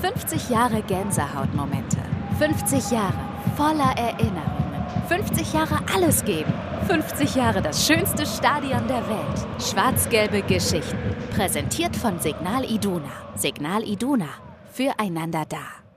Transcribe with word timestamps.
50 0.00 0.50
Jahre 0.50 0.82
Gänsehautmomente. 0.82 1.96
50 2.38 2.92
Jahre 2.92 3.18
voller 3.56 3.96
Erinnerungen. 3.96 4.86
50 5.08 5.52
Jahre 5.52 5.80
alles 5.92 6.24
geben. 6.24 6.52
50 6.86 7.34
Jahre 7.34 7.60
das 7.60 7.84
schönste 7.86 8.24
Stadion 8.24 8.86
der 8.86 9.08
Welt. 9.08 9.46
Schwarz-gelbe 9.60 10.42
Geschichten. 10.42 11.16
Präsentiert 11.34 11.96
von 11.96 12.20
Signal 12.20 12.64
Iduna. 12.64 13.10
Signal 13.34 13.82
Iduna. 13.82 14.28
Füreinander 14.72 15.44
da. 15.48 15.87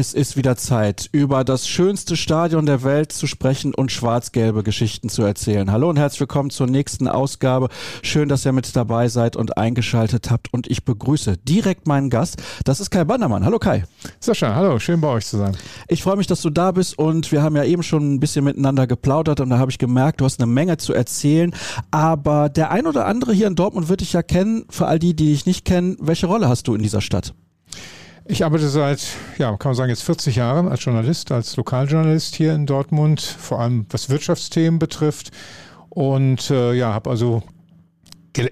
Es 0.00 0.14
ist 0.14 0.36
wieder 0.36 0.56
Zeit, 0.56 1.08
über 1.10 1.42
das 1.42 1.66
schönste 1.66 2.16
Stadion 2.16 2.66
der 2.66 2.84
Welt 2.84 3.10
zu 3.10 3.26
sprechen 3.26 3.74
und 3.74 3.90
schwarz-gelbe 3.90 4.62
Geschichten 4.62 5.08
zu 5.08 5.22
erzählen. 5.22 5.72
Hallo 5.72 5.90
und 5.90 5.98
herzlich 5.98 6.20
willkommen 6.20 6.50
zur 6.50 6.68
nächsten 6.68 7.08
Ausgabe. 7.08 7.68
Schön, 8.02 8.28
dass 8.28 8.46
ihr 8.46 8.52
mit 8.52 8.76
dabei 8.76 9.08
seid 9.08 9.34
und 9.34 9.58
eingeschaltet 9.58 10.30
habt. 10.30 10.54
Und 10.54 10.70
ich 10.70 10.84
begrüße 10.84 11.38
direkt 11.38 11.88
meinen 11.88 12.10
Gast. 12.10 12.40
Das 12.64 12.78
ist 12.78 12.90
Kai 12.90 13.02
Bandermann. 13.02 13.44
Hallo 13.44 13.58
Kai. 13.58 13.86
Sascha, 14.20 14.54
hallo. 14.54 14.78
Schön 14.78 15.00
bei 15.00 15.08
euch 15.08 15.26
zu 15.26 15.36
sein. 15.36 15.56
Ich 15.88 16.04
freue 16.04 16.16
mich, 16.16 16.28
dass 16.28 16.42
du 16.42 16.50
da 16.50 16.70
bist 16.70 16.96
und 16.96 17.32
wir 17.32 17.42
haben 17.42 17.56
ja 17.56 17.64
eben 17.64 17.82
schon 17.82 18.14
ein 18.14 18.20
bisschen 18.20 18.44
miteinander 18.44 18.86
geplaudert 18.86 19.40
und 19.40 19.50
da 19.50 19.58
habe 19.58 19.72
ich 19.72 19.78
gemerkt, 19.78 20.20
du 20.20 20.26
hast 20.26 20.40
eine 20.40 20.46
Menge 20.46 20.76
zu 20.76 20.92
erzählen. 20.92 21.52
Aber 21.90 22.48
der 22.50 22.70
ein 22.70 22.86
oder 22.86 23.06
andere 23.06 23.32
hier 23.32 23.48
in 23.48 23.56
Dortmund 23.56 23.88
wird 23.88 24.02
dich 24.02 24.12
ja 24.12 24.22
kennen. 24.22 24.64
Für 24.70 24.86
all 24.86 25.00
die, 25.00 25.16
die 25.16 25.32
dich 25.32 25.44
nicht 25.44 25.64
kennen, 25.64 25.96
welche 25.98 26.28
Rolle 26.28 26.48
hast 26.48 26.68
du 26.68 26.76
in 26.76 26.82
dieser 26.84 27.00
Stadt? 27.00 27.34
Ich 28.30 28.44
arbeite 28.44 28.68
seit, 28.68 29.00
ja, 29.38 29.56
kann 29.56 29.70
man 29.70 29.74
sagen, 29.74 29.88
jetzt 29.88 30.02
40 30.02 30.36
Jahren 30.36 30.68
als 30.68 30.84
Journalist, 30.84 31.32
als 31.32 31.56
Lokaljournalist 31.56 32.34
hier 32.34 32.54
in 32.54 32.66
Dortmund, 32.66 33.22
vor 33.22 33.58
allem 33.58 33.86
was 33.88 34.10
Wirtschaftsthemen 34.10 34.78
betrifft. 34.78 35.30
Und 35.88 36.50
äh, 36.50 36.74
ja, 36.74 36.92
habe 36.92 37.08
also 37.08 37.42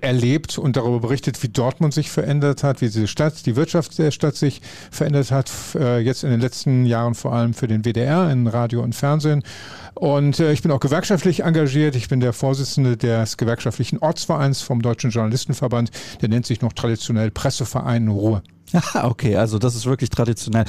erlebt 0.00 0.56
und 0.56 0.76
darüber 0.76 1.00
berichtet, 1.00 1.40
wie 1.42 1.48
Dortmund 1.48 1.92
sich 1.92 2.10
verändert 2.10 2.64
hat, 2.64 2.80
wie 2.80 2.86
diese 2.86 3.06
Stadt, 3.06 3.44
die 3.44 3.54
Wirtschaft 3.54 3.98
der 3.98 4.10
Stadt 4.10 4.34
sich 4.34 4.62
verändert 4.90 5.30
hat, 5.30 5.52
äh, 5.74 5.98
jetzt 5.98 6.24
in 6.24 6.30
den 6.30 6.40
letzten 6.40 6.86
Jahren 6.86 7.14
vor 7.14 7.34
allem 7.34 7.52
für 7.52 7.68
den 7.68 7.84
WDR 7.84 8.30
in 8.30 8.46
Radio 8.46 8.82
und 8.82 8.94
Fernsehen. 8.94 9.42
Und 9.94 10.40
äh, 10.40 10.52
ich 10.52 10.62
bin 10.62 10.72
auch 10.72 10.80
gewerkschaftlich 10.80 11.44
engagiert. 11.44 11.96
Ich 11.96 12.08
bin 12.08 12.20
der 12.20 12.32
Vorsitzende 12.32 12.96
des 12.96 13.36
gewerkschaftlichen 13.36 13.98
Ortsvereins 13.98 14.62
vom 14.62 14.80
Deutschen 14.80 15.10
Journalistenverband. 15.10 15.90
Der 16.22 16.30
nennt 16.30 16.46
sich 16.46 16.62
noch 16.62 16.72
traditionell 16.72 17.30
Presseverein 17.30 18.08
Ruhe. 18.08 18.42
Ja, 18.72 19.04
okay, 19.04 19.36
also 19.36 19.58
das 19.58 19.74
ist 19.74 19.86
wirklich 19.86 20.10
traditionell. 20.10 20.64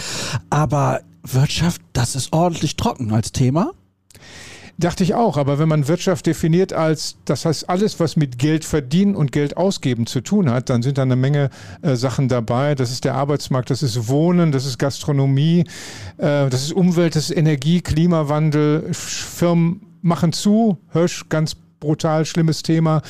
Aber 0.49 1.01
Wirtschaft, 1.23 1.81
das 1.93 2.15
ist 2.15 2.33
ordentlich 2.33 2.75
trocken 2.75 3.11
als 3.13 3.31
Thema. 3.31 3.71
Dachte 4.79 5.03
ich 5.03 5.15
auch, 5.15 5.37
aber 5.37 5.57
wenn 5.57 5.67
man 5.67 5.87
Wirtschaft 5.87 6.27
definiert 6.27 6.71
als, 6.71 7.17
das 7.25 7.45
heißt 7.45 7.67
alles, 7.67 7.99
was 7.99 8.15
mit 8.15 8.37
Geld 8.37 8.63
verdienen 8.63 9.15
und 9.15 9.31
Geld 9.31 9.57
ausgeben 9.57 10.05
zu 10.05 10.21
tun 10.21 10.51
hat, 10.51 10.69
dann 10.69 10.83
sind 10.83 10.99
da 10.99 11.01
eine 11.01 11.15
Menge 11.15 11.49
äh, 11.81 11.95
Sachen 11.95 12.27
dabei. 12.27 12.75
Das 12.75 12.91
ist 12.91 13.03
der 13.03 13.15
Arbeitsmarkt, 13.15 13.71
das 13.71 13.81
ist 13.81 14.07
Wohnen, 14.07 14.51
das 14.51 14.67
ist 14.67 14.77
Gastronomie, 14.77 15.61
äh, 16.17 16.47
das 16.49 16.61
ist 16.61 16.73
Umwelt, 16.73 17.15
das 17.15 17.31
ist 17.31 17.37
Energie, 17.37 17.81
Klimawandel, 17.81 18.93
Firmen 18.93 19.81
machen 20.03 20.31
zu, 20.31 20.77
Hirsch 20.93 21.27
ganz 21.27 21.55
brutal 21.79 22.25
schlimmes 22.25 22.63
Thema. 22.63 23.01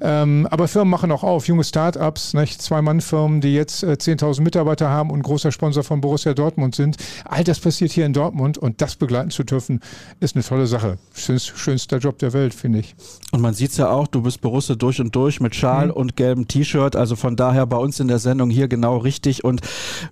Ähm, 0.00 0.46
aber 0.50 0.68
Firmen 0.68 0.90
machen 0.90 1.12
auch 1.12 1.22
auf, 1.22 1.46
junge 1.46 1.64
Start-ups, 1.64 2.32
Zwei-Mann-Firmen, 2.58 3.40
die 3.40 3.54
jetzt 3.54 3.82
äh, 3.82 3.92
10.000 3.92 4.42
Mitarbeiter 4.42 4.88
haben 4.88 5.10
und 5.10 5.22
großer 5.22 5.52
Sponsor 5.52 5.82
von 5.82 6.00
Borussia 6.00 6.34
Dortmund 6.34 6.74
sind. 6.74 6.96
All 7.24 7.44
das 7.44 7.60
passiert 7.60 7.92
hier 7.92 8.06
in 8.06 8.12
Dortmund 8.12 8.58
und 8.58 8.80
das 8.80 8.96
begleiten 8.96 9.30
zu 9.30 9.44
dürfen, 9.44 9.80
ist 10.20 10.36
eine 10.36 10.44
tolle 10.44 10.66
Sache. 10.66 10.98
Schönst, 11.14 11.56
schönster 11.56 11.98
Job 11.98 12.18
der 12.18 12.32
Welt, 12.32 12.54
finde 12.54 12.80
ich. 12.80 12.94
Und 13.32 13.40
man 13.40 13.54
sieht 13.54 13.70
es 13.70 13.76
ja 13.76 13.90
auch, 13.90 14.06
du 14.06 14.22
bist 14.22 14.40
Borussia 14.40 14.74
durch 14.74 15.00
und 15.00 15.14
durch 15.14 15.40
mit 15.40 15.54
Schal 15.54 15.86
mhm. 15.86 15.92
und 15.92 16.16
gelbem 16.16 16.48
T-Shirt. 16.48 16.96
Also 16.96 17.16
von 17.16 17.36
daher 17.36 17.66
bei 17.66 17.76
uns 17.76 18.00
in 18.00 18.08
der 18.08 18.18
Sendung 18.18 18.50
hier 18.50 18.68
genau 18.68 18.98
richtig. 18.98 19.44
Und 19.44 19.60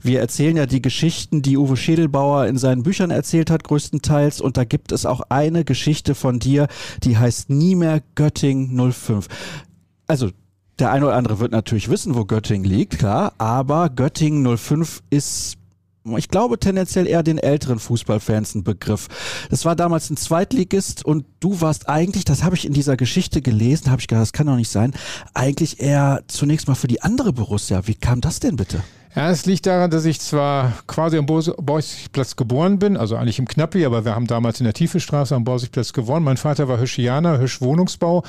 wir 0.02 0.20
erzählen 0.20 0.56
ja 0.56 0.66
die 0.66 0.82
Geschichten, 0.82 1.42
die 1.42 1.56
Uwe 1.56 1.76
Schädelbauer 1.76 2.46
in 2.46 2.58
seinen 2.58 2.82
Büchern 2.82 3.10
erzählt 3.10 3.50
hat, 3.50 3.64
größtenteils. 3.64 4.40
Und 4.40 4.56
da 4.56 4.64
gibt 4.64 4.92
es 4.92 5.06
auch 5.06 5.22
eine 5.28 5.64
Geschichte 5.64 6.14
von 6.14 6.38
dir, 6.38 6.68
die 7.04 7.16
heißt 7.16 7.50
Nie 7.50 7.74
mehr 7.74 8.01
Göttingen 8.14 8.92
05. 8.92 9.28
Also 10.06 10.30
der 10.78 10.90
eine 10.90 11.06
oder 11.06 11.16
andere 11.16 11.38
wird 11.38 11.52
natürlich 11.52 11.88
wissen, 11.88 12.14
wo 12.14 12.24
Göttingen 12.24 12.68
liegt, 12.68 12.98
klar, 12.98 13.32
aber 13.38 13.88
Göttingen 13.90 14.56
05 14.56 15.02
ist 15.10 15.56
ich 16.16 16.28
glaube 16.28 16.58
tendenziell 16.58 17.06
eher 17.06 17.22
den 17.22 17.38
älteren 17.38 17.78
Fußballfans 17.78 18.54
ein 18.54 18.64
Begriff. 18.64 19.08
Das 19.50 19.64
war 19.64 19.76
damals 19.76 20.10
ein 20.10 20.16
Zweitligist 20.16 21.04
und 21.04 21.24
du 21.40 21.60
warst 21.60 21.88
eigentlich, 21.88 22.24
das 22.24 22.42
habe 22.42 22.56
ich 22.56 22.66
in 22.66 22.72
dieser 22.72 22.96
Geschichte 22.96 23.42
gelesen, 23.42 23.90
habe 23.90 24.00
ich 24.00 24.08
gedacht, 24.08 24.22
das 24.22 24.32
kann 24.32 24.46
doch 24.46 24.56
nicht 24.56 24.70
sein, 24.70 24.92
eigentlich 25.34 25.80
eher 25.80 26.22
zunächst 26.26 26.68
mal 26.68 26.74
für 26.74 26.88
die 26.88 27.02
andere 27.02 27.32
Borussia. 27.32 27.86
Wie 27.86 27.94
kam 27.94 28.20
das 28.20 28.40
denn 28.40 28.56
bitte? 28.56 28.82
Ja, 29.14 29.30
es 29.30 29.44
liegt 29.44 29.66
daran, 29.66 29.90
dass 29.90 30.06
ich 30.06 30.20
zwar 30.20 30.72
quasi 30.86 31.18
am 31.18 31.26
Borsigplatz 31.26 32.34
geboren 32.34 32.78
bin, 32.78 32.96
also 32.96 33.14
eigentlich 33.16 33.38
im 33.38 33.46
Knappi, 33.46 33.84
aber 33.84 34.06
wir 34.06 34.14
haben 34.14 34.26
damals 34.26 34.58
in 34.58 34.64
der 34.64 34.72
Tiefestraße 34.72 35.34
am 35.34 35.44
Borsigplatz 35.44 35.92
gewonnen. 35.92 36.24
Mein 36.24 36.38
Vater 36.38 36.66
war 36.66 36.80
Hüschianer, 36.80 37.38
Hüsch 37.38 37.60
Wohnungsbau. 37.60 38.24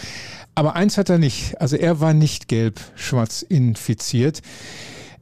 Aber 0.56 0.76
eins 0.76 0.98
hat 0.98 1.10
er 1.10 1.20
nicht. 1.20 1.60
Also 1.62 1.78
er 1.78 2.02
war 2.02 2.14
nicht 2.14 2.50
gelb-schwarz 2.50 3.44
infiziert. 3.44 4.42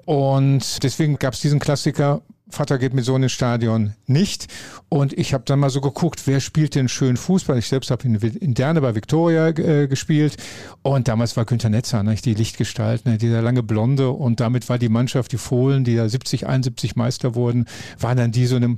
Und 0.05 0.81
deswegen 0.81 1.19
gab 1.19 1.35
es 1.35 1.41
diesen 1.41 1.59
Klassiker, 1.59 2.21
Vater 2.51 2.77
geht 2.77 2.93
mit 2.93 3.05
so 3.05 3.15
ins 3.15 3.31
Stadion 3.31 3.93
nicht. 4.07 4.47
Und 4.89 5.13
ich 5.13 5.33
habe 5.33 5.43
dann 5.45 5.59
mal 5.59 5.69
so 5.69 5.81
geguckt, 5.81 6.23
wer 6.25 6.39
spielt 6.39 6.75
denn 6.75 6.89
schön 6.89 7.17
Fußball? 7.17 7.57
Ich 7.57 7.67
selbst 7.67 7.91
habe 7.91 8.03
in, 8.05 8.15
in 8.15 8.53
Derne 8.53 8.81
bei 8.81 8.95
Viktoria 8.95 9.49
äh, 9.49 9.87
gespielt. 9.87 10.37
Und 10.81 11.07
damals 11.07 11.37
war 11.37 11.45
Günter 11.45 11.69
Netzer, 11.69 12.03
ne, 12.03 12.15
die 12.15 12.33
Lichtgestalt, 12.33 13.05
ne, 13.05 13.17
dieser 13.17 13.41
lange 13.41 13.63
Blonde. 13.63 14.09
Und 14.09 14.39
damit 14.39 14.69
war 14.69 14.77
die 14.77 14.89
Mannschaft, 14.89 15.31
die 15.31 15.37
Fohlen, 15.37 15.83
die 15.83 15.95
da 15.95 16.07
70, 16.07 16.47
71 16.47 16.95
Meister 16.95 17.35
wurden, 17.35 17.65
waren 17.99 18.17
dann 18.17 18.31
die 18.31 18.45
so, 18.45 18.55
eine, 18.55 18.75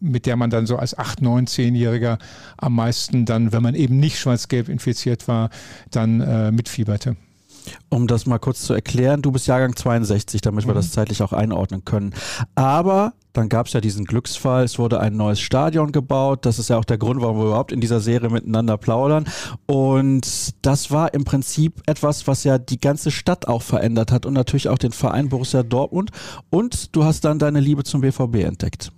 mit 0.00 0.26
der 0.26 0.36
man 0.36 0.50
dann 0.50 0.66
so 0.66 0.76
als 0.76 0.96
8, 0.96 1.22
9, 1.22 1.46
10-Jähriger 1.46 2.18
am 2.56 2.74
meisten 2.74 3.24
dann, 3.24 3.52
wenn 3.52 3.62
man 3.62 3.74
eben 3.74 3.98
nicht 3.98 4.18
schwarz-gelb 4.18 4.68
infiziert 4.68 5.28
war, 5.28 5.50
dann 5.90 6.20
äh, 6.20 6.50
mitfieberte. 6.52 7.16
Um 7.88 8.06
das 8.06 8.26
mal 8.26 8.38
kurz 8.38 8.62
zu 8.62 8.74
erklären, 8.74 9.22
du 9.22 9.32
bist 9.32 9.46
Jahrgang 9.46 9.76
62, 9.76 10.40
damit 10.40 10.66
wir 10.66 10.74
das 10.74 10.88
mhm. 10.88 10.92
zeitlich 10.92 11.22
auch 11.22 11.32
einordnen 11.32 11.84
können. 11.84 12.14
Aber 12.54 13.12
dann 13.32 13.48
gab 13.48 13.66
es 13.66 13.72
ja 13.72 13.80
diesen 13.80 14.04
Glücksfall, 14.04 14.64
es 14.64 14.78
wurde 14.78 15.00
ein 15.00 15.16
neues 15.16 15.40
Stadion 15.40 15.92
gebaut. 15.92 16.46
Das 16.46 16.58
ist 16.58 16.70
ja 16.70 16.78
auch 16.78 16.84
der 16.84 16.98
Grund, 16.98 17.20
warum 17.20 17.38
wir 17.38 17.46
überhaupt 17.46 17.72
in 17.72 17.80
dieser 17.80 18.00
Serie 18.00 18.28
miteinander 18.28 18.76
plaudern. 18.76 19.26
Und 19.66 20.54
das 20.62 20.90
war 20.90 21.14
im 21.14 21.24
Prinzip 21.24 21.82
etwas, 21.86 22.26
was 22.26 22.44
ja 22.44 22.58
die 22.58 22.80
ganze 22.80 23.10
Stadt 23.10 23.46
auch 23.46 23.62
verändert 23.62 24.10
hat 24.10 24.26
und 24.26 24.34
natürlich 24.34 24.68
auch 24.68 24.78
den 24.78 24.92
Verein 24.92 25.28
Borussia 25.28 25.62
Dortmund. 25.62 26.10
Und 26.50 26.94
du 26.96 27.04
hast 27.04 27.24
dann 27.24 27.38
deine 27.38 27.60
Liebe 27.60 27.84
zum 27.84 28.00
BVB 28.00 28.36
entdeckt. 28.36 28.90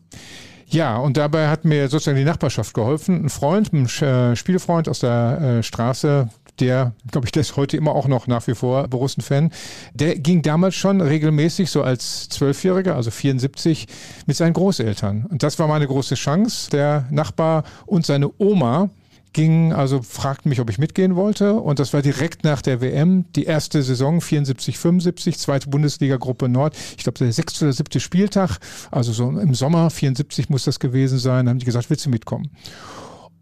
Ja, 0.72 0.96
und 0.96 1.18
dabei 1.18 1.48
hat 1.48 1.66
mir 1.66 1.88
sozusagen 1.88 2.16
die 2.16 2.24
Nachbarschaft 2.24 2.72
geholfen. 2.72 3.26
Ein 3.26 3.28
Freund, 3.28 3.74
ein 3.74 3.84
äh, 3.84 4.34
Spielfreund 4.34 4.88
aus 4.88 5.00
der 5.00 5.58
äh, 5.58 5.62
Straße, 5.62 6.30
der, 6.60 6.92
glaube 7.10 7.26
ich, 7.26 7.32
der 7.32 7.40
ist 7.40 7.56
heute 7.56 7.76
immer 7.76 7.94
auch 7.94 8.08
noch 8.08 8.26
nach 8.26 8.46
wie 8.46 8.54
vor 8.54 8.86
Borussen-Fan, 8.88 9.50
der 9.94 10.18
ging 10.18 10.42
damals 10.42 10.74
schon 10.74 11.00
regelmäßig, 11.00 11.70
so 11.70 11.82
als 11.82 12.28
Zwölfjähriger, 12.28 12.94
also 12.96 13.10
74, 13.10 13.86
mit 14.26 14.36
seinen 14.36 14.52
Großeltern. 14.52 15.26
Und 15.28 15.42
das 15.42 15.58
war 15.58 15.66
meine 15.68 15.86
große 15.86 16.14
Chance. 16.14 16.70
Der 16.70 17.06
Nachbar 17.10 17.64
und 17.86 18.06
seine 18.06 18.30
Oma 18.38 18.90
ging, 19.32 19.72
also 19.72 20.02
fragten 20.02 20.50
mich, 20.50 20.60
ob 20.60 20.70
ich 20.70 20.78
mitgehen 20.78 21.16
wollte. 21.16 21.54
Und 21.54 21.78
das 21.78 21.92
war 21.92 22.02
direkt 22.02 22.44
nach 22.44 22.62
der 22.62 22.80
WM, 22.80 23.24
die 23.34 23.44
erste 23.44 23.82
Saison 23.82 24.20
74, 24.20 24.78
75, 24.78 25.38
zweite 25.38 25.68
Bundesliga-Gruppe 25.68 26.48
Nord. 26.48 26.76
Ich 26.96 27.04
glaube, 27.04 27.18
der 27.18 27.32
sechste 27.32 27.64
oder 27.64 27.72
siebte 27.72 28.00
Spieltag, 28.00 28.58
also 28.90 29.12
so 29.12 29.28
im 29.28 29.54
Sommer 29.54 29.90
74 29.90 30.48
muss 30.48 30.64
das 30.64 30.78
gewesen 30.78 31.18
sein. 31.18 31.46
Da 31.46 31.50
haben 31.50 31.58
die 31.58 31.66
gesagt, 31.66 31.88
willst 31.90 32.06
du 32.06 32.10
mitkommen? 32.10 32.50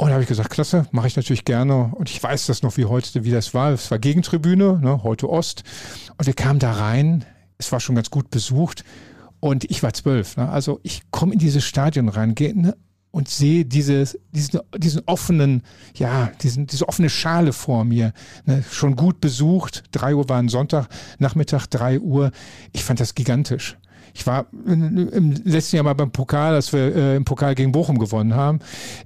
Und 0.01 0.09
da 0.09 0.15
habe 0.15 0.23
ich 0.23 0.29
gesagt, 0.29 0.49
klasse, 0.49 0.87
mache 0.93 1.09
ich 1.09 1.17
natürlich 1.17 1.45
gerne. 1.45 1.93
Und 1.95 2.09
ich 2.09 2.23
weiß 2.23 2.47
das 2.47 2.63
noch 2.63 2.79
wie 2.79 2.87
heute, 2.87 3.23
wie 3.23 3.31
das 3.31 3.53
war. 3.53 3.73
Es 3.73 3.91
war 3.91 3.99
Gegentribüne, 3.99 4.81
ne, 4.81 5.03
heute 5.03 5.29
Ost. 5.29 5.63
Und 6.17 6.27
wir 6.27 6.33
kamen 6.33 6.59
da 6.59 6.73
rein. 6.73 7.27
Es 7.59 7.71
war 7.71 7.81
schon 7.81 7.97
ganz 7.97 8.09
gut 8.09 8.31
besucht. 8.31 8.83
Und 9.41 9.71
ich 9.71 9.83
war 9.83 9.93
zwölf. 9.93 10.39
Ne? 10.39 10.49
Also 10.49 10.81
ich 10.85 11.03
komme 11.11 11.35
in 11.35 11.39
dieses 11.39 11.67
Stadion 11.67 12.09
rein 12.09 12.35
ne, 12.39 12.75
und 13.11 13.29
sehe 13.29 13.67
dieses, 13.67 14.19
diesen, 14.33 14.61
diesen 14.75 15.03
offenen, 15.05 15.65
ja, 15.95 16.33
diesen, 16.43 16.67
diese 16.67 16.89
offene 16.89 17.11
Schale 17.11 17.53
vor 17.53 17.85
mir. 17.85 18.15
Ne? 18.47 18.65
Schon 18.71 18.97
gut 18.97 19.21
besucht. 19.21 19.85
Drei 19.93 20.15
Uhr 20.15 20.31
war 20.31 20.39
ein 20.39 20.49
Sonntag, 20.49 20.89
Nachmittag 21.19 21.67
drei 21.67 22.01
Uhr. 22.01 22.31
Ich 22.73 22.85
fand 22.85 23.01
das 23.01 23.15
gigantisch. 23.15 23.77
Ich 24.15 24.27
war 24.27 24.47
im 24.67 25.35
letzten 25.45 25.77
Jahr 25.77 25.85
mal 25.85 25.95
beim 25.95 26.11
Pokal, 26.11 26.55
als 26.55 26.73
wir 26.73 26.95
äh, 26.95 27.17
im 27.17 27.25
Pokal 27.25 27.55
gegen 27.55 27.73
Bochum 27.73 27.99
gewonnen 27.99 28.35
haben 28.35 28.61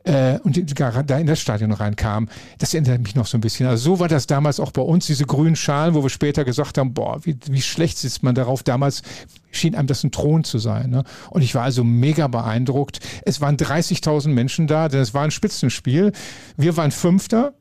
äh, 0.05 0.39
und 0.41 0.57
die, 0.57 0.65
da 0.65 1.19
in 1.19 1.27
das 1.27 1.41
Stadion 1.41 1.73
reinkam. 1.73 2.29
Das 2.59 2.75
erinnert 2.75 3.03
mich 3.03 3.15
noch 3.15 3.27
so 3.27 3.39
ein 3.39 3.41
bisschen. 3.41 3.67
Also 3.67 3.95
so 3.95 4.01
war 4.01 4.09
das 4.09 4.27
damals 4.27 4.61
auch 4.61 4.73
bei 4.73 4.83
uns, 4.83 5.07
diese 5.07 5.25
grünen 5.25 5.57
Schalen, 5.57 5.95
wo 5.95 6.03
wir 6.03 6.11
später 6.11 6.45
gesagt 6.45 6.79
haben, 6.79 6.95
boah, 6.95 7.25
wie, 7.25 7.37
wie 7.49 7.63
schlecht 7.63 7.99
sitzt 7.99 8.23
man 8.23 8.35
darauf. 8.35 8.63
Damals 8.63 9.03
schien 9.51 9.75
einem 9.75 9.87
das 9.87 10.05
ein 10.05 10.13
Thron 10.13 10.45
zu 10.45 10.59
sein. 10.59 10.91
Ne? 10.91 11.05
Und 11.31 11.43
ich 11.43 11.55
war 11.55 11.63
also 11.63 11.85
mega 11.85 12.29
beeindruckt. 12.29 13.01
Es 13.25 13.41
waren 13.41 13.57
30.000 13.57 14.29
Menschen 14.29 14.67
da, 14.67 14.89
denn 14.89 15.01
es 15.01 15.15
war 15.15 15.23
ein 15.23 15.31
Spitzenspiel. 15.31 16.13
Wir 16.57 16.77
waren 16.77 16.91
Fünfter. 16.91 17.55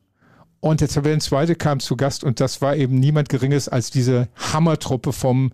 Und 0.60 0.80
der 0.80 0.88
Tabellenzweite 0.88 1.56
kam 1.56 1.78
zu 1.78 1.94
Gast 1.94 2.24
und 2.24 2.40
das 2.40 2.62
war 2.62 2.74
eben 2.74 2.98
niemand 2.98 3.28
Geringes 3.28 3.68
als 3.68 3.90
diese 3.90 4.28
Hammertruppe 4.34 5.12
vom 5.12 5.52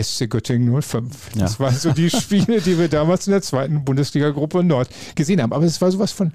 SC 0.00 0.28
Göttingen 0.28 0.82
05. 0.82 1.34
Ja. 1.34 1.42
Das 1.42 1.60
waren 1.60 1.74
so 1.74 1.92
die 1.92 2.10
Spiele, 2.10 2.60
die 2.60 2.78
wir 2.78 2.88
damals 2.88 3.26
in 3.26 3.32
der 3.32 3.42
zweiten 3.42 3.84
Bundesliga-Gruppe 3.84 4.64
Nord 4.64 4.88
gesehen 5.14 5.40
haben. 5.40 5.52
Aber 5.52 5.64
es 5.64 5.80
war 5.80 5.90
sowas 5.90 6.12
von 6.12 6.32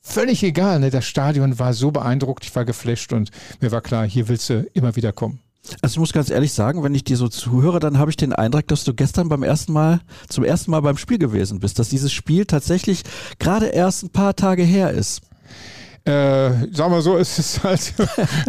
völlig 0.00 0.42
egal. 0.42 0.80
Ne? 0.80 0.90
Das 0.90 1.04
Stadion 1.04 1.58
war 1.58 1.72
so 1.74 1.90
beeindruckt, 1.90 2.44
ich 2.44 2.54
war 2.54 2.64
geflasht 2.64 3.12
und 3.12 3.30
mir 3.60 3.72
war 3.72 3.80
klar, 3.80 4.06
hier 4.06 4.28
willst 4.28 4.50
du 4.50 4.66
immer 4.74 4.96
wieder 4.96 5.12
kommen. 5.12 5.40
Also 5.80 5.94
ich 5.94 5.98
muss 5.98 6.12
ganz 6.12 6.28
ehrlich 6.28 6.52
sagen, 6.52 6.82
wenn 6.82 6.94
ich 6.94 7.04
dir 7.04 7.16
so 7.16 7.28
zuhöre, 7.28 7.80
dann 7.80 7.98
habe 7.98 8.10
ich 8.10 8.18
den 8.18 8.34
Eindruck, 8.34 8.68
dass 8.68 8.84
du 8.84 8.92
gestern 8.92 9.30
beim 9.30 9.42
ersten 9.42 9.72
Mal, 9.72 10.00
zum 10.28 10.44
ersten 10.44 10.70
Mal 10.70 10.80
beim 10.80 10.98
Spiel 10.98 11.18
gewesen 11.18 11.60
bist, 11.60 11.78
dass 11.78 11.88
dieses 11.88 12.12
Spiel 12.12 12.44
tatsächlich 12.44 13.02
gerade 13.38 13.66
erst 13.66 14.02
ein 14.04 14.10
paar 14.10 14.36
Tage 14.36 14.62
her 14.62 14.90
ist. 14.90 15.22
Äh, 16.06 16.70
sagen 16.70 16.92
wir 16.92 17.00
so, 17.00 17.16
es 17.16 17.38
ist 17.38 17.64
halt 17.64 17.94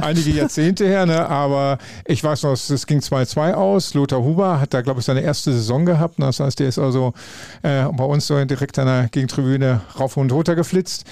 einige 0.01 0.31
Jahrzehnte 0.31 0.85
her, 0.85 1.05
ne? 1.05 1.25
aber 1.29 1.77
ich 2.05 2.21
weiß 2.21 2.43
noch, 2.43 2.51
es 2.51 2.85
ging 2.85 2.99
2-2 2.99 3.53
aus. 3.53 3.93
Lothar 3.93 4.21
Huber 4.21 4.59
hat 4.59 4.73
da, 4.73 4.81
glaube 4.81 4.99
ich, 4.99 5.05
seine 5.05 5.21
erste 5.21 5.53
Saison 5.53 5.85
gehabt. 5.85 6.15
Das 6.17 6.41
heißt, 6.41 6.59
der 6.59 6.67
ist 6.67 6.79
also 6.79 7.13
äh, 7.63 7.85
bei 7.85 8.03
uns 8.03 8.27
so 8.27 8.43
direkt 8.43 8.77
an 8.77 8.87
der 8.87 9.07
Gegentribüne 9.09 9.81
rauf 9.97 10.17
und 10.17 10.31
runter 10.33 10.55
geflitzt 10.55 11.05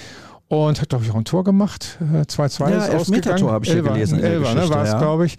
und 0.48 0.80
hat, 0.80 0.88
glaube 0.90 1.04
ich, 1.04 1.10
auch 1.10 1.16
ein 1.16 1.24
Tor 1.24 1.42
gemacht. 1.42 1.98
2-2 2.00 2.66
äh, 2.66 2.70
ja, 2.70 2.84
ist 2.84 2.94
ausgegangen. 2.94 3.38
Tor 3.38 3.52
habe 3.52 3.64
ich 3.64 3.72
hier 3.72 3.82
gelesen. 3.82 4.20
Elfer, 4.20 4.54
ne, 4.54 4.68
war 4.68 4.82
es, 4.84 4.90
ja. 4.90 4.98
glaube 4.98 5.26
ich. 5.26 5.38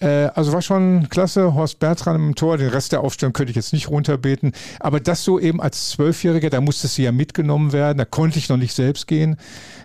Äh, 0.00 0.26
also 0.34 0.52
war 0.52 0.62
schon 0.62 1.08
klasse. 1.08 1.54
Horst 1.54 1.80
Bertram 1.80 2.28
im 2.28 2.34
Tor. 2.34 2.56
Den 2.56 2.68
Rest 2.68 2.92
der 2.92 3.00
Aufstellung 3.00 3.32
könnte 3.32 3.50
ich 3.50 3.56
jetzt 3.56 3.72
nicht 3.72 3.90
runterbeten. 3.90 4.52
Aber 4.78 5.00
das 5.00 5.24
so 5.24 5.40
eben 5.40 5.60
als 5.60 5.90
Zwölfjähriger, 5.90 6.50
da 6.50 6.60
musste 6.60 6.86
sie 6.86 7.02
ja 7.02 7.12
mitgenommen 7.12 7.72
werden. 7.72 7.98
Da 7.98 8.04
konnte 8.04 8.38
ich 8.38 8.48
noch 8.48 8.56
nicht 8.56 8.74
selbst 8.74 9.06
gehen. 9.08 9.36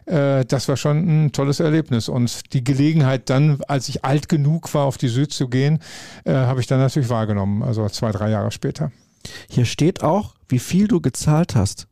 Äh, 0.05 0.45
das 0.45 0.67
war 0.67 0.77
schon 0.77 1.25
ein 1.25 1.31
tolles 1.31 1.59
Erlebnis. 1.59 2.07
Und 2.07 2.53
die 2.53 2.63
Gelegenheit 2.63 3.29
dann, 3.29 3.59
als 3.67 3.89
ich 3.89 4.05
alt 4.05 4.29
genug 4.29 4.73
war, 4.75 4.85
auf 4.85 4.97
die 4.97 5.09
Süd 5.09 5.33
zu 5.33 5.47
gehen, 5.47 5.79
äh, 6.25 6.33
habe 6.33 6.61
ich 6.61 6.67
dann 6.67 6.79
natürlich 6.79 7.09
wahrgenommen. 7.09 7.63
Also 7.63 7.89
zwei, 7.89 8.11
drei 8.11 8.29
Jahre 8.29 8.51
später. 8.51 8.91
Hier 9.49 9.65
steht 9.65 10.03
auch, 10.03 10.35
wie 10.47 10.59
viel 10.59 10.87
du 10.87 11.01
gezahlt 11.01 11.55
hast. 11.55 11.88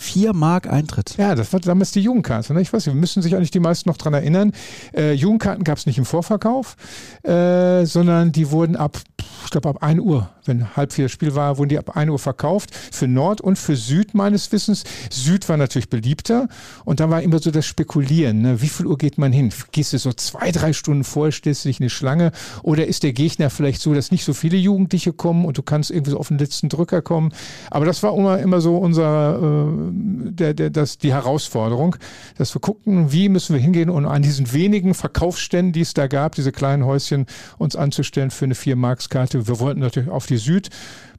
Vier 0.00 0.32
Mark 0.32 0.66
Eintritt. 0.66 1.18
Ja, 1.18 1.34
das 1.34 1.52
war 1.52 1.60
damals 1.60 1.92
die 1.92 2.00
Jugendkarte. 2.00 2.54
Ne? 2.54 2.62
Ich 2.62 2.72
weiß, 2.72 2.86
wir 2.86 2.94
müssen 2.94 3.20
sich 3.20 3.36
eigentlich 3.36 3.50
die 3.50 3.60
meisten 3.60 3.86
noch 3.86 3.98
dran 3.98 4.14
erinnern. 4.14 4.52
Äh, 4.96 5.12
Jugendkarten 5.12 5.62
gab 5.62 5.76
es 5.76 5.84
nicht 5.84 5.98
im 5.98 6.06
Vorverkauf, 6.06 6.74
äh, 7.22 7.84
sondern 7.84 8.32
die 8.32 8.50
wurden 8.50 8.76
ab, 8.76 8.98
ich 9.44 9.50
glaube, 9.50 9.68
ab 9.68 9.82
1 9.82 10.00
Uhr 10.00 10.30
wenn 10.50 10.76
halb 10.76 10.92
vier 10.92 11.08
Spiel 11.08 11.34
war, 11.34 11.58
wurden 11.58 11.68
die 11.68 11.78
ab 11.78 11.96
1 11.96 12.10
Uhr 12.10 12.18
verkauft. 12.18 12.74
Für 12.74 13.08
Nord 13.08 13.40
und 13.40 13.56
für 13.56 13.76
Süd 13.76 14.14
meines 14.14 14.50
Wissens. 14.52 14.84
Süd 15.10 15.48
war 15.48 15.56
natürlich 15.56 15.88
beliebter. 15.88 16.48
Und 16.84 17.00
dann 17.00 17.10
war 17.10 17.22
immer 17.22 17.38
so 17.38 17.50
das 17.50 17.66
Spekulieren. 17.66 18.42
Ne? 18.42 18.60
Wie 18.60 18.68
viel 18.68 18.86
Uhr 18.86 18.98
geht 18.98 19.16
man 19.16 19.32
hin? 19.32 19.52
Gehst 19.72 19.92
du 19.92 19.98
so 19.98 20.12
zwei, 20.12 20.50
drei 20.50 20.72
Stunden 20.72 21.04
vor, 21.04 21.30
stehst 21.32 21.64
du 21.64 21.68
dich 21.68 21.80
eine 21.80 21.90
Schlange? 21.90 22.32
Oder 22.62 22.86
ist 22.86 23.02
der 23.02 23.12
Gegner 23.12 23.50
vielleicht 23.50 23.80
so, 23.80 23.94
dass 23.94 24.10
nicht 24.10 24.24
so 24.24 24.34
viele 24.34 24.56
Jugendliche 24.56 25.12
kommen 25.12 25.44
und 25.44 25.56
du 25.56 25.62
kannst 25.62 25.90
irgendwie 25.90 26.10
so 26.10 26.18
auf 26.18 26.28
den 26.28 26.38
letzten 26.38 26.68
Drücker 26.68 27.02
kommen? 27.02 27.32
Aber 27.70 27.86
das 27.86 28.02
war 28.02 28.16
immer, 28.16 28.38
immer 28.40 28.60
so 28.60 28.76
unser, 28.76 29.36
äh, 29.36 29.89
der, 29.92 30.54
der, 30.54 30.70
das, 30.70 30.98
die 30.98 31.12
Herausforderung, 31.12 31.96
dass 32.36 32.54
wir 32.54 32.60
gucken, 32.60 33.12
wie 33.12 33.28
müssen 33.28 33.54
wir 33.54 33.60
hingehen 33.60 33.90
und 33.90 34.06
an 34.06 34.22
diesen 34.22 34.52
wenigen 34.52 34.94
Verkaufsständen, 34.94 35.72
die 35.72 35.80
es 35.80 35.94
da 35.94 36.06
gab, 36.06 36.34
diese 36.34 36.52
kleinen 36.52 36.84
Häuschen, 36.84 37.26
uns 37.58 37.76
anzustellen 37.76 38.30
für 38.30 38.44
eine 38.44 38.54
Vier-Marks-Karte. 38.54 39.46
Wir 39.46 39.60
wollten 39.60 39.80
natürlich 39.80 40.10
auf 40.10 40.26
die 40.26 40.38
Süd, 40.38 40.70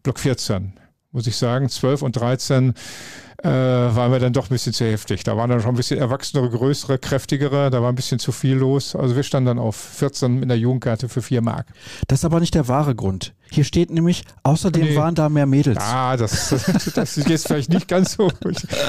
Block 0.04 0.20
14, 0.20 0.74
muss 1.12 1.28
ich 1.28 1.36
sagen, 1.36 1.70
12 1.70 2.02
und 2.02 2.16
13 2.16 2.74
äh, 3.44 3.50
waren 3.50 4.12
wir 4.12 4.20
dann 4.20 4.34
doch 4.34 4.46
ein 4.46 4.50
bisschen 4.50 4.74
zu 4.74 4.86
heftig. 4.86 5.24
Da 5.24 5.36
waren 5.36 5.50
dann 5.50 5.62
schon 5.62 5.72
ein 5.72 5.78
bisschen 5.78 6.00
erwachsenere, 6.00 6.50
größere, 6.50 7.00
kräftigere, 7.00 7.70
da 7.70 7.82
war 7.82 7.90
ein 7.90 7.96
bisschen 7.96 8.20
zu 8.20 8.32
viel 8.32 8.56
los. 8.56 8.96
Also 8.96 9.16
wir 9.16 9.24
standen 9.24 9.48
dann 9.48 9.60
auf 9.60 9.76
14 9.76 10.36
mit 10.36 10.44
einer 10.44 10.56
Jugendkarte 10.56 11.10
für 11.10 11.22
4 11.22 11.42
Mark. 11.42 11.68
Das 12.08 12.20
ist 12.20 12.26
aber 12.26 12.40
nicht 12.40 12.54
der 12.54 12.68
wahre 12.68 12.96
Grund. 12.96 13.34
Hier 13.54 13.66
steht 13.66 13.90
nämlich, 13.90 14.24
außerdem 14.44 14.84
nee. 14.84 14.96
waren 14.96 15.14
da 15.14 15.28
mehr 15.28 15.46
Mädels. 15.46 15.78
Ah, 15.82 16.16
das, 16.16 16.50
das 16.96 17.18
ist 17.18 17.28
jetzt 17.28 17.48
vielleicht 17.48 17.70
nicht 17.70 17.88
ganz 17.88 18.14
so. 18.14 18.32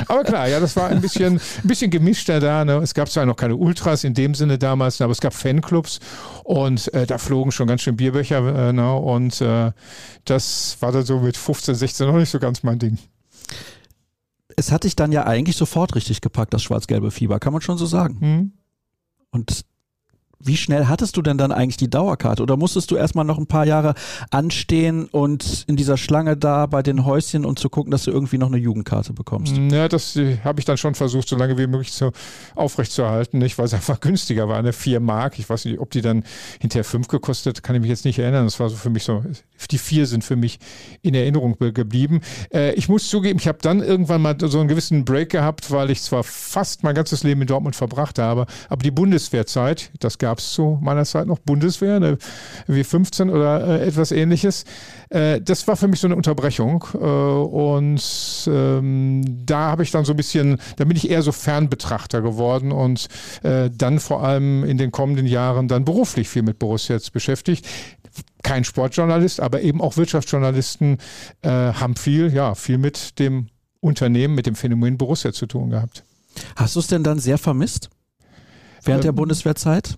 Aber 0.07 0.23
klar, 0.23 0.47
ja, 0.49 0.61
das 0.61 0.77
war 0.77 0.89
ein 0.89 1.01
bisschen, 1.01 1.35
ein 1.39 1.69
bisschen 1.69 1.91
gemischter 1.91 2.39
da. 2.39 2.65
Ne? 2.65 2.75
Es 2.77 2.95
gab 2.95 3.11
zwar 3.11 3.27
noch 3.27 3.37
keine 3.37 3.57
Ultras 3.57 4.05
in 4.05 4.15
dem 4.15 4.35
Sinne 4.35 4.59
damals, 4.59 5.01
aber 5.01 5.13
es 5.13 5.21
gab 5.21 5.35
Fanclubs 5.35 5.99
und 6.45 6.93
äh, 6.95 7.07
da 7.07 7.19
flogen 7.19 7.51
schon 7.51 7.67
ganz 7.67 7.83
schön 7.83 7.97
Bierbecher. 7.97 8.69
Äh, 8.69 8.73
ne? 8.73 8.95
Und 8.95 9.41
äh, 9.41 9.73
das 10.27 10.77
war 10.81 10.93
dann 10.93 11.05
so 11.05 11.19
mit 11.19 11.37
15, 11.37 11.75
16 11.75 12.07
noch 12.07 12.17
nicht 12.17 12.31
so 12.31 12.39
ganz 12.39 12.63
mein 12.63 12.79
Ding 12.79 12.99
es 14.57 14.73
hat 14.73 14.85
dich 14.85 14.97
dann 14.97 15.13
ja 15.13 15.25
eigentlich 15.25 15.57
sofort 15.57 15.95
richtig 15.95 16.21
gepackt, 16.21 16.55
das 16.55 16.63
schwarz-gelbe 16.63 17.11
Fieber, 17.11 17.39
kann 17.39 17.53
man 17.53 17.63
schon 17.63 17.79
so 17.79 17.87
sagen. 17.87 18.19
Mhm. 18.21 18.53
Und 19.31 19.65
wie 20.45 20.57
schnell 20.57 20.87
hattest 20.87 21.17
du 21.17 21.23
denn 21.23 21.39
dann 21.39 21.53
eigentlich 21.53 21.77
die 21.77 21.91
Dauerkarte? 21.91 22.43
Oder 22.43 22.57
musstest 22.57 22.91
du 22.91 22.97
erstmal 22.97 23.25
noch 23.25 23.39
ein 23.39 23.47
paar 23.47 23.67
Jahre 23.67 23.95
anstehen 24.31 25.07
und 25.07 25.65
in 25.67 25.77
dieser 25.77 25.97
Schlange 25.97 26.37
da 26.37 26.67
bei 26.67 26.83
den 26.83 27.05
Häuschen 27.05 27.45
und 27.45 27.59
zu 27.59 27.69
gucken, 27.69 27.91
dass 27.91 28.05
du 28.05 28.11
irgendwie 28.11 28.39
noch 28.39 28.49
eine 28.49 28.57
Jugendkarte 28.57 29.13
bekommst? 29.13 29.57
Ja, 29.57 29.89
das 29.89 30.17
äh, 30.17 30.39
habe 30.45 30.61
ich 30.61 30.65
dann 30.65 30.77
schon 30.77 30.95
versucht, 30.95 31.29
so 31.29 31.37
lange 31.37 31.59
wie 31.59 31.67
möglich 31.67 31.93
zu, 31.93 32.13
aufrechtzuerhalten, 32.55 33.39
nicht? 33.39 33.59
weil 33.59 33.67
es 33.67 33.75
einfach 33.83 34.01
günstiger 34.01 34.49
war. 34.49 34.59
Eine 34.59 34.73
4 34.73 35.01
Mark, 35.01 35.39
ich 35.39 35.49
weiß 35.49 35.65
nicht, 35.65 35.79
ob 35.79 35.91
die 35.91 36.03
dann 36.03 36.25
hinterher 36.61 36.85
5 36.85 37.09
gekostet, 37.09 37.63
kann 37.63 37.77
ich 37.77 37.83
mich 37.83 37.91
jetzt 37.91 38.05
nicht 38.05 38.19
erinnern. 38.19 38.45
Das 38.45 38.59
war 38.61 38.69
so 38.69 38.77
für 38.77 38.91
mich 38.91 39.05
so, 39.05 39.23
die 39.71 39.79
4 39.79 40.07
sind 40.07 40.25
für 40.25 40.37
mich 40.37 40.59
in 41.03 41.15
Erinnerung 41.15 41.57
geblieben. 41.59 42.21
Äh, 42.53 42.75
ich 42.75 42.89
muss 42.89 43.09
zugeben, 43.09 43.39
ich 43.39 43.49
habe 43.49 43.59
dann 43.63 43.81
irgendwann 43.81 44.23
mal 44.23 44.37
so 44.41 44.59
einen 44.59 44.69
gewissen 44.69 45.05
Break 45.05 45.31
gehabt, 45.31 45.71
weil 45.71 45.91
ich 45.91 46.03
zwar 46.03 46.25
fast 46.25 46.83
mein 46.83 46.95
ganzes 46.95 47.23
Leben 47.23 47.43
in 47.43 47.47
Dortmund 47.47 47.77
verbracht 47.77 48.19
habe, 48.19 48.47
aber 48.69 48.83
die 48.83 48.91
Bundeswehrzeit, 48.91 49.91
das 50.01 50.19
gab 50.19 50.32
gab 50.33 50.39
es 50.39 50.55
zu 50.55 50.79
meiner 50.81 51.05
Zeit 51.05 51.27
noch 51.27 51.41
Bundeswehr, 51.41 51.97
eine 51.97 52.17
W15 52.67 53.31
oder 53.31 53.83
äh, 53.83 53.87
etwas 53.87 54.13
ähnliches. 54.13 54.65
Äh, 55.11 55.43
das 55.43 55.69
war 55.69 55.77
für 55.77 55.89
mich 55.89 56.01
so 56.01 56.07
eine 56.07 56.17
Unterbrechung. 56.17 56.87
Äh, 56.95 56.97
und 56.97 58.03
ähm, 58.47 59.23
da 59.45 59.73
habe 59.73 59.83
ich 59.83 59.91
dann 59.91 60.07
so 60.07 60.15
ein 60.15 60.17
bisschen, 60.17 60.57
da 60.77 60.85
bin 60.85 60.97
ich 60.97 61.11
eher 61.11 61.21
so 61.21 61.33
Fernbetrachter 61.33 62.23
geworden 62.23 62.73
und 62.73 63.09
äh, 63.43 63.69
dann 63.71 63.99
vor 63.99 64.25
allem 64.25 64.65
in 64.65 64.79
den 64.79 64.91
kommenden 64.91 65.27
Jahren 65.27 65.69
dann 65.69 65.85
beruflich 65.85 66.31
viel 66.31 66.43
mit 66.43 66.59
Borussia 66.59 66.97
jetzt 66.97 67.13
beschäftigt 67.13 67.67
kein 68.43 68.65
Sportjournalist, 68.65 69.41
aber 69.41 69.63
eben 69.63 69.81
auch 69.81 69.97
Wirtschaftsjournalisten 69.97 70.99
äh, 71.43 71.49
haben 71.49 71.97
viel, 71.97 72.35
ja, 72.35 72.55
viel 72.55 72.77
mit 72.77 73.19
dem 73.19 73.49
Unternehmen, 73.81 74.35
mit 74.35 74.47
dem 74.47 74.55
Phänomen 74.55 74.99
Borussia 74.99 75.33
zu 75.33 75.47
tun 75.47 75.71
gehabt. 75.71 76.05
Hast 76.57 76.75
du 76.75 76.81
es 76.81 76.89
denn 76.89 77.05
dann 77.05 77.21
sehr 77.21 77.39
vermisst? 77.39 77.89
Während 78.85 79.05
ähm, 79.05 79.09
der 79.09 79.13
Bundeswehrzeit? 79.13 79.97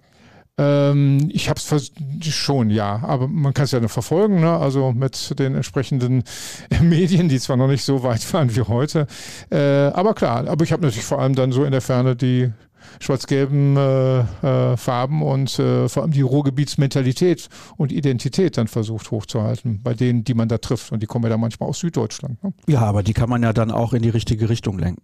Ähm, 0.57 1.29
ich 1.33 1.49
habe 1.49 1.59
es 1.59 1.93
schon, 2.29 2.71
ja, 2.71 3.03
aber 3.03 3.27
man 3.27 3.53
kann 3.55 3.65
es 3.65 3.73
ja 3.73 3.81
noch 3.81 3.91
verfolgen, 3.91 4.41
ne? 4.41 4.57
also 4.57 4.93
mit 4.93 5.39
den 5.39 5.55
entsprechenden 5.57 6.23
Medien, 6.81 7.29
die 7.29 7.41
zwar 7.41 7.57
noch 7.57 7.69
nicht 7.69 7.85
so 7.85 8.03
weit 8.03 8.33
waren 8.33 8.55
wie 8.55 8.63
heute. 8.63 9.07
Äh, 9.51 9.59
aber 9.59 10.15
klar, 10.15 10.47
aber 10.47 10.65
ich 10.65 10.73
habe 10.73 10.83
natürlich 10.83 11.05
vor 11.05 11.21
allem 11.21 11.35
dann 11.35 11.51
so 11.51 11.65
in 11.65 11.73
der 11.73 11.81
Ferne 11.81 12.15
die 12.15 12.53
schwarz-gelben 13.01 13.77
äh, 13.77 14.21
äh, 14.21 14.77
Farben 14.77 15.23
und 15.23 15.59
äh, 15.59 15.89
vor 15.89 16.03
allem 16.03 16.13
die 16.13 16.21
Ruhrgebietsmentalität 16.23 17.49
und 17.77 17.93
Identität 17.93 18.57
dann 18.57 18.69
versucht 18.69 19.11
hochzuhalten, 19.11 19.83
bei 19.83 19.95
denen, 19.95 20.25
die 20.25 20.35
man 20.35 20.49
da 20.49 20.59
trifft. 20.59 20.93
Und 20.93 21.03
die 21.03 21.07
kommen 21.07 21.25
ja 21.25 21.31
dann 21.31 21.41
manchmal 21.41 21.69
aus 21.69 21.81
Süddeutschland. 21.81 22.43
Ne? 22.43 22.53
Ja, 22.67 22.81
aber 22.81 23.03
die 23.03 23.13
kann 23.13 23.29
man 23.29 23.43
ja 23.43 23.53
dann 23.53 23.71
auch 23.71 23.93
in 23.93 24.03
die 24.03 24.11
richtige 24.11 24.49
Richtung 24.49 24.79
lenken. 24.79 25.03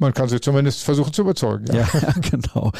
Man 0.00 0.14
kann 0.14 0.30
sie 0.30 0.40
zumindest 0.40 0.82
versuchen 0.82 1.12
zu 1.12 1.20
überzeugen. 1.20 1.66
Ja. 1.66 1.86
ja, 1.92 2.14
genau. 2.30 2.72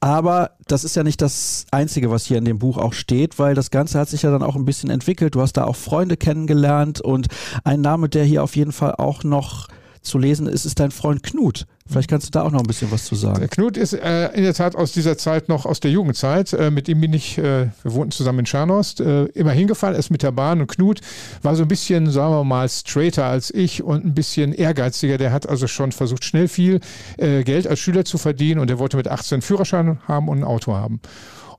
Aber 0.00 0.52
das 0.66 0.84
ist 0.84 0.96
ja 0.96 1.04
nicht 1.04 1.20
das 1.20 1.66
Einzige, 1.70 2.10
was 2.10 2.24
hier 2.24 2.38
in 2.38 2.46
dem 2.46 2.58
Buch 2.58 2.78
auch 2.78 2.94
steht, 2.94 3.38
weil 3.38 3.54
das 3.54 3.70
Ganze 3.70 3.98
hat 3.98 4.08
sich 4.08 4.22
ja 4.22 4.30
dann 4.30 4.42
auch 4.42 4.56
ein 4.56 4.64
bisschen 4.64 4.88
entwickelt. 4.88 5.34
Du 5.34 5.42
hast 5.42 5.52
da 5.52 5.64
auch 5.64 5.76
Freunde 5.76 6.16
kennengelernt 6.16 7.02
und 7.02 7.28
ein 7.62 7.82
Name, 7.82 8.08
der 8.08 8.24
hier 8.24 8.42
auf 8.42 8.56
jeden 8.56 8.72
Fall 8.72 8.94
auch 8.94 9.22
noch 9.22 9.68
zu 10.02 10.18
lesen 10.18 10.46
ist, 10.46 10.64
ist 10.64 10.80
dein 10.80 10.90
Freund 10.90 11.22
Knut. 11.22 11.66
Vielleicht 11.88 12.08
kannst 12.08 12.26
du 12.26 12.30
da 12.30 12.42
auch 12.42 12.50
noch 12.50 12.60
ein 12.60 12.66
bisschen 12.66 12.90
was 12.90 13.04
zu 13.04 13.14
sagen. 13.14 13.48
Knut 13.50 13.76
ist 13.76 13.92
äh, 13.92 14.28
in 14.34 14.44
der 14.44 14.54
Tat 14.54 14.76
aus 14.76 14.92
dieser 14.92 15.18
Zeit 15.18 15.48
noch 15.48 15.66
aus 15.66 15.80
der 15.80 15.90
Jugendzeit. 15.90 16.52
Äh, 16.52 16.70
mit 16.70 16.88
ihm 16.88 17.00
bin 17.00 17.12
ich, 17.12 17.38
äh, 17.38 17.68
wir 17.82 17.92
wohnten 17.92 18.12
zusammen 18.12 18.40
in 18.40 18.46
Scharnost, 18.46 19.00
äh, 19.00 19.24
immer 19.26 19.50
hingefahren, 19.50 19.96
ist 19.96 20.10
mit 20.10 20.22
der 20.22 20.32
Bahn. 20.32 20.60
Und 20.60 20.68
Knut 20.68 21.00
war 21.42 21.56
so 21.56 21.62
ein 21.62 21.68
bisschen, 21.68 22.10
sagen 22.10 22.32
wir 22.32 22.44
mal, 22.44 22.68
straighter 22.68 23.24
als 23.24 23.52
ich 23.52 23.82
und 23.82 24.04
ein 24.04 24.14
bisschen 24.14 24.52
ehrgeiziger. 24.52 25.18
Der 25.18 25.32
hat 25.32 25.48
also 25.48 25.66
schon 25.66 25.92
versucht, 25.92 26.24
schnell 26.24 26.48
viel 26.48 26.80
äh, 27.18 27.42
Geld 27.42 27.66
als 27.66 27.80
Schüler 27.80 28.04
zu 28.04 28.16
verdienen 28.16 28.60
und 28.60 28.70
er 28.70 28.78
wollte 28.78 28.96
mit 28.96 29.08
18 29.08 29.36
einen 29.36 29.42
Führerschein 29.42 29.98
haben 30.06 30.28
und 30.28 30.38
ein 30.38 30.44
Auto 30.44 30.74
haben. 30.74 31.00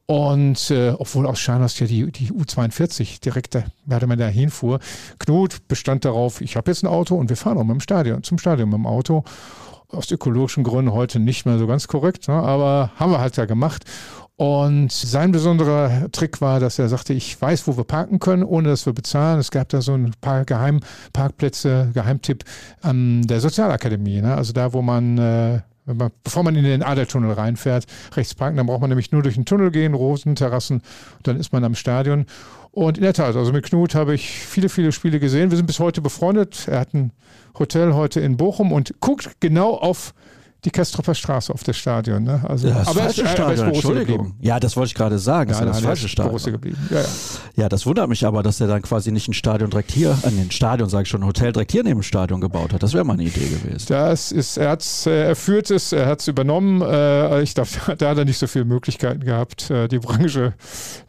Und 0.06 0.70
äh, 0.70 0.94
obwohl 0.98 1.26
aus 1.26 1.40
Scharnost 1.40 1.80
ja 1.80 1.88
die, 1.88 2.12
die 2.12 2.32
U42 2.32 3.22
direkt 3.22 3.56
da, 3.56 3.64
hatte 3.90 4.08
man 4.08 4.20
da 4.20 4.28
hinfuhr, 4.28 4.80
Knut 5.20 5.68
bestand 5.68 6.04
darauf, 6.04 6.42
ich 6.42 6.58
habe 6.58 6.72
jetzt 6.72 6.84
ein 6.84 6.88
Auto 6.88 7.16
und 7.16 7.30
wir 7.30 7.38
fahren 7.38 7.58
auch 7.58 7.64
mit 7.64 7.76
dem 7.76 7.80
Stadion, 7.80 8.22
zum 8.24 8.38
Stadion 8.38 8.70
mit 8.70 8.78
dem 8.78 8.88
Auto. 8.88 9.24
Aus 9.88 10.10
ökologischen 10.10 10.64
Gründen 10.64 10.92
heute 10.92 11.20
nicht 11.20 11.46
mehr 11.46 11.60
so 11.60 11.68
ganz 11.68 11.88
korrekt, 11.88 12.28
ne? 12.28 12.34
aber 12.34 12.92
haben 12.96 13.12
wir 13.12 13.20
halt 13.20 13.38
da 13.38 13.46
gemacht. 13.46 13.86
Und 14.36 14.92
sein 14.92 15.32
besonderer 15.32 16.12
Trick 16.12 16.42
war, 16.42 16.60
dass 16.60 16.80
er 16.80 16.90
sagte, 16.90 17.14
ich 17.14 17.40
weiß, 17.40 17.68
wo 17.68 17.78
wir 17.78 17.84
parken 17.84 18.18
können, 18.18 18.44
ohne 18.44 18.70
dass 18.70 18.88
wir 18.88 18.94
bezahlen. 18.94 19.40
Es 19.40 19.52
gab 19.52 19.70
da 19.70 19.82
so 19.82 19.94
ein 19.94 20.12
paar 20.20 20.44
Geheimparkplätze, 20.46 21.92
Geheimtipp 21.94 22.44
an 22.82 23.22
der 23.22 23.40
Sozialakademie. 23.40 24.22
Ne? 24.22 24.36
Also 24.36 24.52
da, 24.52 24.74
wo 24.74 24.82
man 24.82 25.20
äh, 25.20 25.62
man, 25.86 26.12
bevor 26.24 26.44
man 26.44 26.56
in 26.56 26.64
den 26.64 26.84
Adertunnel 26.84 27.32
reinfährt, 27.32 27.86
rechts 28.16 28.36
parken, 28.36 28.58
dann 28.58 28.68
braucht 28.68 28.82
man 28.82 28.90
nämlich 28.90 29.12
nur 29.12 29.24
durch 29.24 29.36
den 29.36 29.46
Tunnel 29.46 29.72
gehen, 29.72 29.94
Rosen, 29.94 30.36
Terrassen, 30.36 30.82
dann 31.24 31.38
ist 31.40 31.54
man 31.54 31.64
am 31.64 31.76
Stadion. 31.76 32.26
Und 32.72 32.98
in 32.98 33.04
der 33.04 33.14
Tat, 33.14 33.36
also 33.36 33.52
mit 33.52 33.66
Knut 33.66 33.94
habe 33.94 34.16
ich 34.16 34.30
viele, 34.30 34.68
viele 34.68 34.92
Spiele 34.92 35.20
gesehen. 35.20 35.52
Wir 35.52 35.58
sind 35.58 35.68
bis 35.68 35.80
heute 35.80 36.02
befreundet. 36.02 36.68
Er 36.68 36.80
hat 36.80 36.94
ein 36.94 37.12
Hotel 37.58 37.94
heute 37.94 38.20
in 38.20 38.38
Bochum 38.38 38.72
und 38.72 38.96
guckt 39.00 39.30
genau 39.40 39.76
auf 39.76 40.14
die 40.66 40.72
Kastropper 40.72 41.14
Straße 41.14 41.54
auf 41.54 41.64
das 41.64 41.78
Stadion. 41.78 42.24
Ne? 42.24 42.42
Also, 42.48 42.68
ja, 42.68 42.76
das 42.76 42.88
aber 42.88 43.02
falsche 43.02 43.24
er, 43.24 43.28
Stadion, 43.28 43.68
Entschuldigung. 43.68 44.34
Ja, 44.40 44.60
das 44.60 44.78
wollte 44.78 44.88
ich 44.88 44.96
gerade 44.96 45.20
sagen. 45.20 45.52
Nein, 45.52 45.66
das 45.66 45.78
nein, 45.78 45.86
falsche 45.86 46.08
Stadion. 46.08 46.34
Geblieben. 46.44 46.78
Ja, 46.90 47.00
ja. 47.00 47.06
ja, 47.56 47.70
das 47.70 47.86
wundert 47.86 48.08
mich 48.10 48.26
aber, 48.26 48.44
dass 48.44 48.62
er 48.62 48.68
dann 48.68 48.82
quasi 48.82 49.12
nicht 49.12 49.28
ein 49.28 49.34
Stadion 49.34 49.70
direkt 49.70 49.92
hier, 49.92 50.18
an 50.24 50.36
den 50.36 50.52
Stadion 50.52 50.90
sage 50.90 51.04
ich 51.04 51.10
schon, 51.10 51.22
ein 51.22 51.28
Hotel 51.28 51.52
direkt 51.52 51.72
hier 51.72 51.84
neben 51.84 52.00
dem 52.00 52.04
Stadion 52.04 52.42
gebaut 52.42 52.74
hat. 52.74 52.82
Das 52.82 52.94
wäre 52.94 53.04
mal 53.04 53.14
eine 53.14 53.24
Idee 53.24 53.48
gewesen. 53.48 53.86
Das 53.90 54.32
ist, 54.32 54.58
er, 54.58 54.72
hat's, 54.72 55.06
äh, 55.06 55.28
er 55.28 55.36
führt 55.36 55.70
es, 55.70 55.92
er 55.92 56.06
hat 56.06 56.22
es 56.22 56.28
übernommen. 56.28 56.82
Äh, 56.82 57.42
ich 57.44 57.54
glaube, 57.54 57.70
da 57.98 58.10
hat 58.10 58.18
er 58.18 58.26
nicht 58.26 58.38
so 58.38 58.48
viele 58.48 58.66
Möglichkeiten 58.66 59.22
gehabt. 59.22 59.70
Äh, 59.70 59.88
die 59.88 60.00
Branche 60.00 60.54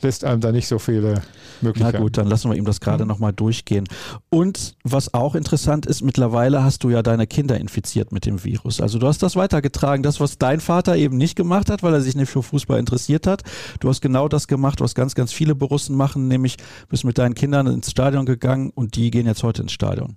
lässt 0.03 0.25
einem 0.25 0.41
da 0.41 0.53
nicht 0.53 0.67
so 0.67 0.79
viele 0.79 1.23
Möglichkeiten. 1.61 1.97
Na 1.97 2.03
gut, 2.03 2.17
dann 2.17 2.27
lassen 2.27 2.51
wir 2.51 2.57
ihm 2.57 2.65
das 2.65 2.81
gerade 2.81 3.05
mhm. 3.05 3.09
nochmal 3.09 3.33
durchgehen. 3.33 3.87
Und 4.31 4.75
was 4.83 5.15
auch 5.15 5.35
interessant 5.35 5.87
ist, 5.87 6.03
mittlerweile 6.03 6.63
hast 6.63 6.85
du 6.85 6.91
ja 6.91 7.03
deine 7.03 7.27
Kinder 7.27 7.59
infiziert 7.59 8.13
mit 8.13 8.27
dem 8.27 8.45
Virus. 8.45 8.81
Also 8.81 8.99
du 8.99 9.07
hast 9.07 9.23
das 9.23 9.37
weitergetragen, 9.45 10.03
das, 10.03 10.21
was 10.21 10.39
dein 10.39 10.61
Vater 10.61 10.97
eben 10.97 11.19
nicht 11.19 11.37
gemacht 11.37 11.69
hat, 11.69 11.83
weil 11.83 11.93
er 11.93 12.01
sich 12.01 12.17
nicht 12.17 12.31
für 12.31 12.43
Fußball 12.43 12.79
interessiert 12.79 13.27
hat. 13.27 13.43
Du 13.81 13.89
hast 13.89 14.01
genau 14.01 14.27
das 14.29 14.49
gemacht, 14.49 14.81
was 14.81 14.95
ganz, 14.95 15.15
ganz 15.15 15.33
viele 15.33 15.55
Borussen 15.55 15.97
machen, 15.97 16.29
nämlich 16.29 16.57
bist 16.89 17.05
mit 17.05 17.19
deinen 17.19 17.35
Kindern 17.35 17.67
ins 17.67 17.91
Stadion 17.91 18.25
gegangen 18.25 18.71
und 18.75 18.97
die 18.97 19.11
gehen 19.11 19.27
jetzt 19.27 19.43
heute 19.43 19.63
ins 19.63 19.73
Stadion. 19.73 20.17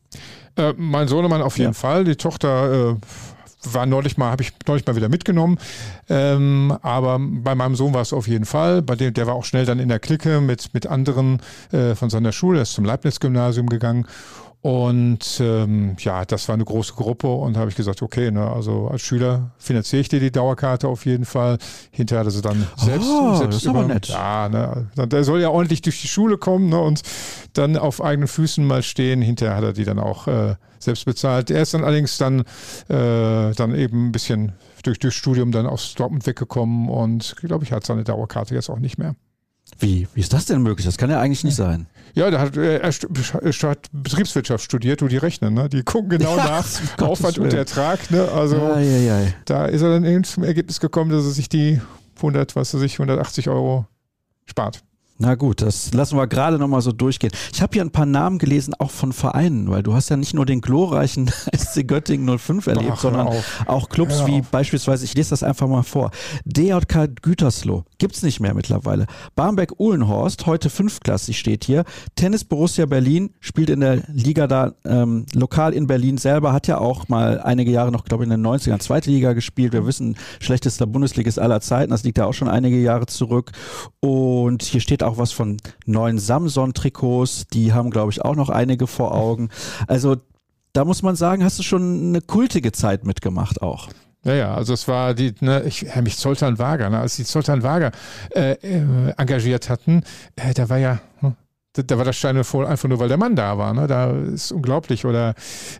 Äh, 0.55 0.73
mein 0.77 1.07
Sohnemann 1.09 1.41
auf 1.41 1.57
jeden 1.57 1.71
ja. 1.71 1.73
Fall. 1.73 2.05
Die 2.05 2.15
Tochter 2.15 2.91
äh, 2.91 2.95
war 3.73 3.85
neulich 3.85 4.17
mal, 4.17 4.31
habe 4.31 4.43
ich 4.43 4.53
neulich 4.65 4.85
mal 4.85 4.95
wieder 4.95 5.09
mitgenommen. 5.09 5.57
Ähm, 6.09 6.77
aber 6.81 7.19
bei 7.19 7.53
meinem 7.55 7.75
Sohn 7.75 7.93
war 7.93 8.01
es 8.01 8.13
auf 8.13 8.27
jeden 8.27 8.45
Fall. 8.45 8.81
Bei 8.81 8.95
dem, 8.95 9.13
der 9.13 9.27
war 9.27 9.35
auch 9.35 9.45
schnell 9.45 9.65
dann 9.65 9.79
in 9.79 9.89
der 9.89 9.99
Clique 9.99 10.39
mit, 10.39 10.73
mit 10.73 10.87
anderen 10.87 11.41
äh, 11.71 11.95
von 11.95 12.09
seiner 12.09 12.31
Schule, 12.31 12.59
er 12.59 12.63
ist 12.63 12.73
zum 12.73 12.85
Leibniz-Gymnasium 12.85 13.67
gegangen. 13.67 14.07
Und 14.61 15.39
ähm, 15.39 15.95
ja, 15.99 16.25
das 16.25 16.47
war 16.47 16.55
eine 16.55 16.65
große 16.65 16.93
Gruppe 16.93 17.27
und 17.27 17.57
habe 17.57 17.69
ich 17.69 17.75
gesagt, 17.75 18.01
okay, 18.01 18.31
ne, 18.31 18.51
also 18.51 18.87
als 18.87 19.01
Schüler 19.01 19.51
finanziere 19.59 20.01
ich 20.01 20.09
dir 20.09 20.19
die 20.19 20.31
Dauerkarte 20.31 20.87
auf 20.87 21.05
jeden 21.05 21.25
Fall. 21.25 21.59
Hinterher 21.91 22.21
hat 22.21 22.27
er 22.27 22.31
sie 22.31 22.41
dann 22.41 22.67
selbst, 22.75 23.07
oh, 23.07 23.35
selbst 23.35 23.57
das 23.57 23.63
ist 23.63 23.69
aber 23.69 23.85
nett. 23.85 24.07
Ja, 24.07 24.49
ne, 24.49 24.87
der 25.07 25.23
soll 25.23 25.41
ja 25.41 25.49
ordentlich 25.49 25.81
durch 25.83 26.01
die 26.01 26.07
Schule 26.07 26.37
kommen 26.37 26.69
ne, 26.69 26.79
und 26.79 27.01
dann 27.53 27.77
auf 27.77 28.03
eigenen 28.03 28.27
Füßen 28.27 28.65
mal 28.65 28.81
stehen. 28.81 29.21
Hinterher 29.21 29.55
hat 29.55 29.63
er 29.63 29.73
die 29.73 29.85
dann 29.85 29.99
auch 29.99 30.27
äh, 30.27 30.55
selbst 30.79 31.05
bezahlt. 31.05 31.51
Er 31.51 31.61
ist 31.61 31.75
dann 31.75 31.83
allerdings 31.83 32.17
dann, 32.17 32.39
äh, 32.89 33.53
dann 33.53 33.75
eben 33.75 34.07
ein 34.07 34.11
bisschen 34.11 34.53
durch, 34.83 34.97
durch 34.97 35.15
Studium 35.15 35.51
dann 35.51 35.67
aus 35.67 35.93
Dortmund 35.93 36.25
weggekommen 36.25 36.89
und 36.89 37.35
glaube 37.37 37.63
ich 37.63 37.71
hat 37.71 37.85
seine 37.85 38.03
Dauerkarte 38.03 38.55
jetzt 38.55 38.69
auch 38.69 38.79
nicht 38.79 38.97
mehr. 38.97 39.15
Wie? 39.79 40.07
Wie 40.13 40.19
ist 40.19 40.33
das 40.33 40.45
denn 40.45 40.61
möglich? 40.61 40.85
Das 40.85 40.97
kann 40.97 41.09
ja 41.09 41.19
eigentlich 41.19 41.43
nicht 41.43 41.55
sein. 41.55 41.87
Ja, 42.15 42.31
da 42.31 42.39
hat 42.39 42.57
er 42.57 42.81
hat 42.83 43.89
Betriebswirtschaft 43.91 44.63
studiert, 44.63 45.01
wo 45.01 45.07
die 45.07 45.17
rechnen. 45.17 45.53
Ne? 45.53 45.69
Die 45.69 45.83
gucken 45.83 46.09
genau 46.09 46.35
ja, 46.37 46.45
nach 46.45 47.07
Aufwand 47.07 47.37
und 47.37 47.53
Ertrag. 47.53 48.09
Ne? 48.09 48.27
Also 48.31 48.57
ja, 48.57 48.79
ja, 48.79 49.27
da 49.45 49.65
ist 49.65 49.81
er 49.81 49.91
dann 49.91 50.05
eben 50.05 50.23
zum 50.23 50.43
Ergebnis 50.43 50.79
gekommen, 50.79 51.11
dass 51.11 51.25
er 51.25 51.31
sich 51.31 51.47
die 51.47 51.79
100, 52.17 52.55
was 52.55 52.73
er 52.73 52.79
sich 52.79 52.93
180 52.93 53.49
Euro 53.49 53.85
spart. 54.45 54.81
Na 55.19 55.33
gut, 55.33 55.63
das 55.63 55.93
lassen 55.93 56.15
wir 56.15 56.27
gerade 56.27 56.59
nochmal 56.59 56.81
so 56.81 56.91
durchgehen. 56.91 57.31
Ich 57.51 57.61
habe 57.63 57.73
hier 57.73 57.81
ein 57.81 57.89
paar 57.89 58.05
Namen 58.05 58.37
gelesen, 58.37 58.75
auch 58.77 58.91
von 58.91 59.13
Vereinen, 59.13 59.69
weil 59.69 59.81
du 59.81 59.95
hast 59.95 60.09
ja 60.09 60.17
nicht 60.17 60.35
nur 60.35 60.45
den 60.45 60.61
glorreichen 60.61 61.31
SC 61.55 61.87
Göttingen 61.87 62.37
05 62.37 62.67
erlebt, 62.67 62.91
Ach, 62.93 62.99
sondern 62.99 63.29
auch 63.65 63.89
Clubs 63.89 64.27
wie 64.27 64.41
beispielsweise, 64.41 65.05
ich 65.05 65.15
lese 65.15 65.31
das 65.31 65.41
einfach 65.41 65.67
mal 65.67 65.81
vor, 65.81 66.11
DJK 66.45 67.19
Gütersloh, 67.21 67.83
gibt's 67.97 68.23
nicht 68.23 68.39
mehr 68.39 68.53
mittlerweile. 68.53 69.07
Barmbek-Uhlenhorst, 69.35 70.45
heute 70.45 70.69
fünfklassig 70.69 71.37
steht 71.37 71.63
hier. 71.63 71.83
Tennis 72.15 72.43
Borussia 72.43 72.85
Berlin, 72.85 73.31
spielt 73.39 73.69
in 73.69 73.79
der 73.79 74.03
Liga 74.07 74.47
da, 74.47 74.73
ähm, 74.85 75.25
lokal 75.33 75.73
in 75.73 75.87
Berlin 75.87 76.17
selber, 76.17 76.53
hat 76.53 76.67
ja 76.67 76.77
auch 76.77 77.07
mal 77.09 77.39
einige 77.41 77.71
Jahre 77.71 77.91
noch, 77.91 78.05
glaube 78.05 78.23
ich, 78.23 78.29
in 78.29 78.41
den 78.41 78.45
90ern 78.45 78.79
zweite 78.79 79.09
Liga 79.09 79.33
gespielt. 79.33 79.73
Wir 79.73 79.85
wissen, 79.85 80.15
schlechtester 80.39 80.85
Bundesligist 80.85 81.39
aller 81.39 81.61
Zeiten, 81.61 81.91
das 81.91 82.03
liegt 82.03 82.17
ja 82.17 82.25
auch 82.25 82.33
schon 82.33 82.47
einige 82.47 82.79
Jahre 82.79 83.05
zurück. 83.05 83.51
Und 83.99 84.63
hier 84.63 84.81
steht 84.81 85.03
auch 85.03 85.17
was 85.17 85.31
von 85.31 85.57
neuen 85.85 86.19
Samson-Trikots. 86.19 87.47
Die 87.53 87.73
haben, 87.73 87.89
glaube 87.89 88.11
ich, 88.11 88.23
auch 88.23 88.35
noch 88.35 88.49
einige 88.49 88.87
vor 88.87 89.13
Augen. 89.13 89.49
Also 89.87 90.17
da 90.73 90.85
muss 90.85 91.01
man 91.01 91.15
sagen, 91.15 91.43
hast 91.43 91.57
du 91.57 91.63
schon 91.63 92.09
eine 92.09 92.21
kultige 92.21 92.71
Zeit 92.71 93.05
mitgemacht 93.05 93.61
auch. 93.61 93.89
Ja, 94.27 94.33
ja, 94.33 94.53
also 94.53 94.73
es 94.73 94.89
war 94.89 95.13
die, 95.13 95.33
ne, 95.39 95.63
ich, 95.63 95.95
mich 96.01 96.17
Zoltan 96.17 96.59
Wager, 96.59 96.89
ne, 96.89 96.99
als 96.99 97.15
die 97.15 97.23
Zoltan 97.23 97.63
Wager 97.63 97.91
äh, 98.35 98.51
äh, 98.55 99.13
engagiert 99.15 99.69
hatten, 99.69 100.03
äh, 100.35 100.53
da 100.53 100.67
war 100.67 100.77
ja, 100.77 100.99
hm, 101.21 101.37
da 101.71 101.97
war 101.97 102.03
das 102.03 102.17
Steine 102.17 102.43
voll, 102.43 102.65
einfach 102.65 102.89
nur, 102.89 102.99
weil 102.99 103.07
der 103.07 103.15
Mann 103.15 103.37
da 103.37 103.57
war. 103.57 103.73
Ne? 103.73 103.87
Da 103.87 104.11
ist 104.11 104.51
unglaublich. 104.51 105.05
Oder 105.05 105.35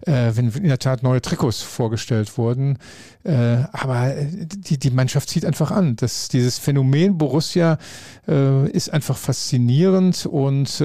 äh, 0.05 0.31
wenn 0.35 0.49
in 0.51 0.67
der 0.67 0.77
Tat 0.79 1.03
neue 1.03 1.21
Trikots 1.21 1.61
vorgestellt 1.61 2.37
wurden. 2.37 2.77
Äh, 3.23 3.63
aber 3.73 4.15
äh, 4.15 4.27
die, 4.45 4.77
die 4.77 4.91
Mannschaft 4.91 5.27
zieht 5.27 5.43
einfach 5.43 5.71
an. 5.71 5.95
Das, 5.95 6.29
dieses 6.29 6.59
Phänomen 6.59 7.17
Borussia 7.17 7.77
ist 8.27 8.93
einfach 8.93 9.17
faszinierend 9.17 10.25
und 10.25 10.83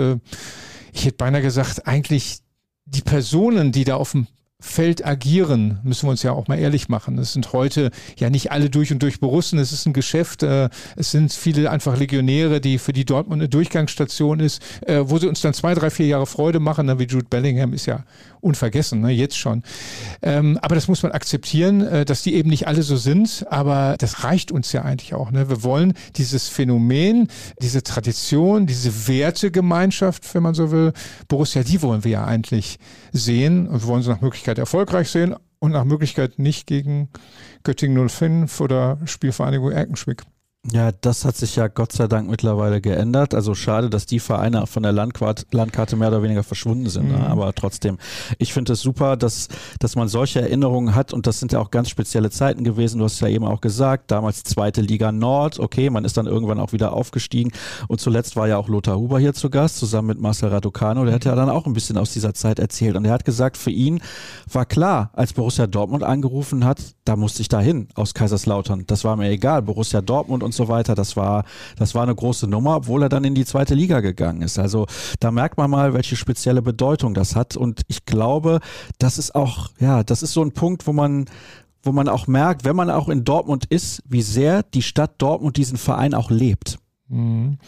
ich 0.92 1.04
hätte 1.04 1.16
beinahe 1.16 1.42
gesagt, 1.42 1.88
eigentlich 1.88 2.38
die 2.85 3.02
Personen, 3.02 3.73
die 3.73 3.85
da 3.85 3.97
auf 3.97 4.12
dem 4.12 4.26
Feld 4.62 5.04
agieren, 5.04 5.81
müssen 5.83 6.07
wir 6.07 6.12
uns 6.12 6.23
ja 6.23 6.33
auch 6.33 6.47
mal 6.47 6.59
ehrlich 6.59 6.88
machen. 6.88 7.19
Es 7.19 7.33
sind 7.33 7.52
heute 7.52 7.90
ja 8.16 8.31
nicht 8.31 8.52
alle 8.52 8.71
durch 8.71 8.92
und 8.92 9.02
durch 9.02 9.19
Borussen, 9.19 9.59
es 9.59 9.73
ist 9.73 9.87
ein 9.87 9.92
Geschäft, 9.92 10.45
äh, 10.45 10.71
es 10.97 11.11
sind 11.11 11.33
viele 11.33 11.69
einfach 11.71 11.99
Legionäre, 11.99 12.61
die 12.61 12.78
für 12.78 12.92
die 12.92 13.04
Dortmund 13.04 13.42
eine 13.42 13.49
Durchgangsstation 13.49 14.38
ist, 14.38 14.62
äh, 14.87 15.00
wo 15.02 15.19
sie 15.19 15.26
uns 15.26 15.40
dann 15.40 15.52
zwei, 15.52 15.75
drei, 15.75 15.90
vier 15.90 16.07
Jahre 16.07 16.26
Freude 16.26 16.61
machen, 16.61 16.88
wie 16.99 17.04
Jude 17.04 17.26
Bellingham 17.28 17.73
ist 17.73 17.87
ja 17.87 18.04
unvergessen, 18.40 19.00
ne, 19.00 19.11
jetzt 19.11 19.38
schon. 19.38 19.62
Ähm, 20.21 20.59
aber 20.62 20.75
das 20.75 20.88
muss 20.88 21.02
man 21.02 21.12
akzeptieren, 21.12 21.81
äh, 21.81 22.04
dass 22.04 22.23
die 22.23 22.35
eben 22.35 22.50
nicht 22.50 22.66
alle 22.66 22.83
so 22.83 22.97
sind, 22.97 23.47
aber 23.49 23.97
das 23.99 24.25
reicht 24.25 24.52
uns 24.52 24.73
ja 24.73 24.83
eigentlich 24.83 25.14
auch. 25.14 25.31
Ne? 25.31 25.49
Wir 25.49 25.62
wollen 25.62 25.95
dieses 26.16 26.49
Phänomen, 26.49 27.28
diese 27.61 27.83
Tradition, 27.83 28.66
diese 28.66 29.09
Wertegemeinschaft, 29.09 30.35
wenn 30.35 30.42
man 30.42 30.54
so 30.54 30.71
will, 30.71 30.92
Borussia, 31.28 31.62
die 31.62 31.83
wollen 31.83 32.04
wir 32.04 32.11
ja 32.11 32.25
eigentlich 32.25 32.78
sehen 33.12 33.69
und 33.69 33.87
wollen 33.87 34.02
sie 34.02 34.11
nach 34.11 34.21
Möglichkeit 34.21 34.52
erfolgreich 34.59 35.11
sehen 35.11 35.35
und 35.59 35.73
nach 35.73 35.85
Möglichkeit 35.85 36.39
nicht 36.39 36.67
gegen 36.67 37.09
Göttingen 37.63 38.09
05 38.09 38.61
oder 38.61 38.99
Spielvereinigung 39.05 39.71
Erkenschwick. 39.71 40.23
Ja, 40.71 40.92
das 40.92 41.25
hat 41.25 41.37
sich 41.37 41.57
ja 41.57 41.66
Gott 41.66 41.90
sei 41.90 42.07
Dank 42.07 42.31
mittlerweile 42.31 42.81
geändert. 42.81 43.35
Also 43.35 43.52
schade, 43.52 43.90
dass 43.90 44.07
die 44.07 44.21
Vereine 44.21 44.64
von 44.69 44.85
der 44.85 44.92
Landkarte, 44.92 45.45
Landkarte 45.50 45.97
mehr 45.97 46.07
oder 46.07 46.23
weniger 46.23 46.45
verschwunden 46.45 46.88
sind. 46.88 47.09
Ne? 47.09 47.16
Mhm. 47.16 47.25
Aber 47.25 47.52
trotzdem, 47.52 47.99
ich 48.38 48.52
finde 48.52 48.75
es 48.75 48.81
super, 48.81 49.16
dass, 49.16 49.49
dass 49.81 49.97
man 49.97 50.07
solche 50.07 50.40
Erinnerungen 50.40 50.95
hat 50.95 51.12
und 51.12 51.26
das 51.26 51.40
sind 51.40 51.50
ja 51.50 51.59
auch 51.59 51.73
ganz 51.73 51.88
spezielle 51.88 52.31
Zeiten 52.31 52.62
gewesen. 52.62 52.99
Du 52.99 53.04
hast 53.07 53.19
ja 53.19 53.26
eben 53.26 53.45
auch 53.45 53.61
gesagt, 53.61 54.12
damals 54.12 54.45
zweite 54.45 54.83
Liga 54.83 55.11
Nord. 55.11 55.59
Okay, 55.59 55.90
man 55.90 56.04
ist 56.04 56.16
dann 56.16 56.28
irgendwann 56.28 56.61
auch 56.61 56.73
wieder 56.73 56.92
aufgestiegen 56.92 57.50
und 57.88 58.00
zuletzt 58.00 58.37
war 58.37 58.47
ja 58.47 58.57
auch 58.57 58.69
Lothar 58.69 58.99
Huber 58.99 59.19
hier 59.19 59.35
zu 59.35 59.50
Gast, 59.50 59.78
zusammen 59.78 60.07
mit 60.07 60.21
Marcel 60.21 60.50
Raducano. 60.50 61.04
Der 61.04 61.14
hat 61.14 61.25
ja 61.25 61.35
dann 61.35 61.50
auch 61.50 61.66
ein 61.66 61.73
bisschen 61.73 61.99
aus 61.99 62.12
dieser 62.12 62.35
Zeit 62.35 62.61
erzählt 62.61 62.95
und 62.95 63.04
er 63.04 63.12
hat 63.12 63.25
gesagt, 63.25 63.57
für 63.57 63.73
ihn 63.73 64.00
war 64.52 64.64
klar, 64.64 65.11
als 65.14 65.33
Borussia 65.33 65.66
Dortmund 65.66 66.04
angerufen 66.04 66.64
hat, 66.64 66.78
da 67.04 67.16
musste 67.16 67.42
ich 67.42 67.49
dahin 67.49 67.88
aus 67.97 68.14
Kaiserslautern. 68.14 68.85
Das 68.87 69.02
war 69.02 69.16
mir 69.16 69.28
egal. 69.28 69.62
Borussia 69.62 70.00
Dortmund 70.00 70.45
und 70.45 70.52
und 70.53 70.67
so 70.67 70.69
weiter. 70.69 70.95
Das 70.95 71.17
war, 71.17 71.45
das 71.77 71.95
war 71.95 72.03
eine 72.03 72.15
große 72.15 72.47
Nummer, 72.47 72.77
obwohl 72.77 73.03
er 73.03 73.09
dann 73.09 73.25
in 73.25 73.35
die 73.35 73.45
zweite 73.45 73.75
Liga 73.75 74.01
gegangen 74.01 74.43
ist. 74.43 74.59
Also 74.59 74.87
da 75.19 75.31
merkt 75.31 75.57
man 75.57 75.71
mal, 75.71 75.95
welche 75.95 76.17
spezielle 76.17 76.63
Bedeutung 76.63 77.15
das 77.15 77.35
hat. 77.35 77.57
Und 77.57 77.83
ich 77.89 78.05
glaube, 78.05 78.61
das 78.99 79.19
ist 79.19 79.35
auch, 79.35 79.71
ja, 79.79 80.03
das 80.05 80.23
ist 80.23 80.33
so 80.33 80.43
ein 80.43 80.53
Punkt, 80.53 80.87
wo 80.87 80.93
man, 80.93 81.25
wo 81.83 81.93
man 81.93 82.09
auch 82.09 82.27
merkt, 82.27 82.65
wenn 82.65 82.77
man 82.77 82.91
auch 82.91 83.09
in 83.09 83.25
Dortmund 83.25 83.65
ist, 83.65 84.03
wie 84.07 84.23
sehr 84.23 84.63
die 84.63 84.83
Stadt 84.83 85.15
Dortmund 85.19 85.57
diesen 85.57 85.79
Verein 85.79 86.15
auch 86.15 86.31
lebt. 86.31 86.79
Mhm. 87.09 87.59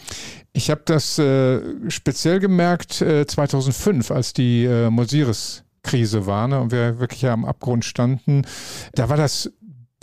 Ich 0.53 0.69
habe 0.69 0.81
das 0.85 1.17
äh, 1.19 1.61
speziell 1.89 2.39
gemerkt 2.39 3.01
äh, 3.01 3.25
2005, 3.25 4.11
als 4.11 4.33
die 4.33 4.63
äh, 4.65 4.89
Mosiris 4.89 5.63
Krise 5.83 6.25
war 6.25 6.47
ne, 6.47 6.59
und 6.59 6.71
wir 6.71 6.99
wirklich 6.99 7.27
am 7.27 7.45
Abgrund 7.45 7.85
standen. 7.85 8.43
Da 8.93 9.09
war 9.09 9.17
das 9.17 9.51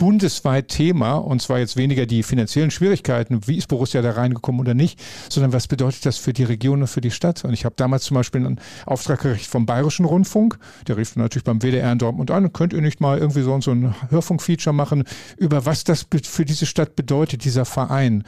bundesweit 0.03 0.67
Thema 0.67 1.13
und 1.13 1.41
zwar 1.41 1.59
jetzt 1.59 1.77
weniger 1.77 2.05
die 2.05 2.23
finanziellen 2.23 2.71
Schwierigkeiten, 2.71 3.47
wie 3.47 3.55
ist 3.55 3.69
Borussia 3.69 4.01
da 4.01 4.11
reingekommen 4.11 4.59
oder 4.59 4.73
nicht, 4.73 5.01
sondern 5.29 5.53
was 5.53 5.69
bedeutet 5.69 6.05
das 6.05 6.17
für 6.17 6.33
die 6.33 6.43
Region 6.43 6.81
und 6.81 6.87
für 6.87 6.99
die 6.99 7.09
Stadt? 7.09 7.45
Und 7.45 7.53
ich 7.53 7.63
habe 7.63 7.75
damals 7.77 8.03
zum 8.03 8.15
Beispiel 8.15 8.45
einen 8.45 8.59
Auftrag 8.85 9.21
gekriegt 9.21 9.45
vom 9.45 9.65
Bayerischen 9.65 10.03
Rundfunk, 10.03 10.59
der 10.89 10.97
rief 10.97 11.15
natürlich 11.15 11.45
beim 11.45 11.61
WDR 11.61 11.89
in 11.89 11.99
Dortmund 11.99 12.31
an, 12.31 12.51
könnt 12.51 12.73
ihr 12.73 12.81
nicht 12.81 12.99
mal 12.99 13.17
irgendwie 13.17 13.43
so, 13.43 13.61
so 13.61 13.71
ein 13.71 13.95
Hörfunkfeature 14.09 14.73
machen, 14.73 15.05
über 15.37 15.65
was 15.65 15.85
das 15.85 16.05
für 16.25 16.43
diese 16.43 16.65
Stadt 16.65 16.97
bedeutet, 16.97 17.45
dieser 17.45 17.63
Verein. 17.63 18.25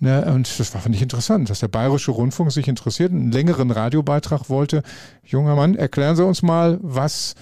Ne? 0.00 0.26
Und 0.26 0.60
das 0.60 0.74
war, 0.74 0.82
fand 0.82 0.94
ich 0.94 1.00
interessant, 1.00 1.48
dass 1.48 1.60
der 1.60 1.68
Bayerische 1.68 2.10
Rundfunk 2.10 2.52
sich 2.52 2.68
interessiert, 2.68 3.12
einen 3.12 3.32
längeren 3.32 3.70
Radiobeitrag 3.70 4.50
wollte. 4.50 4.82
Junger 5.24 5.56
Mann, 5.56 5.74
erklären 5.74 6.16
Sie 6.16 6.24
uns 6.24 6.42
mal, 6.42 6.78
was 6.82 7.34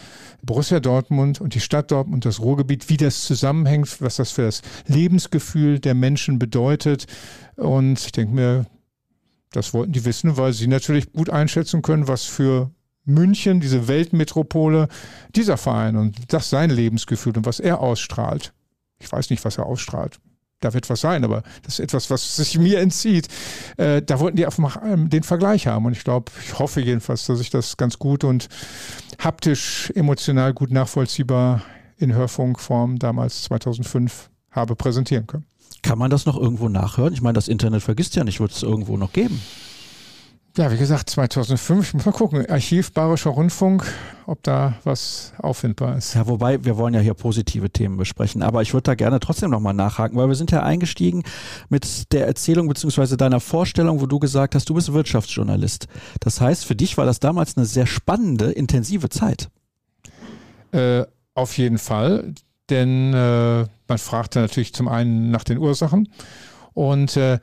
Borussia 0.42 0.80
Dortmund 0.80 1.40
und 1.40 1.54
die 1.54 1.60
Stadt 1.60 1.90
Dortmund, 1.90 2.24
das 2.24 2.40
Ruhrgebiet, 2.40 2.88
wie 2.88 2.96
das 2.96 3.24
zusammenhängt, 3.24 4.00
was 4.00 4.16
das 4.16 4.32
für 4.32 4.42
das 4.42 4.62
Lebensgefühl 4.86 5.78
der 5.78 5.94
Menschen 5.94 6.38
bedeutet. 6.38 7.06
Und 7.56 8.00
ich 8.00 8.12
denke 8.12 8.34
mir, 8.34 8.66
Das 9.52 9.74
wollten 9.74 9.92
die 9.92 10.04
wissen, 10.04 10.36
weil 10.36 10.52
sie 10.52 10.66
natürlich 10.66 11.12
gut 11.12 11.30
einschätzen 11.30 11.82
können, 11.82 12.08
was 12.08 12.24
für 12.24 12.70
München, 13.04 13.60
diese 13.60 13.86
Weltmetropole, 13.86 14.88
dieser 15.36 15.56
Verein 15.58 15.96
und 15.96 16.32
das 16.32 16.50
sein 16.50 16.70
Lebensgefühl 16.70 17.36
und 17.36 17.46
was 17.46 17.60
er 17.60 17.80
ausstrahlt. 17.80 18.52
Ich 18.98 19.10
weiß 19.10 19.30
nicht, 19.30 19.44
was 19.44 19.58
er 19.58 19.66
ausstrahlt. 19.66 20.18
Da 20.62 20.72
wird 20.72 20.88
was 20.88 21.00
sein, 21.00 21.24
aber 21.24 21.42
das 21.64 21.74
ist 21.74 21.80
etwas, 21.80 22.08
was 22.08 22.36
sich 22.36 22.58
mir 22.58 22.80
entzieht. 22.80 23.28
Äh, 23.76 24.00
da 24.00 24.20
wollten 24.20 24.36
die 24.36 24.46
einfach 24.46 24.58
mal 24.58 25.08
den 25.08 25.24
Vergleich 25.24 25.66
haben. 25.66 25.84
Und 25.84 25.92
ich 25.92 26.04
glaube, 26.04 26.32
ich 26.42 26.58
hoffe 26.58 26.80
jedenfalls, 26.80 27.26
dass 27.26 27.40
ich 27.40 27.50
das 27.50 27.76
ganz 27.76 27.98
gut 27.98 28.24
und 28.24 28.48
haptisch, 29.18 29.92
emotional 29.94 30.54
gut 30.54 30.70
nachvollziehbar 30.70 31.62
in 31.98 32.14
Hörfunkform 32.14 32.98
damals 32.98 33.42
2005 33.42 34.30
habe 34.52 34.76
präsentieren 34.76 35.26
können. 35.26 35.46
Kann 35.82 35.98
man 35.98 36.10
das 36.10 36.26
noch 36.26 36.38
irgendwo 36.38 36.68
nachhören? 36.68 37.12
Ich 37.12 37.22
meine, 37.22 37.34
das 37.34 37.48
Internet 37.48 37.82
vergisst 37.82 38.14
ja 38.14 38.22
nicht, 38.22 38.38
wird 38.38 38.52
es 38.52 38.62
irgendwo 38.62 38.96
noch 38.96 39.12
geben. 39.12 39.40
Ja, 40.54 40.70
wie 40.70 40.76
gesagt, 40.76 41.08
2005, 41.08 41.88
ich 41.88 41.94
muss 41.94 42.04
mal 42.04 42.12
gucken, 42.12 42.44
Archiv 42.46 42.92
Bayerischer 42.92 43.30
Rundfunk, 43.30 43.86
ob 44.26 44.42
da 44.42 44.74
was 44.84 45.32
auffindbar 45.38 45.96
ist. 45.96 46.12
Ja, 46.12 46.26
wobei, 46.26 46.62
wir 46.62 46.76
wollen 46.76 46.92
ja 46.92 47.00
hier 47.00 47.14
positive 47.14 47.70
Themen 47.70 47.96
besprechen, 47.96 48.42
aber 48.42 48.60
ich 48.60 48.74
würde 48.74 48.82
da 48.82 48.94
gerne 48.94 49.18
trotzdem 49.18 49.50
nochmal 49.50 49.72
nachhaken, 49.72 50.18
weil 50.18 50.28
wir 50.28 50.34
sind 50.34 50.50
ja 50.50 50.62
eingestiegen 50.62 51.22
mit 51.70 52.12
der 52.12 52.26
Erzählung 52.26 52.68
beziehungsweise 52.68 53.16
deiner 53.16 53.40
Vorstellung, 53.40 54.02
wo 54.02 54.06
du 54.06 54.18
gesagt 54.18 54.54
hast, 54.54 54.68
du 54.68 54.74
bist 54.74 54.92
Wirtschaftsjournalist. 54.92 55.88
Das 56.20 56.42
heißt, 56.42 56.66
für 56.66 56.76
dich 56.76 56.98
war 56.98 57.06
das 57.06 57.18
damals 57.18 57.56
eine 57.56 57.64
sehr 57.64 57.86
spannende, 57.86 58.52
intensive 58.52 59.08
Zeit. 59.08 59.48
Äh, 60.72 61.04
auf 61.32 61.56
jeden 61.56 61.78
Fall, 61.78 62.34
denn 62.68 63.14
äh, 63.14 63.64
man 63.88 63.98
fragte 63.98 64.40
natürlich 64.40 64.74
zum 64.74 64.88
einen 64.88 65.30
nach 65.30 65.44
den 65.44 65.56
Ursachen 65.56 66.10
und 66.74 67.16
äh, 67.16 67.38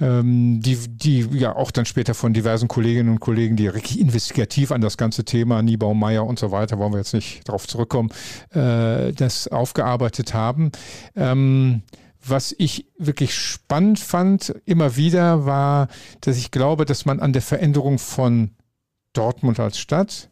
ähm, 0.00 0.60
die, 0.60 0.76
die 0.88 1.20
ja 1.32 1.54
auch 1.54 1.70
dann 1.70 1.84
später 1.84 2.14
von 2.14 2.32
diversen 2.32 2.68
Kolleginnen 2.68 3.10
und 3.10 3.20
Kollegen, 3.20 3.56
die 3.56 3.68
richtig 3.68 4.00
investigativ 4.00 4.72
an 4.72 4.80
das 4.80 4.96
ganze 4.96 5.24
Thema, 5.24 5.62
Niebau, 5.62 5.94
Meier 5.94 6.26
und 6.26 6.38
so 6.38 6.50
weiter, 6.50 6.78
wollen 6.78 6.92
wir 6.92 6.98
jetzt 6.98 7.14
nicht 7.14 7.46
darauf 7.46 7.68
zurückkommen, 7.68 8.10
äh, 8.52 9.12
das 9.12 9.48
aufgearbeitet 9.48 10.32
haben. 10.34 10.72
Ähm, 11.14 11.82
was 12.26 12.54
ich 12.58 12.86
wirklich 12.98 13.34
spannend 13.34 13.98
fand, 13.98 14.54
immer 14.66 14.96
wieder, 14.96 15.46
war, 15.46 15.88
dass 16.20 16.36
ich 16.36 16.50
glaube, 16.50 16.84
dass 16.84 17.06
man 17.06 17.20
an 17.20 17.32
der 17.32 17.42
Veränderung 17.42 17.98
von 17.98 18.50
Dortmund 19.12 19.58
als 19.58 19.78
Stadt 19.78 20.30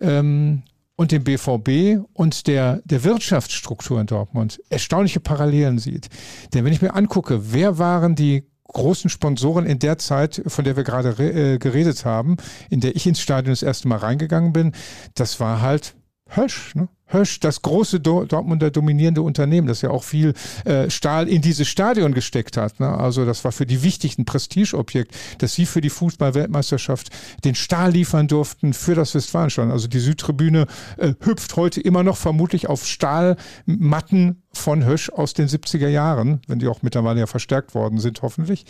ähm, 0.00 0.62
und 0.96 1.12
dem 1.12 1.24
BVB 1.24 2.04
und 2.12 2.46
der, 2.46 2.82
der 2.84 3.04
Wirtschaftsstruktur 3.04 4.00
in 4.00 4.06
Dortmund 4.06 4.60
erstaunliche 4.70 5.20
Parallelen 5.20 5.78
sieht. 5.78 6.08
Denn 6.54 6.64
wenn 6.64 6.72
ich 6.72 6.82
mir 6.82 6.94
angucke, 6.94 7.52
wer 7.52 7.78
waren 7.78 8.14
die 8.14 8.44
großen 8.68 9.10
Sponsoren 9.10 9.66
in 9.66 9.78
der 9.78 9.98
Zeit, 9.98 10.42
von 10.46 10.64
der 10.64 10.76
wir 10.76 10.84
gerade 10.84 11.10
äh, 11.22 11.58
geredet 11.58 12.04
haben, 12.04 12.36
in 12.70 12.80
der 12.80 12.96
ich 12.96 13.06
ins 13.06 13.20
Stadion 13.20 13.52
das 13.52 13.62
erste 13.62 13.88
Mal 13.88 13.98
reingegangen 13.98 14.52
bin, 14.52 14.72
das 15.14 15.40
war 15.40 15.60
halt 15.60 15.94
Hösch. 16.28 16.74
Ne? 16.74 16.88
Hösch, 17.12 17.40
das 17.40 17.62
große 17.62 18.00
Dortmunder 18.00 18.70
dominierende 18.70 19.22
Unternehmen, 19.22 19.66
das 19.66 19.82
ja 19.82 19.90
auch 19.90 20.04
viel 20.04 20.34
äh, 20.64 20.90
Stahl 20.90 21.28
in 21.28 21.42
dieses 21.42 21.68
Stadion 21.68 22.14
gesteckt 22.14 22.56
hat. 22.56 22.80
Ne? 22.80 22.88
Also 22.88 23.24
das 23.24 23.44
war 23.44 23.52
für 23.52 23.66
die 23.66 23.82
wichtigsten 23.82 24.24
Prestigeobjekt, 24.24 25.14
dass 25.38 25.54
sie 25.54 25.66
für 25.66 25.80
die 25.80 25.90
Fußball-Weltmeisterschaft 25.90 27.10
den 27.44 27.54
Stahl 27.54 27.92
liefern 27.92 28.28
durften 28.28 28.72
für 28.72 28.94
das 28.94 29.14
Westfalenstadion. 29.14 29.72
Also 29.72 29.88
die 29.88 30.00
Südtribüne 30.00 30.66
äh, 30.96 31.14
hüpft 31.20 31.56
heute 31.56 31.80
immer 31.80 32.02
noch 32.02 32.16
vermutlich 32.16 32.68
auf 32.68 32.86
Stahlmatten 32.86 34.42
von 34.52 34.84
Hösch 34.84 35.10
aus 35.10 35.34
den 35.34 35.48
70er 35.48 35.88
Jahren, 35.88 36.40
wenn 36.46 36.58
die 36.58 36.68
auch 36.68 36.82
mittlerweile 36.82 37.20
ja 37.20 37.26
verstärkt 37.26 37.74
worden 37.74 37.98
sind, 37.98 38.22
hoffentlich. 38.22 38.66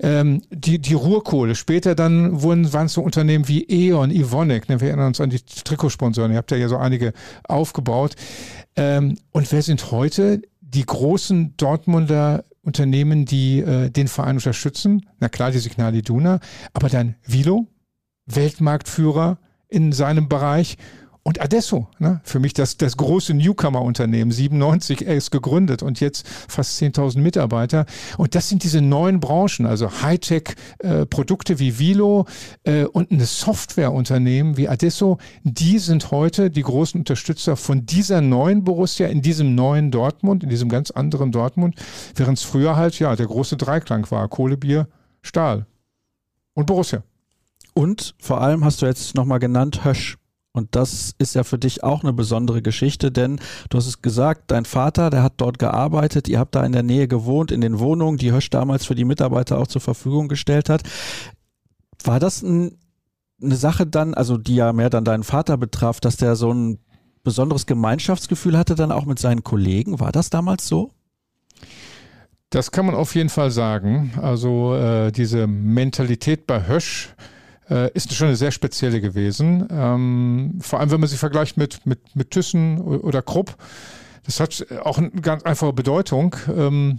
Ähm, 0.00 0.42
die, 0.50 0.78
die 0.80 0.94
Ruhrkohle. 0.94 1.54
Später 1.54 1.94
dann 1.94 2.42
wurden, 2.42 2.72
waren 2.72 2.86
es 2.86 2.94
so 2.94 3.02
Unternehmen 3.02 3.48
wie 3.48 3.64
E.ON, 3.68 4.10
Ivonek, 4.10 4.68
ne? 4.68 4.80
wir 4.80 4.88
erinnern 4.88 5.08
uns 5.08 5.20
an 5.20 5.30
die 5.30 5.40
Trikotsponsoren, 5.40 6.32
ihr 6.32 6.38
habt 6.38 6.50
ja 6.50 6.56
hier 6.56 6.68
so 6.68 6.76
einige 6.76 7.12
aufgebaut. 7.72 8.14
Ähm, 8.76 9.16
und 9.32 9.50
wer 9.50 9.62
sind 9.62 9.90
heute 9.90 10.42
die 10.60 10.84
großen 10.84 11.56
Dortmunder 11.56 12.44
Unternehmen, 12.62 13.24
die 13.24 13.60
äh, 13.60 13.90
den 13.90 14.08
Verein 14.08 14.36
unterstützen? 14.36 15.06
Na 15.18 15.28
klar, 15.28 15.50
die 15.50 15.58
Signal 15.58 15.94
Iduna, 15.94 16.38
aber 16.74 16.88
dann 16.88 17.16
Vilo, 17.26 17.66
Weltmarktführer 18.26 19.38
in 19.68 19.92
seinem 19.92 20.28
Bereich 20.28 20.76
und 21.24 21.40
Adesso, 21.40 21.86
ne? 22.00 22.20
für 22.24 22.40
mich 22.40 22.52
das, 22.52 22.76
das 22.78 22.96
große 22.96 23.32
Newcomer-Unternehmen, 23.34 24.32
97 24.32 25.06
erst 25.06 25.30
gegründet 25.30 25.82
und 25.82 26.00
jetzt 26.00 26.26
fast 26.26 26.82
10.000 26.82 27.20
Mitarbeiter. 27.20 27.86
Und 28.18 28.34
das 28.34 28.48
sind 28.48 28.64
diese 28.64 28.80
neuen 28.80 29.20
Branchen, 29.20 29.66
also 29.66 30.02
Hightech-Produkte 30.02 31.52
äh, 31.52 31.58
wie 31.60 31.78
Vilo 31.78 32.26
äh, 32.64 32.86
und 32.86 33.12
ein 33.12 33.20
Softwareunternehmen 33.20 34.56
wie 34.56 34.68
Adesso, 34.68 35.18
die 35.44 35.78
sind 35.78 36.10
heute 36.10 36.50
die 36.50 36.62
großen 36.62 37.00
Unterstützer 37.00 37.56
von 37.56 37.86
dieser 37.86 38.20
neuen 38.20 38.64
Borussia 38.64 39.06
in 39.06 39.22
diesem 39.22 39.54
neuen 39.54 39.92
Dortmund, 39.92 40.42
in 40.42 40.48
diesem 40.48 40.68
ganz 40.68 40.90
anderen 40.90 41.30
Dortmund, 41.30 41.76
während 42.16 42.38
es 42.38 42.44
früher 42.44 42.74
halt 42.74 42.98
ja 42.98 43.14
der 43.14 43.26
große 43.26 43.56
Dreiklang 43.56 44.10
war, 44.10 44.26
Kohle, 44.28 44.56
Bier, 44.56 44.88
Stahl 45.22 45.66
und 46.54 46.66
Borussia. 46.66 47.04
Und 47.74 48.16
vor 48.18 48.40
allem 48.40 48.64
hast 48.64 48.82
du 48.82 48.86
jetzt 48.86 49.14
nochmal 49.14 49.38
genannt, 49.38 49.84
Hösch. 49.84 50.18
Und 50.52 50.76
das 50.76 51.14
ist 51.16 51.34
ja 51.34 51.44
für 51.44 51.58
dich 51.58 51.82
auch 51.82 52.02
eine 52.02 52.12
besondere 52.12 52.60
Geschichte, 52.60 53.10
denn 53.10 53.40
du 53.70 53.78
hast 53.78 53.86
es 53.86 54.02
gesagt, 54.02 54.50
dein 54.50 54.66
Vater, 54.66 55.08
der 55.08 55.22
hat 55.22 55.34
dort 55.38 55.58
gearbeitet, 55.58 56.28
ihr 56.28 56.38
habt 56.38 56.54
da 56.54 56.64
in 56.64 56.72
der 56.72 56.82
Nähe 56.82 57.08
gewohnt, 57.08 57.50
in 57.50 57.62
den 57.62 57.78
Wohnungen, 57.78 58.18
die 58.18 58.32
Hösch 58.32 58.50
damals 58.50 58.84
für 58.84 58.94
die 58.94 59.06
Mitarbeiter 59.06 59.58
auch 59.58 59.66
zur 59.66 59.80
Verfügung 59.80 60.28
gestellt 60.28 60.68
hat. 60.68 60.82
War 62.04 62.20
das 62.20 62.42
ein, 62.42 62.76
eine 63.42 63.56
Sache 63.56 63.86
dann, 63.86 64.12
also 64.12 64.36
die 64.36 64.56
ja 64.56 64.74
mehr 64.74 64.90
dann 64.90 65.04
deinen 65.04 65.24
Vater 65.24 65.56
betraf, 65.56 66.00
dass 66.00 66.16
der 66.16 66.36
so 66.36 66.52
ein 66.52 66.78
besonderes 67.24 67.64
Gemeinschaftsgefühl 67.64 68.58
hatte 68.58 68.74
dann 68.74 68.92
auch 68.92 69.06
mit 69.06 69.18
seinen 69.18 69.44
Kollegen? 69.44 70.00
War 70.00 70.12
das 70.12 70.28
damals 70.28 70.66
so? 70.66 70.90
Das 72.50 72.70
kann 72.70 72.84
man 72.84 72.94
auf 72.94 73.14
jeden 73.14 73.30
Fall 73.30 73.50
sagen. 73.50 74.12
Also 74.20 74.74
äh, 74.74 75.10
diese 75.12 75.46
Mentalität 75.46 76.46
bei 76.46 76.66
Hösch, 76.66 77.14
ist 77.94 78.12
schon 78.12 78.28
eine 78.28 78.36
sehr 78.36 78.50
spezielle 78.50 79.00
gewesen. 79.00 79.66
Ähm, 79.70 80.58
vor 80.60 80.80
allem, 80.80 80.90
wenn 80.90 81.00
man 81.00 81.08
sie 81.08 81.16
vergleicht 81.16 81.56
mit, 81.56 81.86
mit, 81.86 82.14
mit 82.14 82.30
Thyssen 82.30 82.80
oder 82.80 83.22
Krupp. 83.22 83.56
Das 84.24 84.40
hat 84.40 84.66
auch 84.82 84.98
eine 84.98 85.10
ganz 85.10 85.42
einfache 85.42 85.72
Bedeutung. 85.72 86.36
Ähm, 86.54 86.98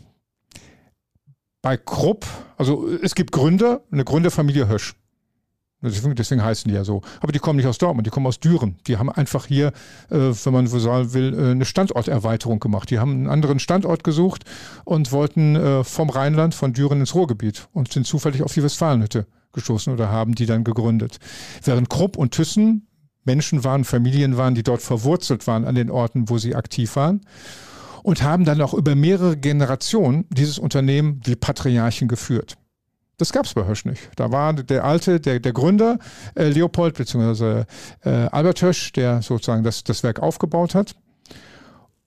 bei 1.62 1.78
Krupp, 1.78 2.26
also 2.58 2.88
es 3.02 3.16
gibt 3.16 3.32
Gründer, 3.32 3.82
eine 3.92 4.04
Gründerfamilie 4.04 4.68
Hösch. 4.68 4.96
Deswegen, 5.82 6.42
heißen 6.42 6.70
die 6.70 6.76
ja 6.76 6.86
so. 6.86 7.02
Aber 7.20 7.34
die 7.34 7.40
kommen 7.40 7.58
nicht 7.58 7.68
aus 7.68 7.78
Dortmund, 7.78 8.08
die 8.08 8.12
kommen 8.12 8.26
aus 8.26 8.40
Düren. 8.40 8.78
Die 8.88 8.98
haben 8.98 9.10
einfach 9.10 9.48
hier, 9.48 9.68
äh, 10.10 10.32
wenn 10.44 10.54
man 10.54 10.68
so 10.68 10.80
sagen 10.80 11.14
will, 11.14 11.34
äh, 11.34 11.52
eine 11.52 11.66
Standorterweiterung 11.66 12.60
gemacht. 12.60 12.90
Die 12.90 13.00
haben 13.00 13.12
einen 13.12 13.30
anderen 13.30 13.60
Standort 13.60 14.04
gesucht 14.06 14.46
und 14.86 15.12
wollten 15.12 15.56
äh, 15.58 15.84
vom 15.84 16.10
Rheinland, 16.10 16.56
von 16.56 16.72
Düren 16.72 17.02
ins 17.02 17.16
Ruhrgebiet 17.16 17.68
und 17.74 17.92
sind 17.92 18.08
zufällig 18.08 18.44
auf 18.44 18.54
die 18.54 18.64
Westfalenhütte 18.64 19.26
gestoßen 19.54 19.94
oder 19.94 20.10
haben 20.10 20.36
die 20.36 20.46
dann 20.46 20.64
gegründet. 20.64 21.18
Während 21.64 21.90
Krupp 21.90 22.18
und 22.18 22.32
Thyssen 22.32 22.88
Menschen 23.26 23.64
waren, 23.64 23.86
Familien 23.86 24.38
waren, 24.38 24.56
die 24.56 24.64
dort 24.64 24.82
verwurzelt 24.82 25.48
waren 25.48 25.66
an 25.66 25.76
den 25.76 25.90
Orten, 25.90 26.30
wo 26.30 26.38
sie 26.38 26.56
aktiv 26.56 26.96
waren 26.96 27.22
und 28.04 28.22
haben 28.22 28.46
dann 28.46 28.62
auch 28.62 28.74
über 28.74 28.96
mehrere 28.96 29.38
Generationen 29.38 30.26
dieses 30.30 30.60
Unternehmen 30.60 31.22
wie 31.24 31.36
Patriarchen 31.36 32.08
geführt. 32.08 32.58
Das 33.18 33.32
gab 33.32 33.46
es 33.46 33.54
bei 33.54 33.66
Hösch 33.66 33.86
nicht. 33.86 34.10
Da 34.16 34.32
war 34.32 34.54
der 34.54 34.84
alte, 34.84 35.20
der, 35.20 35.40
der 35.40 35.54
Gründer, 35.54 36.00
äh, 36.36 36.50
Leopold 36.50 36.96
bzw. 36.96 37.64
Äh, 38.04 38.10
Albert 38.10 38.62
Hösch, 38.62 38.92
der 38.92 39.22
sozusagen 39.22 39.64
das, 39.64 39.84
das 39.84 40.04
Werk 40.04 40.20
aufgebaut 40.20 40.76
hat. 40.76 40.96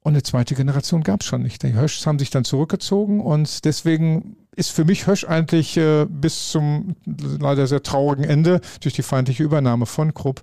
Und 0.06 0.12
eine 0.12 0.22
zweite 0.22 0.54
Generation 0.54 1.02
gab 1.02 1.22
es 1.22 1.26
schon 1.26 1.42
nicht. 1.42 1.64
Die 1.64 1.74
Höschs 1.74 2.06
haben 2.06 2.20
sich 2.20 2.30
dann 2.30 2.44
zurückgezogen 2.44 3.20
und 3.20 3.64
deswegen 3.64 4.36
ist 4.54 4.70
für 4.70 4.84
mich 4.84 5.08
Hösch 5.08 5.24
eigentlich 5.24 5.76
äh, 5.76 6.06
bis 6.08 6.52
zum 6.52 6.94
leider 7.06 7.66
sehr 7.66 7.82
traurigen 7.82 8.22
Ende 8.22 8.60
durch 8.80 8.94
die 8.94 9.02
feindliche 9.02 9.42
Übernahme 9.42 9.84
von 9.84 10.14
Krupp 10.14 10.42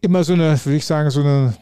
immer 0.00 0.24
so 0.24 0.32
eine, 0.32 0.58
würde 0.64 0.76
ich 0.76 0.86
sagen, 0.86 1.10
so 1.10 1.20
eine 1.20 1.54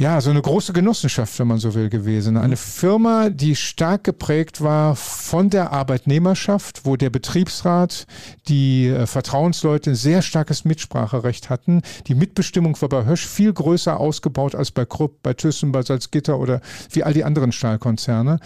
ja, 0.00 0.18
so 0.22 0.30
eine 0.30 0.40
große 0.40 0.72
Genossenschaft, 0.72 1.38
wenn 1.38 1.46
man 1.46 1.58
so 1.58 1.74
will, 1.74 1.90
gewesen. 1.90 2.38
Eine 2.38 2.56
Firma, 2.56 3.28
die 3.28 3.54
stark 3.54 4.02
geprägt 4.02 4.62
war 4.62 4.96
von 4.96 5.50
der 5.50 5.72
Arbeitnehmerschaft, 5.72 6.86
wo 6.86 6.96
der 6.96 7.10
Betriebsrat, 7.10 8.06
die 8.48 8.86
äh, 8.86 9.06
Vertrauensleute 9.06 9.90
ein 9.90 9.96
sehr 9.96 10.22
starkes 10.22 10.64
Mitspracherecht 10.64 11.50
hatten. 11.50 11.82
Die 12.06 12.14
Mitbestimmung 12.14 12.80
war 12.80 12.88
bei 12.88 13.04
Hösch 13.04 13.26
viel 13.26 13.52
größer 13.52 14.00
ausgebaut 14.00 14.54
als 14.54 14.70
bei 14.70 14.86
Krupp, 14.86 15.22
bei 15.22 15.34
Thyssen, 15.34 15.70
bei 15.70 15.82
Salzgitter 15.82 16.38
oder 16.38 16.62
wie 16.90 17.04
all 17.04 17.12
die 17.12 17.24
anderen 17.24 17.52
Stahlkonzerne. 17.52 18.40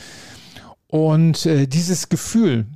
Und 0.89 1.47
äh, 1.47 1.69
dieses 1.69 2.09
Gefühl, 2.09 2.67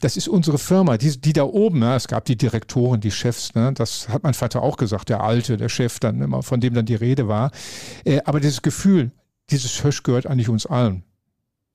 das 0.00 0.16
ist 0.16 0.28
unsere 0.28 0.58
Firma, 0.58 0.98
die, 0.98 1.18
die 1.20 1.32
da 1.32 1.44
oben, 1.44 1.78
ne, 1.78 1.94
es 1.94 2.08
gab 2.08 2.24
die 2.24 2.36
Direktoren, 2.36 3.00
die 3.00 3.10
Chefs, 3.10 3.54
ne, 3.54 3.72
das 3.72 4.08
hat 4.08 4.22
mein 4.22 4.34
Vater 4.34 4.62
auch 4.62 4.76
gesagt, 4.76 5.08
der 5.08 5.22
Alte, 5.22 5.56
der 5.56 5.68
Chef 5.68 5.98
dann 5.98 6.20
immer, 6.20 6.42
von 6.42 6.60
dem 6.60 6.74
dann 6.74 6.86
die 6.86 6.94
Rede 6.94 7.28
war. 7.28 7.50
Äh, 8.04 8.20
aber 8.24 8.40
dieses 8.40 8.62
Gefühl, 8.62 9.12
dieses 9.50 9.82
Hösch 9.84 10.02
gehört 10.02 10.26
eigentlich 10.26 10.48
uns 10.48 10.66
allen. 10.66 11.04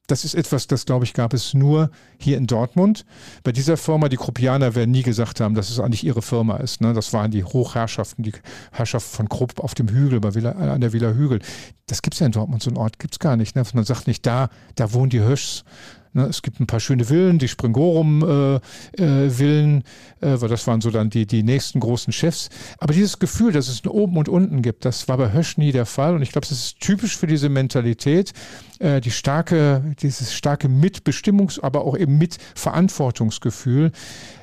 das 0.07 0.25
ist 0.25 0.33
etwas, 0.33 0.65
das 0.65 0.85
glaube 0.85 1.05
ich 1.05 1.13
gab 1.13 1.33
es 1.33 1.53
nur 1.53 1.91
hier 2.17 2.37
in 2.37 2.47
Dortmund. 2.47 3.05
Bei 3.43 3.51
dieser 3.51 3.77
Firma, 3.77 4.09
die 4.09 4.17
Kruppianer 4.17 4.73
werden 4.73 4.91
nie 4.91 5.03
gesagt 5.03 5.39
haben, 5.39 5.53
dass 5.53 5.69
es 5.69 5.79
eigentlich 5.79 6.03
ihre 6.03 6.23
Firma 6.23 6.57
ist. 6.57 6.81
Ne? 6.81 6.93
Das 6.93 7.13
waren 7.13 7.29
die 7.29 7.43
Hochherrschaften, 7.43 8.23
die 8.23 8.33
Herrschaft 8.71 9.07
von 9.07 9.29
Krupp 9.29 9.59
auf 9.59 9.75
dem 9.75 9.87
Hügel, 9.87 10.19
bei 10.19 10.33
Villa, 10.33 10.51
an 10.51 10.81
der 10.81 10.93
Villa 10.93 11.11
Hügel. 11.11 11.39
Das 11.85 12.01
gibt 12.01 12.15
es 12.15 12.19
ja 12.21 12.25
in 12.25 12.31
Dortmund, 12.31 12.63
so 12.63 12.71
einen 12.71 12.77
Ort 12.77 12.97
gibt 12.97 13.13
es 13.13 13.19
gar 13.19 13.37
nicht. 13.37 13.55
Ne? 13.55 13.63
Man 13.73 13.83
sagt 13.83 14.07
nicht, 14.07 14.25
da, 14.25 14.49
da 14.75 14.93
wohnen 14.93 15.11
die 15.11 15.21
Hirschs, 15.21 15.63
Ne, 15.63 15.98
es 16.13 16.41
gibt 16.41 16.59
ein 16.59 16.67
paar 16.67 16.79
schöne 16.79 17.05
Villen, 17.05 17.39
die 17.39 17.47
Springorum-Villen, 17.47 19.83
äh, 20.21 20.33
äh, 20.33 20.41
weil 20.41 20.49
das 20.49 20.67
waren 20.67 20.81
so 20.81 20.89
dann 20.89 21.09
die, 21.09 21.27
die 21.27 21.43
nächsten 21.43 21.79
großen 21.79 22.11
Chefs. 22.11 22.49
Aber 22.79 22.93
dieses 22.93 23.19
Gefühl, 23.19 23.51
dass 23.51 23.67
es 23.67 23.83
ein 23.83 23.89
Oben 23.89 24.17
und 24.17 24.27
Unten 24.27 24.61
gibt, 24.61 24.85
das 24.85 25.07
war 25.07 25.17
bei 25.17 25.31
Hösch 25.31 25.57
nie 25.57 25.71
der 25.71 25.85
Fall. 25.85 26.15
Und 26.15 26.21
ich 26.21 26.31
glaube, 26.31 26.47
das 26.47 26.57
ist 26.57 26.79
typisch 26.79 27.17
für 27.17 27.27
diese 27.27 27.49
Mentalität, 27.49 28.33
äh, 28.79 29.01
die 29.01 29.11
starke, 29.11 29.95
dieses 30.01 30.33
starke 30.33 30.67
Mitbestimmungs-, 30.67 31.61
aber 31.61 31.85
auch 31.85 31.95
eben 31.95 32.17
Mitverantwortungsgefühl. 32.17 33.91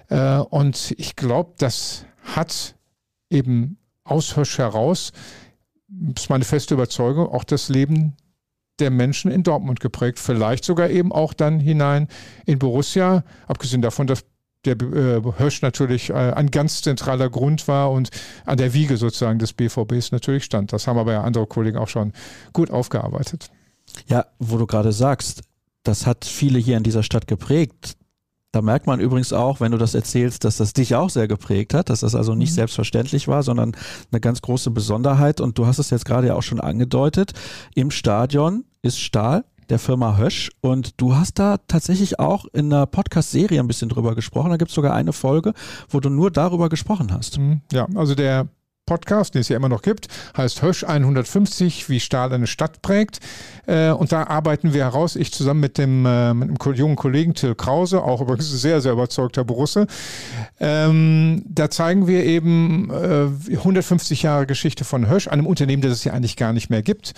Äh, 0.09 0.39
und 0.39 0.95
ich 0.99 1.17
glaube, 1.17 1.55
das 1.59 2.05
hat 2.23 2.77
eben 3.31 3.79
aus 4.05 4.37
Hösch 4.37 4.59
heraus, 4.59 5.13
das 5.89 6.25
ist 6.25 6.31
meine 6.31 6.45
feste 6.45 6.75
Überzeugung, 6.75 7.29
auch 7.29 7.45
das 7.45 7.69
Leben 7.69 8.17
der 8.79 8.91
Menschen 8.91 9.31
in 9.31 9.43
Dortmund 9.43 9.81
geprägt. 9.81 10.19
Vielleicht 10.19 10.65
sogar 10.65 10.91
eben 10.91 11.13
auch 11.13 11.33
dann 11.33 11.61
hinein 11.61 12.09
in 12.45 12.59
Borussia, 12.59 13.25
abgesehen 13.47 13.83
davon, 13.83 14.07
dass 14.07 14.25
der 14.65 14.81
äh, 14.81 15.23
Hirsch 15.39 15.63
natürlich 15.63 16.11
äh, 16.11 16.15
ein 16.15 16.51
ganz 16.51 16.83
zentraler 16.83 17.31
Grund 17.31 17.69
war 17.69 17.91
und 17.91 18.11
an 18.45 18.59
der 18.59 18.75
Wiege 18.75 18.97
sozusagen 18.97 19.39
des 19.39 19.53
BVBs 19.53 20.13
natürlich 20.13 20.45
stand. 20.45 20.73
Das 20.73 20.87
haben 20.87 20.99
aber 20.99 21.13
ja 21.13 21.23
andere 21.23 21.47
Kollegen 21.47 21.79
auch 21.79 21.89
schon 21.89 22.13
gut 22.53 22.71
aufgearbeitet. 22.71 23.51
Ja, 24.09 24.27
wo 24.39 24.59
du 24.59 24.67
gerade 24.67 24.93
sagst, 24.93 25.43
das 25.85 26.07
hat 26.07 26.25
viele 26.25 26.59
hier 26.59 26.77
in 26.77 26.83
dieser 26.83 27.05
Stadt 27.05 27.27
geprägt. 27.27 27.97
Da 28.57 28.63
merkt 28.63 28.87
man 28.87 29.01
übrigens 29.01 29.35
auch, 29.35 29.61
wenn 29.61 29.73
du 29.73 29.77
das 29.77 29.95
erzählst, 29.95 30.45
dass 30.45 30.57
das 30.57 30.73
dich 30.73 30.95
auch 30.95 31.11
sehr 31.11 31.29
geprägt 31.29 31.75
hat, 31.75 31.91
dass 31.91 32.01
das 32.01 32.15
also 32.15 32.35
nicht 32.35 32.53
mhm. 32.53 32.55
selbstverständlich 32.55 33.29
war, 33.29 33.43
sondern 33.43 33.77
eine 34.11 34.19
ganz 34.19 34.41
große 34.41 34.71
Besonderheit. 34.71 35.43
Und 35.43 35.59
du 35.59 35.67
hast 35.67 35.79
es 35.79 35.91
jetzt 35.91 36.07
gerade 36.07 36.29
ja 36.29 36.37
auch 36.37 36.43
schon 36.43 36.59
angedeutet. 36.59 37.35
Im 37.75 37.91
Stadion 37.91 38.65
ist 38.81 38.99
Stahl 38.99 39.45
der 39.69 39.79
Firma 39.79 40.17
Hösch 40.17 40.51
und 40.63 40.99
du 40.99 41.17
hast 41.17 41.39
da 41.39 41.59
tatsächlich 41.69 42.19
auch 42.19 42.47
in 42.55 42.73
einer 42.73 42.87
Podcast-Serie 42.87 43.61
ein 43.61 43.67
bisschen 43.67 43.91
drüber 43.91 44.15
gesprochen. 44.15 44.49
Da 44.49 44.57
gibt 44.57 44.71
es 44.71 44.75
sogar 44.75 44.95
eine 44.95 45.13
Folge, 45.13 45.53
wo 45.91 46.01
du 46.01 46.09
nur 46.09 46.31
darüber 46.31 46.71
gesprochen 46.71 47.13
hast. 47.13 47.37
Mhm. 47.37 47.61
Ja, 47.73 47.87
also 47.95 48.15
der 48.15 48.49
Podcast, 48.87 49.35
den 49.35 49.41
es 49.41 49.49
ja 49.49 49.57
immer 49.57 49.69
noch 49.69 49.83
gibt, 49.83 50.07
heißt 50.37 50.63
Hösch 50.63 50.85
150, 50.85 51.89
wie 51.89 51.99
Stahl 51.99 52.33
eine 52.33 52.47
Stadt 52.47 52.83
prägt. 52.83 53.19
Äh, 53.67 53.91
und 53.91 54.13
da 54.13 54.25
arbeiten 54.25 54.73
wir 54.73 54.85
heraus, 54.85 55.17
ich 55.17 55.33
zusammen 55.33 55.61
mit 55.61 55.77
dem, 55.77 56.07
äh, 56.07 56.33
mit 56.33 56.49
dem 56.49 56.75
jungen 56.75 56.95
Kollegen 56.95 57.35
Till 57.35 57.57
Krause, 57.57 58.03
auch 58.03 58.21
übrigens 58.21 58.49
sehr, 58.49 58.81
sehr 58.81 58.93
überzeugter 58.93 59.45
Borusse. 59.45 59.89
Ähm, 60.61 61.43
da 61.49 61.69
zeigen 61.69 62.07
wir 62.07 62.25
eben 62.25 62.91
150 62.91 64.23
äh, 64.23 64.27
Jahre 64.27 64.47
Geschichte 64.47 64.85
von 64.85 65.09
Hösch, 65.09 65.27
einem 65.27 65.47
Unternehmen, 65.47 65.83
das 65.83 65.93
es 65.93 66.05
ja 66.05 66.13
eigentlich 66.13 66.37
gar 66.37 66.53
nicht 66.53 66.71
mehr 66.71 66.83
gibt. 66.83 67.15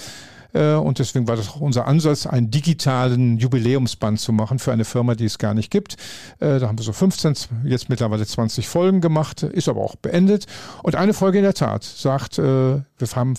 Äh, 0.52 0.74
und 0.74 0.98
deswegen 0.98 1.28
war 1.28 1.36
das 1.36 1.48
auch 1.48 1.60
unser 1.60 1.86
Ansatz, 1.86 2.26
einen 2.26 2.50
digitalen 2.50 3.38
Jubiläumsband 3.38 4.20
zu 4.20 4.32
machen 4.32 4.58
für 4.58 4.72
eine 4.72 4.84
Firma, 4.84 5.14
die 5.14 5.24
es 5.24 5.38
gar 5.38 5.54
nicht 5.54 5.70
gibt. 5.70 5.94
Äh, 6.40 6.58
da 6.58 6.68
haben 6.68 6.78
wir 6.78 6.84
so 6.84 6.92
15, 6.92 7.34
jetzt 7.64 7.88
mittlerweile 7.88 8.26
20 8.26 8.68
Folgen 8.68 9.00
gemacht, 9.00 9.42
ist 9.42 9.68
aber 9.68 9.82
auch 9.82 9.96
beendet. 9.96 10.46
Und 10.82 10.96
eine 10.96 11.14
Folge 11.14 11.38
in 11.38 11.44
der 11.44 11.54
Tat 11.54 11.84
sagt, 11.84 12.38
äh, 12.38 12.42
wir 12.42 13.08
haben 13.14 13.34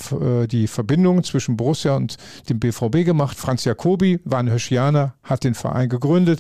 die 0.49 0.67
Verbindung 0.67 1.23
zwischen 1.23 1.57
Borussia 1.57 1.95
und 1.95 2.15
dem 2.49 2.59
BVB 2.59 3.05
gemacht. 3.05 3.37
Franz 3.37 3.65
Jacobi 3.65 4.19
war 4.23 4.39
ein 4.39 4.49
Höschianer, 4.49 5.15
hat 5.23 5.43
den 5.43 5.53
Verein 5.53 5.89
gegründet. 5.89 6.39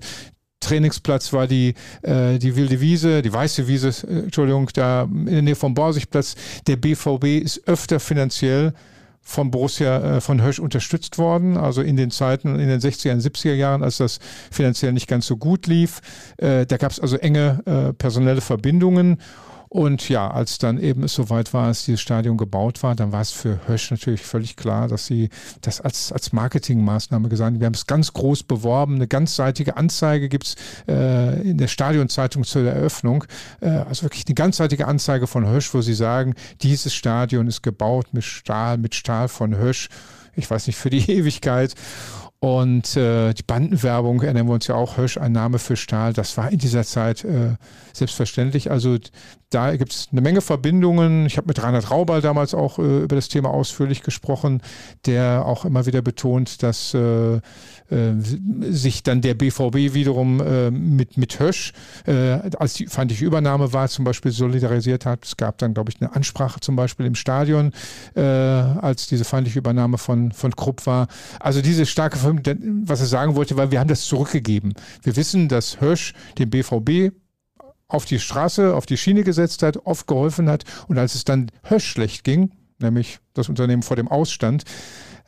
Trainingsplatz 0.59 1.31
war 1.33 1.47
die, 1.47 1.73
äh, 2.01 2.37
die 2.37 2.55
wilde 2.55 2.81
Wiese, 2.81 3.21
die 3.21 3.31
weiße 3.31 3.67
Wiese, 3.67 3.89
äh, 4.07 4.19
Entschuldigung, 4.23 4.69
da 4.73 5.03
in 5.03 5.25
der 5.25 5.41
Nähe 5.41 5.55
vom 5.55 5.73
Borsigplatz. 5.73 6.35
Der 6.67 6.75
BVB 6.75 7.41
ist 7.43 7.67
öfter 7.67 7.99
finanziell 7.99 8.73
von 9.21 9.51
Borussia, 9.51 10.17
äh, 10.17 10.21
von 10.21 10.41
Hösch 10.41 10.59
unterstützt 10.59 11.17
worden. 11.17 11.57
Also 11.57 11.81
in 11.81 11.97
den 11.97 12.11
Zeiten, 12.11 12.59
in 12.59 12.67
den 12.67 12.79
60er 12.79 13.11
und 13.13 13.21
70er 13.21 13.53
Jahren, 13.53 13.83
als 13.83 13.97
das 13.97 14.19
finanziell 14.51 14.93
nicht 14.93 15.07
ganz 15.07 15.27
so 15.27 15.37
gut 15.37 15.67
lief. 15.67 16.01
Äh, 16.37 16.65
da 16.65 16.77
gab 16.77 16.91
es 16.91 16.99
also 16.99 17.17
enge 17.17 17.61
äh, 17.65 17.93
personelle 17.93 18.41
Verbindungen. 18.41 19.19
Und 19.69 20.09
ja, 20.09 20.29
als 20.31 20.57
dann 20.57 20.79
eben 20.79 21.03
es 21.03 21.13
soweit 21.13 21.53
war, 21.53 21.67
als 21.67 21.85
dieses 21.85 22.01
Stadion 22.01 22.37
gebaut 22.37 22.81
war, 22.81 22.95
dann 22.95 23.11
war 23.11 23.21
es 23.21 23.29
für 23.29 23.59
Hösch 23.67 23.91
natürlich 23.91 24.21
völlig 24.21 24.55
klar, 24.55 24.87
dass 24.87 25.05
sie 25.05 25.29
das 25.61 25.79
als, 25.79 26.11
als 26.11 26.33
Marketingmaßnahme 26.33 27.29
gesagt 27.29 27.53
haben. 27.53 27.59
Wir 27.59 27.67
haben 27.67 27.75
es 27.75 27.85
ganz 27.85 28.11
groß 28.13 28.43
beworben, 28.43 28.95
eine 28.95 29.07
ganzseitige 29.07 29.77
Anzeige 29.77 30.27
gibt 30.27 30.47
es 30.47 30.55
äh, 30.87 31.41
in 31.47 31.59
der 31.59 31.67
Stadionzeitung 31.67 32.45
zur 32.45 32.63
Eröffnung. 32.63 33.25
Äh, 33.61 33.69
also 33.69 34.03
wirklich 34.03 34.25
eine 34.25 34.35
ganzseitige 34.35 34.87
Anzeige 34.87 35.27
von 35.27 35.47
Hösch, 35.47 35.71
wo 35.75 35.81
sie 35.81 35.93
sagen, 35.93 36.33
dieses 36.63 36.95
Stadion 36.95 37.47
ist 37.47 37.61
gebaut 37.61 38.07
mit 38.11 38.23
Stahl, 38.23 38.79
mit 38.79 38.95
Stahl 38.95 39.27
von 39.27 39.55
Hösch 39.55 39.89
ich 40.39 40.49
weiß 40.49 40.67
nicht, 40.67 40.77
für 40.77 40.89
die 40.89 41.11
Ewigkeit. 41.11 41.75
Und 42.41 42.95
äh, 42.95 43.33
die 43.33 43.43
Bandenwerbung 43.43 44.21
erinnern 44.21 44.47
wir 44.47 44.53
uns 44.53 44.67
ja 44.67 44.75
auch, 44.75 44.95
Hösch, 44.95 45.17
ein 45.17 45.33
Name 45.33 45.59
für 45.59 45.75
Stahl, 45.75 46.13
das 46.13 46.37
war 46.37 46.49
in 46.49 46.57
dieser 46.57 46.85
Zeit 46.85 47.25
äh, 47.25 47.55
selbstverständlich. 47.91 48.71
Also 48.71 48.97
da 49.49 49.75
gibt 49.75 49.91
es 49.91 50.07
eine 50.11 50.21
Menge 50.21 50.39
Verbindungen. 50.41 51.25
Ich 51.25 51.35
habe 51.35 51.47
mit 51.47 51.61
Reinhard 51.61 51.89
Raubal 51.91 52.21
damals 52.21 52.53
auch 52.53 52.77
äh, 52.79 52.99
über 52.99 53.15
das 53.15 53.27
Thema 53.27 53.49
ausführlich 53.49 54.03
gesprochen, 54.03 54.61
der 55.05 55.45
auch 55.45 55.65
immer 55.65 55.85
wieder 55.85 56.01
betont, 56.01 56.63
dass 56.63 56.93
äh, 56.93 57.35
äh, 57.35 57.41
sich 58.69 59.03
dann 59.03 59.21
der 59.21 59.33
BVB 59.33 59.93
wiederum 59.93 60.39
äh, 60.39 60.71
mit, 60.71 61.17
mit 61.17 61.39
Hösch, 61.39 61.73
als 62.05 62.73
die 62.73 62.87
feindliche 62.87 63.25
Übernahme 63.25 63.73
war, 63.73 63.87
zum 63.87 64.05
Beispiel 64.05 64.31
solidarisiert 64.31 65.05
hat. 65.05 65.25
Es 65.25 65.37
gab 65.37 65.57
dann, 65.57 65.73
glaube 65.73 65.91
ich, 65.91 66.01
eine 66.01 66.15
Ansprache 66.15 66.59
zum 66.59 66.75
Beispiel 66.75 67.05
im 67.05 67.15
Stadion, 67.15 67.71
als 68.15 69.07
diese 69.07 69.25
feindliche 69.25 69.59
Übernahme 69.59 69.97
von, 69.97 70.31
von 70.31 70.55
Krupp 70.55 70.85
war. 70.85 71.07
Also 71.39 71.61
diese 71.61 71.85
starke 71.85 72.17
Verbindung, 72.17 72.28
was 72.33 72.99
er 72.99 73.05
sagen 73.05 73.35
wollte, 73.35 73.57
weil 73.57 73.71
wir 73.71 73.79
haben 73.79 73.87
das 73.87 74.05
zurückgegeben. 74.05 74.73
Wir 75.03 75.15
wissen, 75.15 75.47
dass 75.47 75.81
Hösch 75.81 76.13
dem 76.37 76.49
BVB 76.49 77.13
auf 77.87 78.05
die 78.05 78.19
Straße, 78.19 78.75
auf 78.75 78.85
die 78.85 78.97
Schiene 78.97 79.23
gesetzt 79.23 79.63
hat, 79.63 79.85
oft 79.85 80.07
geholfen 80.07 80.47
hat. 80.47 80.63
Und 80.87 80.97
als 80.97 81.15
es 81.15 81.25
dann 81.25 81.51
Hösch 81.63 81.85
schlecht 81.85 82.23
ging, 82.23 82.51
nämlich 82.79 83.19
das 83.33 83.49
Unternehmen 83.49 83.83
vor 83.83 83.97
dem 83.97 84.07
Ausstand, 84.07 84.63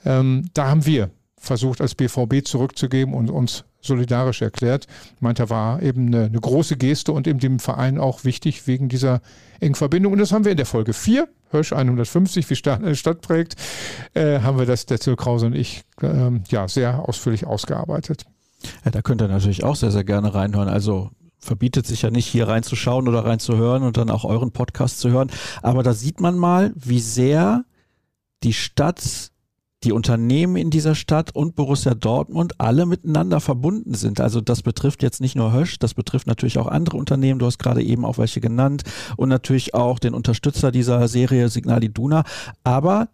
ähm, 0.05 0.49
da 0.53 0.67
haben 0.69 0.85
wir 0.85 1.09
versucht, 1.37 1.81
als 1.81 1.95
BVB 1.95 2.45
zurückzugeben 2.45 3.15
und 3.15 3.31
uns 3.31 3.65
solidarisch 3.81 4.43
erklärt. 4.43 4.85
Meinte, 5.19 5.49
war 5.49 5.81
eben 5.81 6.07
eine, 6.07 6.25
eine, 6.25 6.39
große 6.39 6.77
Geste 6.77 7.11
und 7.11 7.27
eben 7.27 7.39
dem 7.39 7.59
Verein 7.59 7.97
auch 7.97 8.23
wichtig 8.23 8.67
wegen 8.67 8.89
dieser 8.89 9.21
engen 9.59 9.73
Verbindung. 9.73 10.13
Und 10.13 10.19
das 10.19 10.31
haben 10.31 10.45
wir 10.45 10.51
in 10.51 10.57
der 10.57 10.67
Folge 10.67 10.93
4, 10.93 11.27
Hösch 11.51 11.73
150, 11.73 12.49
wie 12.49 12.55
Stadt 12.55 13.21
prägt, 13.21 13.55
äh, 14.13 14.39
haben 14.39 14.57
wir 14.57 14.65
das, 14.65 14.85
der 14.85 14.99
Till 14.99 15.15
Krause 15.15 15.47
und 15.47 15.55
ich, 15.55 15.83
äh, 16.01 16.31
ja, 16.49 16.67
sehr 16.67 17.07
ausführlich 17.07 17.45
ausgearbeitet. 17.45 18.25
Ja, 18.85 18.91
da 18.91 19.01
könnt 19.01 19.21
ihr 19.21 19.27
natürlich 19.27 19.63
auch 19.63 19.75
sehr, 19.75 19.91
sehr 19.91 20.03
gerne 20.03 20.33
reinhören. 20.33 20.69
Also 20.69 21.09
verbietet 21.39 21.87
sich 21.87 22.03
ja 22.03 22.11
nicht, 22.11 22.27
hier 22.27 22.47
reinzuschauen 22.47 23.07
oder 23.07 23.25
reinzuhören 23.25 23.83
und 23.83 23.97
dann 23.97 24.09
auch 24.09 24.23
euren 24.23 24.51
Podcast 24.51 24.99
zu 24.99 25.09
hören. 25.09 25.31
Aber 25.61 25.83
da 25.83 25.93
sieht 25.93 26.19
man 26.19 26.37
mal, 26.37 26.71
wie 26.75 26.99
sehr 26.99 27.65
die 28.43 28.53
Stadt, 28.53 29.31
die 29.83 29.91
Unternehmen 29.91 30.55
in 30.55 30.69
dieser 30.69 30.93
Stadt 30.93 31.35
und 31.35 31.55
Borussia 31.55 31.95
Dortmund 31.95 32.59
alle 32.59 32.85
miteinander 32.85 33.39
verbunden 33.39 33.95
sind. 33.95 34.19
Also 34.19 34.39
das 34.39 34.61
betrifft 34.61 35.01
jetzt 35.01 35.21
nicht 35.21 35.35
nur 35.35 35.53
Hösch, 35.53 35.79
das 35.79 35.93
betrifft 35.93 36.27
natürlich 36.27 36.59
auch 36.59 36.67
andere 36.67 36.97
Unternehmen. 36.97 37.39
Du 37.39 37.47
hast 37.47 37.57
gerade 37.57 37.81
eben 37.81 38.05
auch 38.05 38.17
welche 38.17 38.41
genannt 38.41 38.83
und 39.17 39.29
natürlich 39.29 39.73
auch 39.73 39.97
den 39.97 40.13
Unterstützer 40.13 40.71
dieser 40.71 41.07
Serie 41.07 41.49
Signal 41.49 41.83
Iduna. 41.83 42.23
Aber 42.63 43.09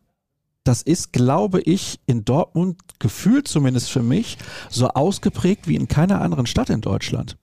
das 0.66 0.82
ist, 0.82 1.14
glaube 1.14 1.62
ich, 1.62 2.02
in 2.06 2.26
Dortmund 2.26 2.82
gefühlt 3.00 3.48
zumindest 3.48 3.90
für 3.90 4.04
mich 4.04 4.38
so 4.70 4.90
ausgeprägt 4.90 5.68
wie 5.68 5.76
in 5.76 5.88
keiner 5.88 6.20
anderen 6.20 6.46
Stadt 6.46 6.70
in 6.70 6.82
Deutschland. 6.82 7.38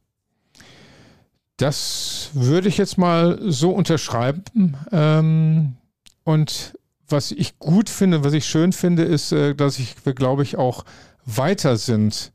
Das 1.56 2.30
würde 2.34 2.68
ich 2.68 2.76
jetzt 2.76 2.98
mal 2.98 3.38
so 3.50 3.70
unterschreiben. 3.70 4.76
Ähm, 4.92 5.76
und 6.24 6.74
was 7.09 7.31
ich 7.31 7.59
gut 7.59 7.88
finde, 7.90 8.25
was 8.25 8.33
ich 8.33 8.47
schön 8.47 8.73
finde, 8.73 9.05
ist, 9.05 9.33
äh, 9.33 9.55
dass 9.55 9.79
ich, 9.79 9.97
glaube 10.14 10.43
ich, 10.43 10.57
auch 10.57 10.85
weiter 11.25 11.77
sind 11.77 12.33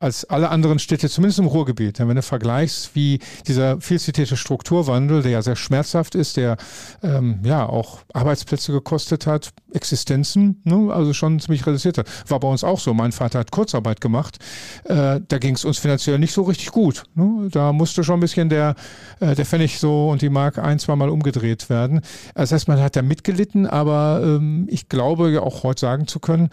als 0.00 0.24
alle 0.24 0.48
anderen 0.48 0.78
Städte, 0.78 1.10
zumindest 1.10 1.38
im 1.38 1.46
Ruhrgebiet. 1.46 1.98
Wenn 1.98 2.16
du 2.16 2.22
vergleichst, 2.22 2.94
wie 2.94 3.20
dieser 3.46 3.80
viel 3.82 4.00
zitierte 4.00 4.38
Strukturwandel, 4.38 5.22
der 5.22 5.30
ja 5.30 5.42
sehr 5.42 5.56
schmerzhaft 5.56 6.14
ist, 6.14 6.38
der 6.38 6.56
ähm, 7.02 7.40
ja 7.44 7.66
auch 7.66 7.98
Arbeitsplätze 8.14 8.72
gekostet 8.72 9.26
hat, 9.26 9.50
Existenzen, 9.72 10.62
ne, 10.64 10.92
also 10.92 11.12
schon 11.12 11.38
ziemlich 11.38 11.66
reduziert 11.66 11.98
hat. 11.98 12.08
War 12.28 12.40
bei 12.40 12.48
uns 12.48 12.64
auch 12.64 12.80
so. 12.80 12.94
Mein 12.94 13.12
Vater 13.12 13.38
hat 13.40 13.50
Kurzarbeit 13.50 14.00
gemacht. 14.00 14.38
Äh, 14.84 15.20
da 15.28 15.38
ging 15.38 15.54
es 15.54 15.66
uns 15.66 15.78
finanziell 15.78 16.18
nicht 16.18 16.32
so 16.32 16.42
richtig 16.42 16.70
gut. 16.70 17.04
Ne? 17.14 17.48
Da 17.52 17.74
musste 17.74 18.02
schon 18.02 18.16
ein 18.16 18.20
bisschen 18.20 18.48
der, 18.48 18.76
äh, 19.20 19.34
der 19.34 19.44
Pfennig 19.44 19.78
so 19.78 20.08
und 20.08 20.22
die 20.22 20.30
Mark 20.30 20.58
ein, 20.58 20.78
zwei 20.78 20.96
Mal 20.96 21.10
umgedreht 21.10 21.68
werden. 21.68 22.00
Das 22.34 22.52
heißt, 22.52 22.68
man 22.68 22.80
hat 22.80 22.96
da 22.96 23.02
mitgelitten, 23.02 23.66
aber 23.66 24.22
ähm, 24.24 24.66
ich 24.70 24.88
glaube 24.88 25.30
ja 25.30 25.40
auch 25.42 25.62
heute 25.62 25.80
sagen 25.80 26.06
zu 26.06 26.20
können, 26.20 26.48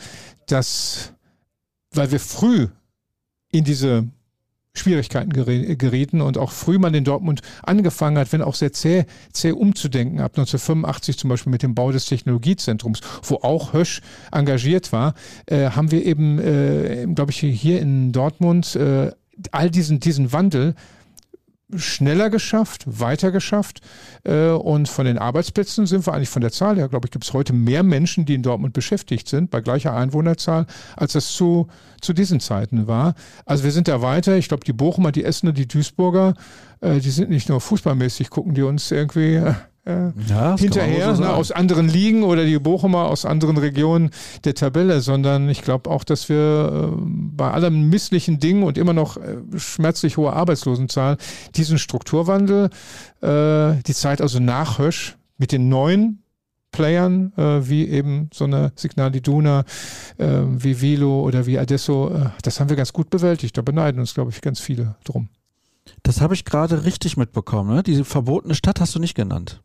dass 0.48 1.14
weil 1.94 2.12
wir 2.12 2.20
früh 2.20 2.68
in 3.52 3.64
diese 3.64 4.08
Schwierigkeiten 4.78 5.32
gerieten 5.32 6.22
und 6.22 6.38
auch 6.38 6.52
früh 6.52 6.78
mal 6.78 6.94
in 6.94 7.04
Dortmund 7.04 7.42
angefangen 7.64 8.18
hat, 8.18 8.32
wenn 8.32 8.42
auch 8.42 8.56
sehr 8.56 8.72
zäh, 8.74 9.06
zäh 9.32 9.52
umzudenken, 9.52 10.20
ab 10.20 10.38
1985 10.38 11.18
zum 11.18 11.30
Beispiel 11.30 11.52
mit 11.52 11.64
dem 11.64 11.76
Bau 11.76 11.92
des 11.92 12.06
Technologiezentrums, 12.06 13.02
wo 13.24 13.36
auch 13.38 13.74
Hösch 13.74 14.02
engagiert 14.32 14.92
war, 14.92 15.16
äh, 15.48 15.72
haben 15.72 15.92
wir 15.92 16.06
eben, 16.06 16.40
äh, 16.40 17.08
glaube 17.14 17.32
ich, 17.32 17.40
hier 17.40 17.82
in 17.82 18.12
Dortmund 18.12 18.76
äh, 18.76 19.12
all 19.52 19.70
diesen, 19.70 20.00
diesen 20.00 20.32
Wandel 20.32 20.76
schneller 21.76 22.30
geschafft, 22.30 22.84
weiter 22.86 23.32
geschafft. 23.32 23.82
Äh, 24.24 24.50
und 24.50 24.88
von 24.88 25.06
den 25.06 25.18
Arbeitsplätzen 25.18 25.86
sind 25.86 26.06
wir 26.06 26.14
eigentlich 26.14 26.30
von 26.30 26.42
der 26.42 26.52
Zahl 26.52 26.78
her, 26.78 26.88
glaube 26.88 27.08
ich, 27.08 27.12
gibt 27.12 27.26
es 27.26 27.34
heute 27.34 27.54
mehr 27.54 27.84
Menschen, 27.84 28.26
die 28.26 28.36
in 28.36 28.44
Dortmund 28.44 28.74
beschäftigt 28.74 29.28
sind, 29.28 29.52
bei 29.52 29.62
gleicher 29.62 29.94
Einwohnerzahl, 29.94 30.66
als 30.96 31.14
das 31.14 31.34
zu, 31.34 31.68
zu 32.02 32.14
diesen 32.14 32.40
Zeiten 32.40 32.88
war. 32.88 33.16
Also 33.46 33.64
wir 33.64 33.72
sind 33.72 33.88
da 33.88 34.02
weiter. 34.02 34.38
Ich 34.38 34.48
glaube, 34.48 34.64
die 34.64 34.74
Bochumer, 34.74 35.12
die 35.12 35.24
Essener, 35.24 35.52
die 35.52 35.68
Duisburger, 35.68 36.36
äh, 36.82 37.00
die 37.00 37.12
sind 37.12 37.30
nicht 37.30 37.50
nur 37.50 37.60
fußballmäßig, 37.60 38.30
gucken 38.30 38.54
die 38.54 38.64
uns 38.64 38.90
irgendwie 38.92 39.42
äh, 39.88 40.12
ja, 40.28 40.58
hinterher 40.58 41.16
so 41.16 41.24
ne, 41.24 41.34
aus 41.34 41.52
anderen 41.52 41.88
Ligen 41.88 42.24
oder 42.24 42.46
die 42.46 42.60
Bochumer 42.60 43.06
aus 43.06 43.26
anderen 43.26 43.58
Regionen 43.58 44.10
der 44.44 44.54
Tabelle, 44.54 45.02
sondern 45.02 45.50
ich 45.50 45.62
glaube 45.62 45.90
auch, 45.90 46.04
dass 46.04 46.28
wir 46.30 46.92
äh, 46.92 46.98
bei 47.00 47.52
allem 47.52 47.90
misslichen 47.90 48.40
Ding 48.40 48.64
und 48.64 48.78
immer 48.78 48.94
noch 48.94 49.18
äh, 49.18 49.38
schmerzlich 49.56 50.18
hohe 50.18 50.34
Arbeitslosenzahl 50.34 51.18
diesen 51.56 51.80
Strukturwandel, 51.80 52.70
äh, 53.22 53.82
die 53.84 53.94
Zeit 53.94 54.22
also 54.22 54.40
nach 54.40 54.80
Hösch 54.80 55.16
mit 55.38 55.52
den 55.52 55.70
neuen 55.70 56.24
Playern, 56.72 57.32
äh, 57.38 57.68
wie 57.70 57.88
eben 57.88 58.30
so 58.34 58.44
eine 58.44 58.74
Signal 58.76 59.16
Iduna, 59.16 59.64
äh, 60.18 60.28
wie 60.28 60.82
Velo 60.82 61.22
oder 61.22 61.46
wie 61.46 61.58
Adesso, 61.58 62.10
äh, 62.10 62.30
das 62.44 62.60
haben 62.60 62.70
wir 62.70 62.76
ganz 62.76 62.92
gut 62.92 63.10
bewältigt. 63.10 63.58
Da 63.58 63.62
beneiden 63.62 64.00
uns, 64.00 64.14
glaube 64.14 64.32
ich, 64.32 64.42
ganz 64.42 64.60
viele 64.60 64.96
drum. 65.06 65.30
Das 66.04 66.20
habe 66.20 66.34
ich 66.34 66.44
gerade 66.44 66.84
richtig 66.84 67.16
mitbekommen. 67.16 67.74
Ne? 67.74 67.84
Diese 67.84 68.04
verbotene 68.04 68.54
Stadt 68.54 68.82
hast 68.82 68.94
du 68.94 69.00
nicht 69.00 69.16
genannt. 69.16 69.62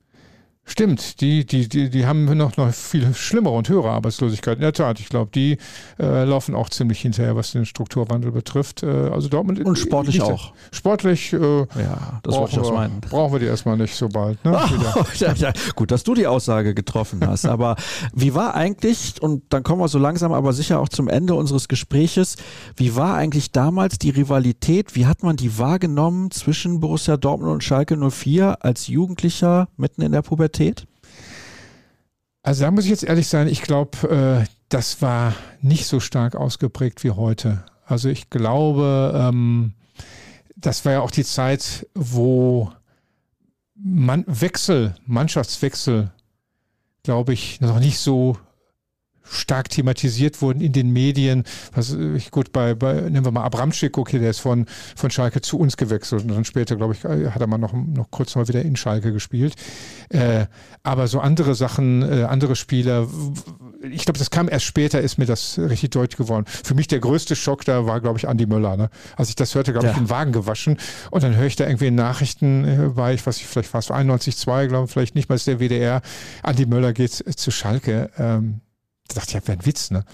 Stimmt, 0.64 1.20
die, 1.20 1.44
die, 1.44 1.68
die, 1.68 1.90
die 1.90 2.06
haben 2.06 2.24
noch, 2.36 2.56
noch 2.56 2.72
viel 2.72 3.12
schlimmere 3.14 3.54
und 3.54 3.68
höhere 3.68 3.90
Arbeitslosigkeit. 3.90 4.58
In 4.58 4.62
der 4.62 4.72
Tat, 4.72 5.00
ich 5.00 5.08
glaube, 5.08 5.32
die 5.34 5.58
äh, 5.98 6.22
laufen 6.22 6.54
auch 6.54 6.70
ziemlich 6.70 7.00
hinterher, 7.00 7.34
was 7.34 7.50
den 7.50 7.66
Strukturwandel 7.66 8.30
betrifft. 8.30 8.84
Äh, 8.84 8.86
also 8.86 9.28
Dortmund 9.28 9.58
und 9.58 9.76
sportlich 9.76 10.20
nicht, 10.20 10.24
auch. 10.24 10.52
Sportlich, 10.70 11.32
äh, 11.32 11.58
ja, 11.58 12.20
das 12.22 12.36
wollte 12.36 12.52
ich 12.52 12.58
auch 12.60 12.72
meinen. 12.72 13.00
Brauchen 13.00 13.32
wir 13.32 13.40
die 13.40 13.46
erstmal 13.46 13.76
nicht 13.76 13.96
so 13.96 14.08
bald. 14.08 14.42
Ne? 14.44 14.52
ja, 15.16 15.32
ja, 15.32 15.52
gut, 15.74 15.90
dass 15.90 16.04
du 16.04 16.14
die 16.14 16.28
Aussage 16.28 16.74
getroffen 16.74 17.26
hast. 17.26 17.44
aber 17.44 17.74
wie 18.14 18.32
war 18.32 18.54
eigentlich, 18.54 19.20
und 19.20 19.42
dann 19.48 19.64
kommen 19.64 19.80
wir 19.80 19.88
so 19.88 19.98
langsam 19.98 20.32
aber 20.32 20.52
sicher 20.52 20.78
auch 20.78 20.88
zum 20.88 21.08
Ende 21.08 21.34
unseres 21.34 21.66
Gespräches, 21.66 22.36
wie 22.76 22.94
war 22.94 23.16
eigentlich 23.16 23.50
damals 23.50 23.98
die 23.98 24.10
Rivalität? 24.10 24.94
Wie 24.94 25.06
hat 25.06 25.24
man 25.24 25.34
die 25.34 25.58
wahrgenommen 25.58 26.30
zwischen 26.30 26.78
Borussia 26.78 27.16
Dortmund 27.16 27.52
und 27.52 27.64
Schalke 27.64 27.96
04 27.96 28.64
als 28.64 28.86
Jugendlicher 28.86 29.68
mitten 29.76 30.02
in 30.02 30.12
der 30.12 30.22
Pubertät? 30.22 30.51
Pubertät? 30.52 30.86
Also 32.42 32.64
da 32.64 32.70
muss 32.70 32.84
ich 32.84 32.90
jetzt 32.90 33.04
ehrlich 33.04 33.28
sein, 33.28 33.48
ich 33.48 33.62
glaube, 33.62 34.44
äh, 34.44 34.46
das 34.68 35.00
war 35.00 35.34
nicht 35.60 35.86
so 35.86 36.00
stark 36.00 36.34
ausgeprägt 36.34 37.04
wie 37.04 37.12
heute. 37.12 37.64
Also 37.86 38.08
ich 38.08 38.30
glaube, 38.30 39.12
ähm, 39.14 39.74
das 40.56 40.84
war 40.84 40.92
ja 40.92 41.00
auch 41.00 41.10
die 41.10 41.24
Zeit, 41.24 41.86
wo 41.94 42.72
man 43.74 44.24
Wechsel, 44.26 44.94
Mannschaftswechsel, 45.06 46.10
glaube 47.02 47.32
ich, 47.32 47.60
noch 47.60 47.80
nicht 47.80 47.98
so 47.98 48.36
stark 49.24 49.70
thematisiert 49.70 50.42
wurden 50.42 50.60
in 50.60 50.72
den 50.72 50.90
Medien. 50.90 51.44
Was 51.74 51.92
ich 51.92 52.30
gut 52.30 52.52
bei, 52.52 52.74
bei 52.74 52.94
nehmen 53.02 53.24
wir 53.24 53.32
mal 53.32 53.44
Abramczyk, 53.44 53.98
okay, 53.98 54.18
der 54.18 54.30
ist 54.30 54.40
von, 54.40 54.66
von 54.96 55.10
Schalke 55.10 55.40
zu 55.40 55.58
uns 55.58 55.76
gewechselt 55.76 56.22
und 56.22 56.28
dann 56.28 56.44
später, 56.44 56.76
glaube 56.76 56.94
ich, 56.94 57.04
hat 57.04 57.40
er 57.40 57.46
mal 57.46 57.58
noch, 57.58 57.72
noch 57.72 58.10
kurz 58.10 58.34
mal 58.34 58.48
wieder 58.48 58.62
in 58.62 58.76
Schalke 58.76 59.12
gespielt. 59.12 59.54
Äh, 60.08 60.46
aber 60.82 61.06
so 61.06 61.20
andere 61.20 61.54
Sachen, 61.54 62.02
äh, 62.02 62.24
andere 62.24 62.56
Spieler, 62.56 63.08
ich 63.82 64.04
glaube, 64.04 64.18
das 64.18 64.30
kam 64.30 64.48
erst 64.48 64.64
später, 64.64 65.00
ist 65.00 65.18
mir 65.18 65.26
das 65.26 65.58
richtig 65.58 65.90
deutlich 65.90 66.16
geworden. 66.16 66.44
Für 66.46 66.74
mich 66.74 66.88
der 66.88 67.00
größte 67.00 67.36
Schock 67.36 67.64
da 67.64 67.86
war, 67.86 68.00
glaube 68.00 68.18
ich, 68.18 68.28
Andi 68.28 68.46
Möller. 68.46 68.76
Ne? 68.76 68.90
Als 69.16 69.28
ich 69.28 69.36
das 69.36 69.54
hörte, 69.54 69.72
glaube 69.72 69.86
ja. 69.86 69.92
ich, 69.92 69.98
den 69.98 70.10
Wagen 70.10 70.32
gewaschen 70.32 70.78
und 71.10 71.22
dann 71.22 71.36
höre 71.36 71.46
ich 71.46 71.56
da 71.56 71.66
irgendwie 71.66 71.88
in 71.88 71.94
Nachrichten 71.94 72.64
äh, 72.64 72.88
bei, 72.94 73.14
ich 73.14 73.26
weiß 73.26 73.36
nicht, 73.38 73.46
vielleicht 73.46 73.72
war 73.72 73.80
es 73.80 73.90
91,2, 73.90 74.66
glaube 74.66 74.86
ich, 74.86 74.90
vielleicht 74.90 75.14
nicht 75.14 75.28
mal 75.28 75.34
ist 75.34 75.46
der 75.46 75.60
WDR, 75.60 76.02
Andi 76.42 76.66
Möller 76.66 76.92
geht 76.92 77.12
zu 77.12 77.50
Schalke. 77.50 78.10
Ähm, 78.18 78.61
dachte 79.14 79.28
ich, 79.30 79.34
ja, 79.34 79.46
wäre 79.46 79.58
ein 79.58 79.66
Witz, 79.66 79.90
ne? 79.90 80.04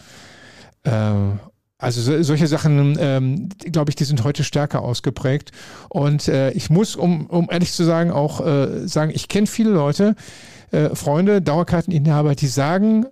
Ähm, 0.85 1.41
also 1.79 2.01
so, 2.01 2.21
solche 2.23 2.49
Sachen, 2.49 2.97
ähm, 2.99 3.49
glaube 3.59 3.91
ich, 3.91 3.97
die 3.97 4.05
sind 4.05 4.25
heute 4.25 4.43
stärker 4.43 4.83
ausgeprägt. 4.83 5.53
Und 5.89 6.27
äh, 6.27 6.51
ich 6.51 6.71
muss, 6.71 6.97
um, 6.97 7.27
um 7.27 7.49
ehrlich 7.51 7.73
zu 7.73 7.85
sagen, 7.85 8.11
auch 8.11 8.45
äh, 8.45 8.89
sagen, 8.89 9.13
ich 9.15 9.29
kenne 9.29 9.47
viele 9.47 9.71
Leute, 9.71 10.17
äh, 10.73 10.95
Freunde, 10.95 11.41
Dauerkarteninhaber, 11.41 12.35
die 12.35 12.49
sagen, 12.49 13.07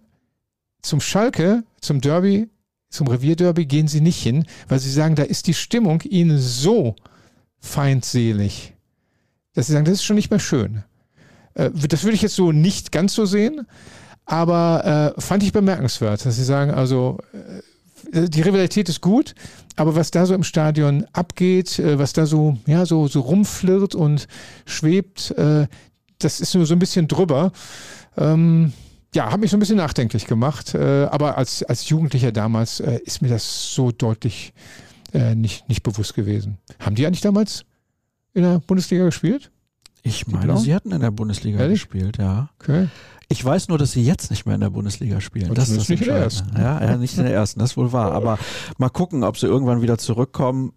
zum 0.83 1.01
Schalke, 1.01 1.63
zum 1.81 2.01
Derby, 2.01 2.49
zum 2.91 3.07
Revierderby 3.07 3.67
gehen 3.67 3.89
sie 3.89 4.01
nicht 4.01 4.23
hin, 4.23 4.47
weil 4.69 4.79
sie 4.79 4.91
sagen, 4.91 5.15
da 5.15 5.23
ist 5.23 5.47
die 5.47 5.55
Stimmung 5.55 6.01
ihnen 6.03 6.39
so 6.39 6.97
feindselig, 7.59 8.75
dass 9.55 9.67
sie 9.67 9.73
sagen, 9.73 9.85
das 9.85 9.95
ist 9.95 10.05
schon 10.05 10.17
nicht 10.17 10.31
mehr 10.31 10.41
schön. 10.41 10.83
Äh, 11.55 11.71
das 11.71 12.03
würde 12.03 12.15
ich 12.15 12.23
jetzt 12.23 12.37
so 12.37 12.53
nicht 12.53 12.91
ganz 12.91 13.15
so 13.15 13.27
sehen. 13.27 13.67
Aber 14.27 15.15
äh, 15.17 15.21
fand 15.21 15.43
ich 15.43 15.53
bemerkenswert, 15.53 16.27
dass 16.27 16.37
sie 16.37 16.45
sagen, 16.45 16.73
also 16.73 17.19
äh, 18.13 18.29
die 18.29 18.43
Rivalität 18.43 18.89
ist 18.89 19.01
gut, 19.01 19.35
aber 19.77 19.95
was 19.95 20.11
da 20.11 20.27
so 20.27 20.35
im 20.35 20.43
Stadion 20.43 21.07
abgeht, 21.13 21.79
äh, 21.79 21.99
was 21.99 22.13
da 22.13 22.27
so, 22.27 22.59
ja, 22.67 22.85
so, 22.87 23.07
so 23.09 23.21
rumflirrt 23.21 23.95
und 23.95 24.27
schwebt, 24.65 25.31
äh, 25.33 25.67
das 26.19 26.41
ist 26.41 26.55
nur 26.55 26.67
so 26.67 26.75
ein 26.75 26.79
bisschen 26.79 27.09
drüber. 27.09 27.53
Ähm, 28.17 28.73
ja, 29.15 29.31
hat 29.31 29.41
mich 29.41 29.51
so 29.51 29.57
ein 29.57 29.61
bisschen 29.61 29.77
nachdenklich 29.77 30.27
gemacht. 30.27 30.75
Äh, 30.75 31.05
aber 31.05 31.39
als, 31.39 31.63
als 31.63 31.89
Jugendlicher 31.89 32.33
damals 32.33 32.81
äh, 32.81 32.99
ist 33.05 33.23
mir 33.23 33.29
das 33.29 33.75
so 33.75 33.93
deutlich 33.93 34.53
äh, 35.13 35.35
nicht, 35.35 35.69
nicht 35.69 35.83
bewusst 35.83 36.15
gewesen. 36.15 36.59
Haben 36.81 36.97
die 36.97 37.07
eigentlich 37.07 37.21
damals 37.21 37.65
in 38.35 38.43
der 38.43 38.59
Bundesliga 38.59 39.05
gespielt? 39.05 39.51
Ich 40.03 40.27
meine, 40.29 40.57
sie 40.59 40.75
hatten 40.75 40.93
in 40.93 41.01
der 41.01 41.11
Bundesliga 41.11 41.59
Ehrlich? 41.59 41.81
gespielt, 41.81 42.19
ja. 42.19 42.51
Okay. 42.61 42.89
Ich 43.29 43.45
weiß 43.45 43.69
nur, 43.69 43.79
dass 43.79 43.93
sie 43.93 44.05
jetzt 44.05 44.31
nicht 44.31 44.47
mehr 44.47 44.55
in 44.55 44.61
der 44.61 44.71
Bundesliga 44.71 45.21
spielen. 45.21 45.51
Und 45.51 45.59
das 45.59 45.69
ist 45.69 45.89
nicht 45.89 46.03
in 46.03 46.09
der 46.09 46.19
ersten. 46.19 46.57
Ja, 46.57 46.83
ja, 46.83 46.97
nicht 46.97 47.19
in 47.19 47.25
der 47.25 47.35
ersten, 47.35 47.59
das 47.59 47.73
ist 47.73 47.77
wohl 47.77 47.93
wahr. 47.93 48.13
Aber 48.13 48.39
mal 48.79 48.89
gucken, 48.89 49.25
ob 49.25 49.37
sie 49.37 49.47
irgendwann 49.47 49.83
wieder 49.83 49.99
zurückkommen. 49.99 50.73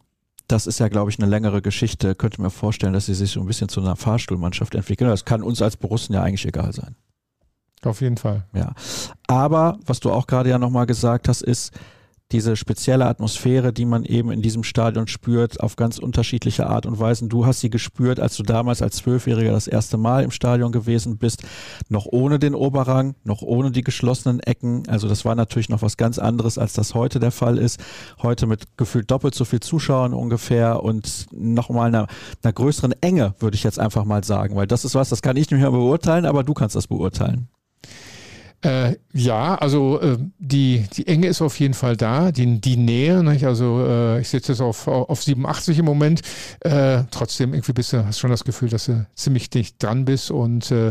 Das 0.48 0.66
ist 0.66 0.80
ja, 0.80 0.88
glaube 0.88 1.12
ich, 1.12 1.20
eine 1.20 1.30
längere 1.30 1.62
Geschichte. 1.62 2.16
Könnte 2.16 2.42
mir 2.42 2.50
vorstellen, 2.50 2.94
dass 2.94 3.06
sie 3.06 3.14
sich 3.14 3.32
so 3.32 3.40
ein 3.40 3.46
bisschen 3.46 3.70
zu 3.70 3.82
einer 3.82 3.96
Fahrstuhlmannschaft 3.96 4.74
entwickeln. 4.74 5.10
Das 5.10 5.26
kann 5.26 5.44
uns 5.44 5.62
als 5.62 5.78
Borussen 5.78 6.16
ja 6.16 6.24
eigentlich 6.24 6.48
egal 6.48 6.74
sein. 6.74 6.96
Auf 7.84 8.02
jeden 8.02 8.18
Fall. 8.18 8.46
Ja. 8.54 8.74
Aber, 9.28 9.78
was 9.86 10.00
du 10.00 10.12
auch 10.12 10.26
gerade 10.26 10.50
ja 10.50 10.58
nochmal 10.58 10.88
gesagt 10.88 11.28
hast, 11.28 11.44
ist, 11.44 11.72
diese 12.32 12.56
spezielle 12.56 13.08
Atmosphäre, 13.08 13.74
die 13.74 13.86
man 13.86 14.06
eben 14.06 14.32
in 14.32 14.42
diesem 14.42 14.64
Stadion 14.64 15.08
spürt, 15.08 15.60
auf 15.62 15.76
ganz 15.76 15.98
unterschiedliche 15.98 16.68
Art 16.68 16.86
und 16.86 17.00
Weisen. 17.00 17.28
Du 17.28 17.46
hast 17.46 17.60
sie 17.60 17.72
gespürt, 17.72 18.20
als 18.20 18.36
du 18.38 18.44
damals 18.44 18.82
als 18.84 18.98
Zwölfjähriger 18.98 19.52
das 19.52 19.68
erste 19.68 19.98
Mal 19.98 20.24
im 20.24 20.32
Stadion 20.32 20.72
gewesen 20.72 21.18
bist, 21.18 21.44
noch 21.90 22.06
ohne 22.06 22.38
den 22.38 22.54
Oberrang, 22.54 23.16
noch 23.24 23.42
ohne 23.42 23.72
die 23.72 23.84
geschlossenen 23.84 24.40
Ecken. 24.42 24.84
Also 24.88 25.08
das 25.08 25.26
war 25.26 25.34
natürlich 25.34 25.70
noch 25.70 25.82
was 25.82 25.98
ganz 25.98 26.20
anderes, 26.20 26.60
als 26.60 26.74
das 26.74 26.94
heute 26.94 27.20
der 27.20 27.32
Fall 27.32 27.58
ist. 27.58 27.80
Heute 28.22 28.46
mit 28.46 28.78
gefühlt 28.78 29.10
doppelt 29.10 29.34
so 29.34 29.44
viel 29.44 29.60
Zuschauern 29.60 30.14
ungefähr 30.14 30.84
und 30.84 31.26
nochmal 31.32 31.88
einer, 31.88 32.08
einer 32.44 32.54
größeren 32.54 32.94
Enge, 33.02 33.34
würde 33.40 33.56
ich 33.56 33.64
jetzt 33.64 33.80
einfach 33.80 34.06
mal 34.06 34.24
sagen, 34.24 34.56
weil 34.56 34.68
das 34.68 34.86
ist 34.86 34.94
was, 34.94 35.10
das 35.10 35.24
kann 35.24 35.36
ich 35.36 35.50
nicht 35.50 35.60
mehr 35.60 35.72
beurteilen, 35.72 36.26
aber 36.26 36.44
du 36.44 36.54
kannst 36.54 36.76
das 36.76 36.88
beurteilen. 36.88 37.50
Äh, 38.62 38.96
ja, 39.14 39.56
also 39.56 40.02
äh, 40.02 40.18
die, 40.38 40.86
die 40.94 41.08
Enge 41.08 41.28
ist 41.28 41.42
auf 41.42 41.58
jeden 41.60 41.74
Fall 41.74 41.96
da, 41.96 42.32
die, 42.32 42.60
die 42.60 42.76
Nähe. 42.76 43.24
Nicht? 43.24 43.46
Also 43.46 43.86
äh, 43.88 44.20
ich 44.20 44.28
sitze 44.28 44.52
jetzt 44.52 44.62
auf, 44.62 44.88
auf 44.88 45.24
87 45.24 45.80
im 45.80 45.86
Moment. 45.86 46.22
Äh, 46.60 47.04
trotzdem 47.10 47.54
irgendwie 47.54 47.72
bist 47.72 47.94
du, 47.94 48.06
hast 48.06 48.20
schon 48.20 48.30
das 48.30 48.44
Gefühl, 48.44 48.68
dass 48.68 48.86
du 48.86 49.06
ziemlich 49.16 49.50
dicht 49.50 49.82
dran 49.82 50.04
bist. 50.04 50.30
Und 50.30 50.72
äh, 50.72 50.90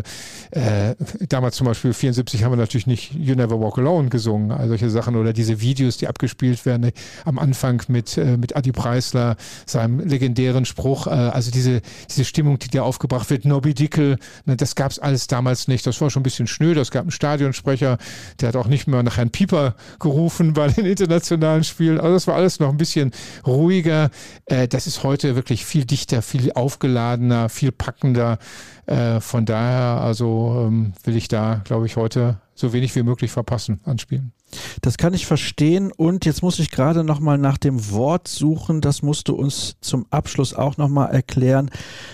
äh, 0.52 0.94
damals 1.28 1.56
zum 1.56 1.66
Beispiel 1.66 1.92
74 1.92 2.42
haben 2.42 2.52
wir 2.52 2.56
natürlich 2.56 2.86
nicht 2.86 3.12
You 3.12 3.34
Never 3.34 3.60
Walk 3.60 3.76
Alone 3.76 4.08
gesungen, 4.08 4.50
also 4.50 4.68
solche 4.68 4.88
Sachen 4.88 5.16
oder 5.16 5.34
diese 5.34 5.60
Videos, 5.60 5.98
die 5.98 6.08
abgespielt 6.08 6.64
werden 6.64 6.90
am 7.24 7.38
Anfang 7.38 7.82
mit, 7.88 8.16
mit 8.16 8.56
Adi 8.56 8.72
Preisler, 8.72 9.36
seinem 9.66 10.00
legendären 10.00 10.64
Spruch. 10.64 11.06
Also 11.06 11.50
diese, 11.50 11.82
diese 12.08 12.24
Stimmung, 12.24 12.58
die 12.58 12.68
da 12.68 12.82
aufgebracht 12.82 13.28
wird, 13.30 13.44
Nobby 13.44 13.74
Dickel, 13.74 14.18
ne, 14.46 14.56
das 14.56 14.74
gab 14.74 14.90
es 14.90 14.98
alles 14.98 15.26
damals 15.26 15.68
nicht. 15.68 15.86
Das 15.86 16.00
war 16.00 16.10
schon 16.10 16.20
ein 16.20 16.24
bisschen 16.24 16.46
schnöd. 16.46 16.76
Es 16.76 16.90
gab 16.90 17.06
ein 17.06 17.10
Stadion 17.10 17.52
Stadionsprecher, 17.58 17.98
der 18.40 18.48
hat 18.48 18.56
auch 18.56 18.66
nicht 18.66 18.86
mehr 18.86 19.02
nach 19.02 19.16
Herrn 19.16 19.30
Pieper 19.30 19.74
gerufen 19.98 20.52
bei 20.54 20.68
den 20.68 20.86
internationalen 20.86 21.64
Spielen. 21.64 22.00
Also 22.00 22.14
das 22.14 22.26
war 22.26 22.34
alles 22.34 22.60
noch 22.60 22.70
ein 22.70 22.76
bisschen 22.76 23.12
ruhiger. 23.46 24.10
Äh, 24.46 24.68
das 24.68 24.86
ist 24.86 25.02
heute 25.02 25.36
wirklich 25.36 25.64
viel 25.64 25.84
dichter, 25.84 26.22
viel 26.22 26.52
aufgeladener, 26.52 27.48
viel 27.48 27.72
packender. 27.72 28.38
Äh, 28.86 29.20
von 29.20 29.44
daher, 29.44 30.00
also 30.00 30.66
ähm, 30.66 30.92
will 31.04 31.16
ich 31.16 31.28
da, 31.28 31.60
glaube 31.64 31.86
ich, 31.86 31.96
heute 31.96 32.38
so 32.54 32.72
wenig 32.72 32.94
wie 32.96 33.02
möglich 33.02 33.30
verpassen 33.30 33.80
an 33.84 33.98
Spielen. 33.98 34.32
Das 34.80 34.96
kann 34.96 35.14
ich 35.14 35.26
verstehen 35.26 35.92
und 35.92 36.24
jetzt 36.24 36.42
muss 36.42 36.58
ich 36.58 36.70
gerade 36.70 37.04
noch 37.04 37.20
mal 37.20 37.38
nach 37.38 37.58
dem 37.58 37.90
Wort 37.90 38.28
suchen. 38.28 38.80
Das 38.80 39.02
musst 39.02 39.28
du 39.28 39.34
uns 39.34 39.76
zum 39.80 40.06
Abschluss 40.10 40.54
auch 40.54 40.76
noch 40.76 40.88
mal 40.88 41.06
erklären. 41.06 41.70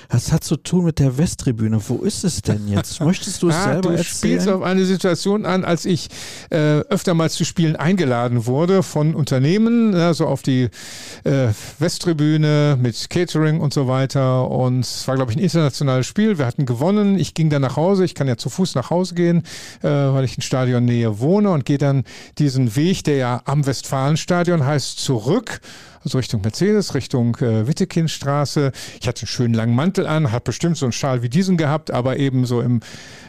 Das 0.08 0.32
hat 0.32 0.44
zu 0.44 0.56
tun 0.56 0.84
mit 0.84 0.98
der 0.98 1.18
Westtribüne. 1.18 1.80
Wo 1.88 1.98
ist 1.98 2.24
es 2.24 2.42
denn 2.42 2.68
jetzt? 2.68 3.00
Möchtest 3.00 3.42
du 3.42 3.48
es 3.48 3.54
ah, 3.56 3.64
selber 3.64 3.80
du 3.80 3.88
erzählen? 3.90 4.04
spielst 4.04 4.48
auf 4.48 4.62
eine 4.62 4.84
Situation 4.84 5.46
an, 5.46 5.64
als 5.64 5.84
ich 5.84 6.08
äh, 6.50 6.80
öftermals 6.80 7.34
zu 7.34 7.44
Spielen 7.44 7.76
eingeladen 7.76 8.46
wurde 8.46 8.82
von 8.82 9.14
Unternehmen, 9.14 9.94
also 9.94 10.26
auf 10.26 10.42
die 10.42 10.68
äh, 11.24 11.48
Westtribüne 11.78 12.78
mit 12.80 13.10
Catering 13.10 13.60
und 13.60 13.72
so 13.72 13.88
weiter. 13.88 14.50
Und 14.50 14.80
es 14.80 15.06
war, 15.08 15.16
glaube 15.16 15.32
ich, 15.32 15.36
ein 15.36 15.42
internationales 15.42 16.06
Spiel. 16.06 16.38
Wir 16.38 16.46
hatten 16.46 16.66
gewonnen. 16.66 17.18
Ich 17.18 17.34
ging 17.34 17.50
dann 17.50 17.62
nach 17.62 17.76
Hause. 17.76 18.04
Ich 18.04 18.14
kann 18.14 18.28
ja 18.28 18.36
zu 18.36 18.50
Fuß 18.50 18.74
nach 18.74 18.90
Hause 18.90 19.14
gehen, 19.14 19.42
äh, 19.82 19.88
weil 19.88 20.24
ich 20.24 20.36
in 20.36 20.42
Stadionnähe 20.42 21.20
wohne 21.20 21.50
und 21.50 21.64
gehe 21.64 21.78
dann 21.78 22.04
diesen 22.38 22.76
Weg, 22.76 23.04
der 23.04 23.16
ja 23.16 23.42
am 23.44 23.66
Westfalenstadion 23.66 24.64
heißt, 24.64 24.98
zurück 24.98 25.60
also 26.04 26.18
Richtung 26.18 26.42
Mercedes, 26.42 26.94
Richtung 26.94 27.36
äh, 27.36 27.66
Wittekindstraße. 27.66 28.72
Ich 29.00 29.08
hatte 29.08 29.22
einen 29.22 29.28
schönen 29.28 29.54
langen 29.54 29.74
Mantel 29.74 30.06
an, 30.06 30.32
hat 30.32 30.44
bestimmt 30.44 30.76
so 30.76 30.84
einen 30.84 30.92
Schal 30.92 31.22
wie 31.22 31.30
diesen 31.30 31.56
gehabt, 31.56 31.90
aber 31.90 32.18
eben 32.18 32.44
so 32.44 32.60
im 32.60 32.80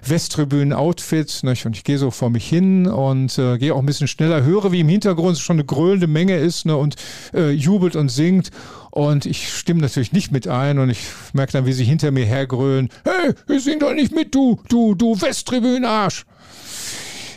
Westtribünen-Outfit. 0.05 1.41
Und 1.43 1.75
ich 1.77 1.83
gehe 1.83 1.97
so 1.97 2.11
vor 2.11 2.29
mich 2.29 2.47
hin 2.47 2.87
und 2.87 3.37
äh, 3.37 3.57
gehe 3.57 3.73
auch 3.73 3.79
ein 3.79 3.85
bisschen 3.85 4.07
schneller, 4.07 4.43
höre, 4.43 4.71
wie 4.71 4.81
im 4.81 4.89
Hintergrund 4.89 5.39
schon 5.39 5.55
eine 5.55 5.65
grölende 5.65 6.07
Menge 6.07 6.37
ist 6.37 6.65
ne, 6.65 6.75
und 6.75 6.95
äh, 7.33 7.51
jubelt 7.51 7.95
und 7.95 8.09
singt. 8.09 8.51
Und 8.91 9.25
ich 9.25 9.49
stimme 9.53 9.81
natürlich 9.81 10.11
nicht 10.11 10.31
mit 10.31 10.47
ein 10.47 10.79
und 10.79 10.89
ich 10.89 10.99
merke 11.33 11.53
dann, 11.53 11.65
wie 11.65 11.73
sie 11.73 11.83
hinter 11.83 12.11
mir 12.11 12.25
hergrölen. 12.25 12.89
Hey, 13.03 13.33
ich 13.55 13.63
sing 13.63 13.79
doch 13.79 13.93
nicht 13.93 14.13
mit, 14.13 14.35
du, 14.35 14.61
du, 14.69 14.95
du 14.95 15.19
Westtribünen-Arsch 15.19 16.25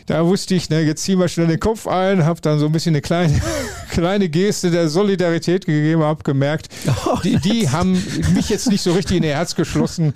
da 0.08 0.24
wusste 0.24 0.54
ich, 0.54 0.70
ne, 0.70 0.80
jetzt 0.80 1.04
ziehen 1.04 1.18
wir 1.18 1.28
schnell 1.28 1.48
den 1.48 1.60
Kopf 1.60 1.86
ein, 1.86 2.24
habe 2.24 2.40
dann 2.40 2.58
so 2.58 2.64
ein 2.64 2.72
bisschen 2.72 2.94
eine 2.94 3.02
kleine, 3.02 3.40
kleine 3.90 4.30
Geste 4.30 4.70
der 4.70 4.88
Solidarität 4.88 5.66
gegeben, 5.66 6.02
habe 6.02 6.24
gemerkt, 6.24 6.68
oh, 7.06 7.18
die, 7.22 7.36
die 7.36 7.68
haben 7.68 7.92
mich 8.34 8.48
jetzt 8.48 8.70
nicht 8.70 8.80
so 8.80 8.94
richtig 8.94 9.18
in 9.18 9.22
ihr 9.22 9.34
Herz 9.34 9.54
geschlossen, 9.54 10.14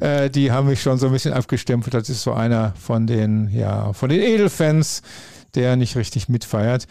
äh, 0.00 0.30
die 0.30 0.50
haben 0.50 0.68
mich 0.68 0.80
schon 0.80 0.96
so 0.96 1.06
ein 1.06 1.12
bisschen 1.12 1.34
abgestempelt. 1.34 1.92
Das 1.92 2.08
ist 2.08 2.22
so 2.22 2.32
einer 2.32 2.72
von 2.80 3.06
den, 3.06 3.50
ja, 3.50 3.92
von 3.92 4.08
den 4.08 4.22
Edelfans, 4.22 5.02
der 5.54 5.76
nicht 5.76 5.94
richtig 5.96 6.30
mitfeiert. 6.30 6.86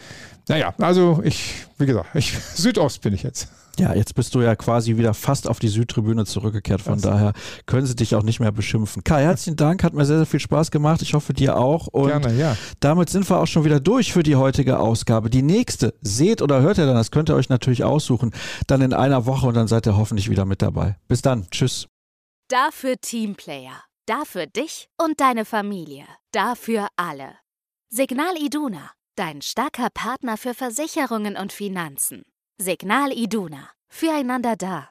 Naja, 0.46 0.72
also 0.78 1.22
ich, 1.24 1.66
wie 1.78 1.86
gesagt, 1.86 2.14
ich, 2.14 2.38
Südost 2.54 3.00
bin 3.00 3.14
ich 3.14 3.24
jetzt. 3.24 3.48
Ja, 3.80 3.94
jetzt 3.94 4.14
bist 4.14 4.34
du 4.34 4.40
ja 4.40 4.56
quasi 4.56 4.96
wieder 4.96 5.14
fast 5.14 5.48
auf 5.48 5.58
die 5.58 5.68
Südtribüne 5.68 6.24
zurückgekehrt. 6.24 6.80
Von 6.80 6.94
das. 6.94 7.02
daher 7.02 7.32
können 7.66 7.86
sie 7.86 7.94
dich 7.94 8.14
auch 8.14 8.22
nicht 8.22 8.40
mehr 8.40 8.52
beschimpfen. 8.52 9.04
Kai, 9.04 9.22
herzlichen 9.22 9.56
Dank, 9.56 9.84
hat 9.84 9.94
mir 9.94 10.04
sehr, 10.04 10.18
sehr 10.18 10.26
viel 10.26 10.40
Spaß 10.40 10.70
gemacht. 10.70 11.02
Ich 11.02 11.14
hoffe 11.14 11.32
dir 11.32 11.56
auch. 11.56 11.86
Und 11.88 12.08
Gerne, 12.08 12.34
ja. 12.34 12.56
damit 12.80 13.10
sind 13.10 13.28
wir 13.28 13.38
auch 13.40 13.46
schon 13.46 13.64
wieder 13.64 13.80
durch 13.80 14.12
für 14.12 14.22
die 14.22 14.36
heutige 14.36 14.78
Ausgabe. 14.78 15.30
Die 15.30 15.42
nächste 15.42 15.94
seht 16.00 16.42
oder 16.42 16.60
hört 16.60 16.78
ihr 16.78 16.86
dann, 16.86 16.96
das 16.96 17.10
könnt 17.10 17.30
ihr 17.30 17.34
euch 17.36 17.48
natürlich 17.48 17.84
aussuchen, 17.84 18.32
dann 18.66 18.80
in 18.82 18.92
einer 18.92 19.26
Woche 19.26 19.46
und 19.46 19.54
dann 19.54 19.68
seid 19.68 19.86
ihr 19.86 19.96
hoffentlich 19.96 20.30
wieder 20.30 20.44
mit 20.44 20.62
dabei. 20.62 20.96
Bis 21.08 21.22
dann. 21.22 21.48
Tschüss. 21.50 21.88
Dafür 22.48 22.96
Teamplayer. 23.00 23.82
Dafür 24.06 24.46
dich 24.46 24.88
und 25.02 25.20
deine 25.20 25.44
Familie. 25.44 26.04
Dafür 26.32 26.88
alle. 26.96 27.36
Signal 27.88 28.36
Iduna, 28.38 28.90
dein 29.16 29.40
starker 29.40 29.88
Partner 29.88 30.36
für 30.36 30.52
Versicherungen 30.52 31.36
und 31.36 31.52
Finanzen. 31.52 32.24
Signal 32.56 33.10
Iduna. 33.10 33.70
Füreinander 33.88 34.54
da. 34.56 34.90